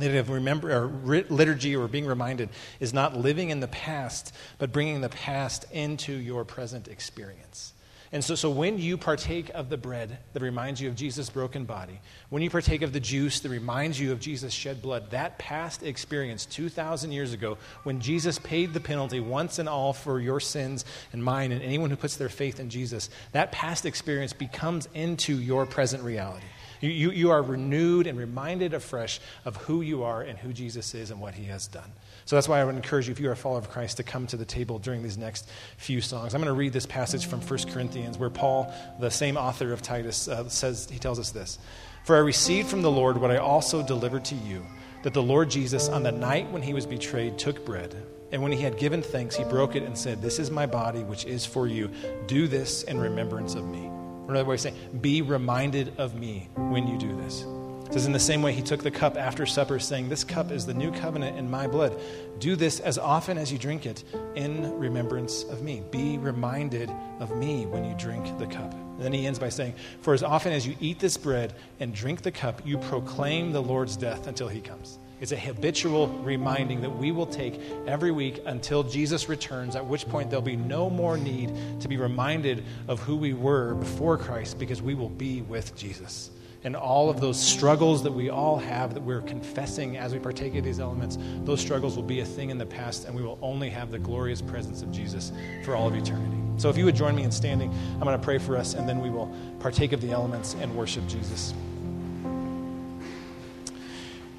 Remember, 0.00 0.70
or 0.72 0.88
liturgy 1.28 1.76
or 1.76 1.88
being 1.88 2.06
reminded 2.06 2.48
is 2.80 2.92
not 2.92 3.16
living 3.16 3.50
in 3.50 3.60
the 3.60 3.68
past, 3.68 4.34
but 4.58 4.72
bringing 4.72 5.00
the 5.00 5.08
past 5.08 5.66
into 5.72 6.12
your 6.12 6.44
present 6.44 6.88
experience. 6.88 7.72
And 8.12 8.24
so, 8.24 8.34
so 8.34 8.50
when 8.50 8.80
you 8.80 8.98
partake 8.98 9.50
of 9.50 9.68
the 9.68 9.76
bread 9.76 10.18
that 10.32 10.42
reminds 10.42 10.80
you 10.80 10.88
of 10.88 10.96
Jesus' 10.96 11.30
broken 11.30 11.64
body, 11.64 12.00
when 12.28 12.42
you 12.42 12.50
partake 12.50 12.82
of 12.82 12.92
the 12.92 12.98
juice 12.98 13.38
that 13.40 13.50
reminds 13.50 14.00
you 14.00 14.10
of 14.10 14.18
Jesus' 14.18 14.52
shed 14.52 14.82
blood, 14.82 15.12
that 15.12 15.38
past 15.38 15.84
experience 15.84 16.44
2,000 16.46 17.12
years 17.12 17.32
ago, 17.32 17.56
when 17.84 18.00
Jesus 18.00 18.40
paid 18.40 18.72
the 18.72 18.80
penalty 18.80 19.20
once 19.20 19.60
and 19.60 19.68
all 19.68 19.92
for 19.92 20.18
your 20.18 20.40
sins 20.40 20.84
and 21.12 21.22
mine 21.22 21.52
and 21.52 21.62
anyone 21.62 21.88
who 21.88 21.96
puts 21.96 22.16
their 22.16 22.28
faith 22.28 22.58
in 22.58 22.68
Jesus, 22.68 23.10
that 23.30 23.52
past 23.52 23.86
experience 23.86 24.32
becomes 24.32 24.88
into 24.92 25.38
your 25.38 25.64
present 25.64 26.02
reality. 26.02 26.46
You, 26.80 26.90
you, 26.90 27.10
you 27.10 27.30
are 27.30 27.42
renewed 27.42 28.06
and 28.06 28.18
reminded 28.18 28.74
afresh 28.74 29.20
of 29.44 29.56
who 29.56 29.82
you 29.82 30.02
are 30.02 30.22
and 30.22 30.38
who 30.38 30.52
Jesus 30.52 30.94
is 30.94 31.10
and 31.10 31.20
what 31.20 31.34
he 31.34 31.44
has 31.44 31.66
done. 31.66 31.90
So 32.24 32.36
that's 32.36 32.48
why 32.48 32.60
I 32.60 32.64
would 32.64 32.74
encourage 32.74 33.06
you, 33.06 33.12
if 33.12 33.20
you 33.20 33.28
are 33.28 33.32
a 33.32 33.36
follower 33.36 33.58
of 33.58 33.70
Christ, 33.70 33.98
to 33.98 34.02
come 34.02 34.26
to 34.28 34.36
the 34.36 34.44
table 34.44 34.78
during 34.78 35.02
these 35.02 35.18
next 35.18 35.48
few 35.76 36.00
songs. 36.00 36.34
I'm 36.34 36.40
going 36.40 36.52
to 36.52 36.58
read 36.58 36.72
this 36.72 36.86
passage 36.86 37.26
from 37.26 37.40
1 37.40 37.58
Corinthians 37.72 38.18
where 38.18 38.30
Paul, 38.30 38.72
the 38.98 39.10
same 39.10 39.36
author 39.36 39.72
of 39.72 39.82
Titus, 39.82 40.28
uh, 40.28 40.48
says, 40.48 40.88
he 40.90 40.98
tells 40.98 41.18
us 41.18 41.30
this 41.30 41.58
For 42.04 42.16
I 42.16 42.20
received 42.20 42.68
from 42.68 42.82
the 42.82 42.90
Lord 42.90 43.18
what 43.18 43.30
I 43.30 43.36
also 43.36 43.82
delivered 43.82 44.24
to 44.26 44.34
you, 44.34 44.64
that 45.02 45.12
the 45.12 45.22
Lord 45.22 45.50
Jesus, 45.50 45.88
on 45.88 46.02
the 46.02 46.12
night 46.12 46.50
when 46.50 46.62
he 46.62 46.72
was 46.72 46.86
betrayed, 46.86 47.38
took 47.38 47.64
bread. 47.64 47.94
And 48.32 48.42
when 48.42 48.52
he 48.52 48.62
had 48.62 48.78
given 48.78 49.02
thanks, 49.02 49.34
he 49.34 49.44
broke 49.44 49.74
it 49.74 49.82
and 49.82 49.98
said, 49.98 50.22
This 50.22 50.38
is 50.38 50.50
my 50.50 50.64
body, 50.64 51.00
which 51.00 51.24
is 51.24 51.44
for 51.44 51.66
you. 51.66 51.90
Do 52.26 52.46
this 52.46 52.84
in 52.84 53.00
remembrance 53.00 53.54
of 53.54 53.66
me. 53.66 53.90
Another 54.30 54.48
way 54.48 54.54
of 54.54 54.60
saying, 54.60 54.76
be 55.00 55.22
reminded 55.22 55.98
of 55.98 56.14
me 56.14 56.48
when 56.54 56.86
you 56.86 56.96
do 56.96 57.16
this. 57.16 57.44
Says, 57.90 58.06
in 58.06 58.12
the 58.12 58.20
same 58.20 58.40
way, 58.40 58.52
he 58.52 58.62
took 58.62 58.84
the 58.84 58.90
cup 58.90 59.16
after 59.16 59.44
supper, 59.44 59.80
saying, 59.80 60.08
This 60.08 60.22
cup 60.22 60.52
is 60.52 60.64
the 60.64 60.72
new 60.72 60.92
covenant 60.92 61.36
in 61.36 61.50
my 61.50 61.66
blood. 61.66 62.00
Do 62.38 62.54
this 62.54 62.78
as 62.78 62.98
often 62.98 63.36
as 63.36 63.50
you 63.50 63.58
drink 63.58 63.84
it 63.84 64.04
in 64.36 64.78
remembrance 64.78 65.42
of 65.42 65.62
me. 65.62 65.82
Be 65.90 66.16
reminded 66.16 66.88
of 67.18 67.34
me 67.36 67.66
when 67.66 67.84
you 67.84 67.96
drink 67.96 68.38
the 68.38 68.46
cup. 68.46 68.72
And 68.74 69.02
then 69.02 69.12
he 69.12 69.26
ends 69.26 69.40
by 69.40 69.48
saying, 69.48 69.74
For 70.02 70.14
as 70.14 70.22
often 70.22 70.52
as 70.52 70.64
you 70.64 70.76
eat 70.78 71.00
this 71.00 71.16
bread 71.16 71.54
and 71.80 71.92
drink 71.92 72.22
the 72.22 72.30
cup, 72.30 72.62
you 72.64 72.78
proclaim 72.78 73.50
the 73.50 73.60
Lord's 73.60 73.96
death 73.96 74.28
until 74.28 74.46
he 74.46 74.60
comes. 74.60 75.00
It's 75.20 75.32
a 75.32 75.36
habitual 75.36 76.06
reminding 76.06 76.82
that 76.82 76.96
we 76.96 77.10
will 77.10 77.26
take 77.26 77.60
every 77.88 78.12
week 78.12 78.40
until 78.46 78.84
Jesus 78.84 79.28
returns, 79.28 79.74
at 79.74 79.84
which 79.84 80.08
point 80.08 80.30
there'll 80.30 80.42
be 80.42 80.54
no 80.54 80.88
more 80.88 81.16
need 81.16 81.52
to 81.80 81.88
be 81.88 81.96
reminded 81.96 82.64
of 82.86 83.00
who 83.00 83.16
we 83.16 83.34
were 83.34 83.74
before 83.74 84.16
Christ 84.16 84.60
because 84.60 84.80
we 84.80 84.94
will 84.94 85.10
be 85.10 85.42
with 85.42 85.74
Jesus. 85.74 86.30
And 86.62 86.76
all 86.76 87.08
of 87.08 87.20
those 87.20 87.40
struggles 87.40 88.02
that 88.02 88.12
we 88.12 88.28
all 88.28 88.58
have 88.58 88.92
that 88.92 89.02
we're 89.02 89.22
confessing 89.22 89.96
as 89.96 90.12
we 90.12 90.18
partake 90.18 90.54
of 90.56 90.64
these 90.64 90.78
elements, 90.78 91.16
those 91.44 91.60
struggles 91.60 91.96
will 91.96 92.02
be 92.02 92.20
a 92.20 92.24
thing 92.24 92.50
in 92.50 92.58
the 92.58 92.66
past, 92.66 93.06
and 93.06 93.14
we 93.14 93.22
will 93.22 93.38
only 93.40 93.70
have 93.70 93.90
the 93.90 93.98
glorious 93.98 94.42
presence 94.42 94.82
of 94.82 94.92
Jesus 94.92 95.32
for 95.64 95.74
all 95.74 95.88
of 95.88 95.94
eternity. 95.94 96.36
So 96.58 96.68
if 96.68 96.76
you 96.76 96.84
would 96.84 96.96
join 96.96 97.16
me 97.16 97.22
in 97.22 97.30
standing, 97.30 97.72
I'm 97.94 98.00
going 98.00 98.18
to 98.18 98.22
pray 98.22 98.36
for 98.36 98.58
us, 98.58 98.74
and 98.74 98.86
then 98.86 99.00
we 99.00 99.08
will 99.08 99.34
partake 99.58 99.92
of 99.92 100.02
the 100.02 100.10
elements 100.10 100.54
and 100.60 100.76
worship 100.76 101.06
Jesus. 101.06 101.54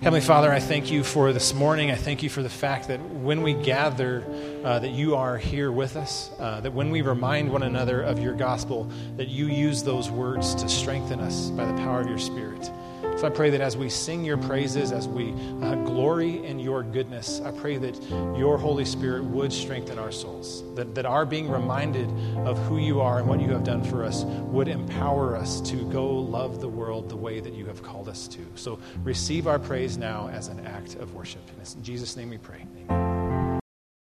Heavenly 0.02 0.26
Father, 0.26 0.52
I 0.52 0.60
thank 0.60 0.90
you 0.90 1.04
for 1.04 1.32
this 1.32 1.54
morning. 1.54 1.92
I 1.92 1.96
thank 1.96 2.24
you 2.24 2.30
for 2.30 2.42
the 2.42 2.50
fact 2.50 2.88
that 2.88 3.00
when 3.00 3.44
we 3.44 3.54
gather, 3.54 4.26
uh, 4.64 4.80
that 4.80 4.90
you 4.90 5.16
are 5.16 5.38
here 5.38 5.72
with 5.72 5.96
us, 5.96 6.32
uh, 6.40 6.60
that 6.62 6.74
when 6.74 6.90
we 6.90 7.04
remind 7.04 7.52
one 7.52 7.62
another 7.62 8.02
of 8.02 8.18
your 8.18 8.34
gospel, 8.34 8.90
that 9.18 9.28
you 9.28 9.46
use 9.46 9.84
those 9.84 10.10
words 10.10 10.56
to 10.56 10.68
strengthen 10.68 11.20
us 11.20 11.52
by 11.52 11.66
the 11.66 11.74
power 11.74 12.02
of 12.02 12.08
your 12.08 12.18
Spirit. 12.18 12.72
So 13.22 13.28
I 13.28 13.30
pray 13.30 13.52
that 13.52 13.62
as 13.62 13.78
we 13.78 13.88
sing 13.88 14.26
your 14.26 14.38
praises, 14.38 14.92
as 14.92 15.08
we 15.08 15.32
uh, 15.62 15.76
glory 15.76 16.44
in 16.44 16.58
your 16.58 16.82
goodness, 16.82 17.40
I 17.42 17.52
pray 17.52 17.78
that 17.78 18.02
your 18.36 18.58
Holy 18.58 18.84
Spirit 18.84 19.24
would 19.26 19.54
strengthen 19.54 20.00
our 20.00 20.12
souls, 20.12 20.64
that, 20.74 20.96
that 20.96 21.06
our 21.06 21.24
being 21.24 21.48
reminded 21.48 22.10
of 22.48 22.58
who 22.66 22.80
you 22.80 23.00
are 23.00 23.20
and 23.20 23.28
what 23.28 23.40
you 23.40 23.50
have 23.50 23.64
done 23.64 23.84
for 23.84 24.04
us 24.04 24.24
would 24.24 24.68
empower 24.68 25.38
us 25.38 25.62
to 25.70 25.88
go 25.92 26.08
love 26.08 26.62
the 26.62 26.68
world 26.68 27.10
the 27.10 27.16
way 27.16 27.40
that 27.40 27.54
you 27.54 27.68
have 27.68 27.84
called 27.84 28.10
us 28.10 28.28
to. 28.30 28.40
So 28.56 28.80
receive 29.04 29.46
our 29.46 29.60
praise 29.60 30.00
now 30.00 30.28
as 30.30 30.48
an 30.48 30.66
act 30.66 30.96
of 30.96 31.14
worship. 31.14 31.44
in 31.60 31.84
Jesus' 31.84 32.18
name 32.18 32.32
we 32.32 32.40
pray. 32.40 32.66
Amen. 32.90 33.11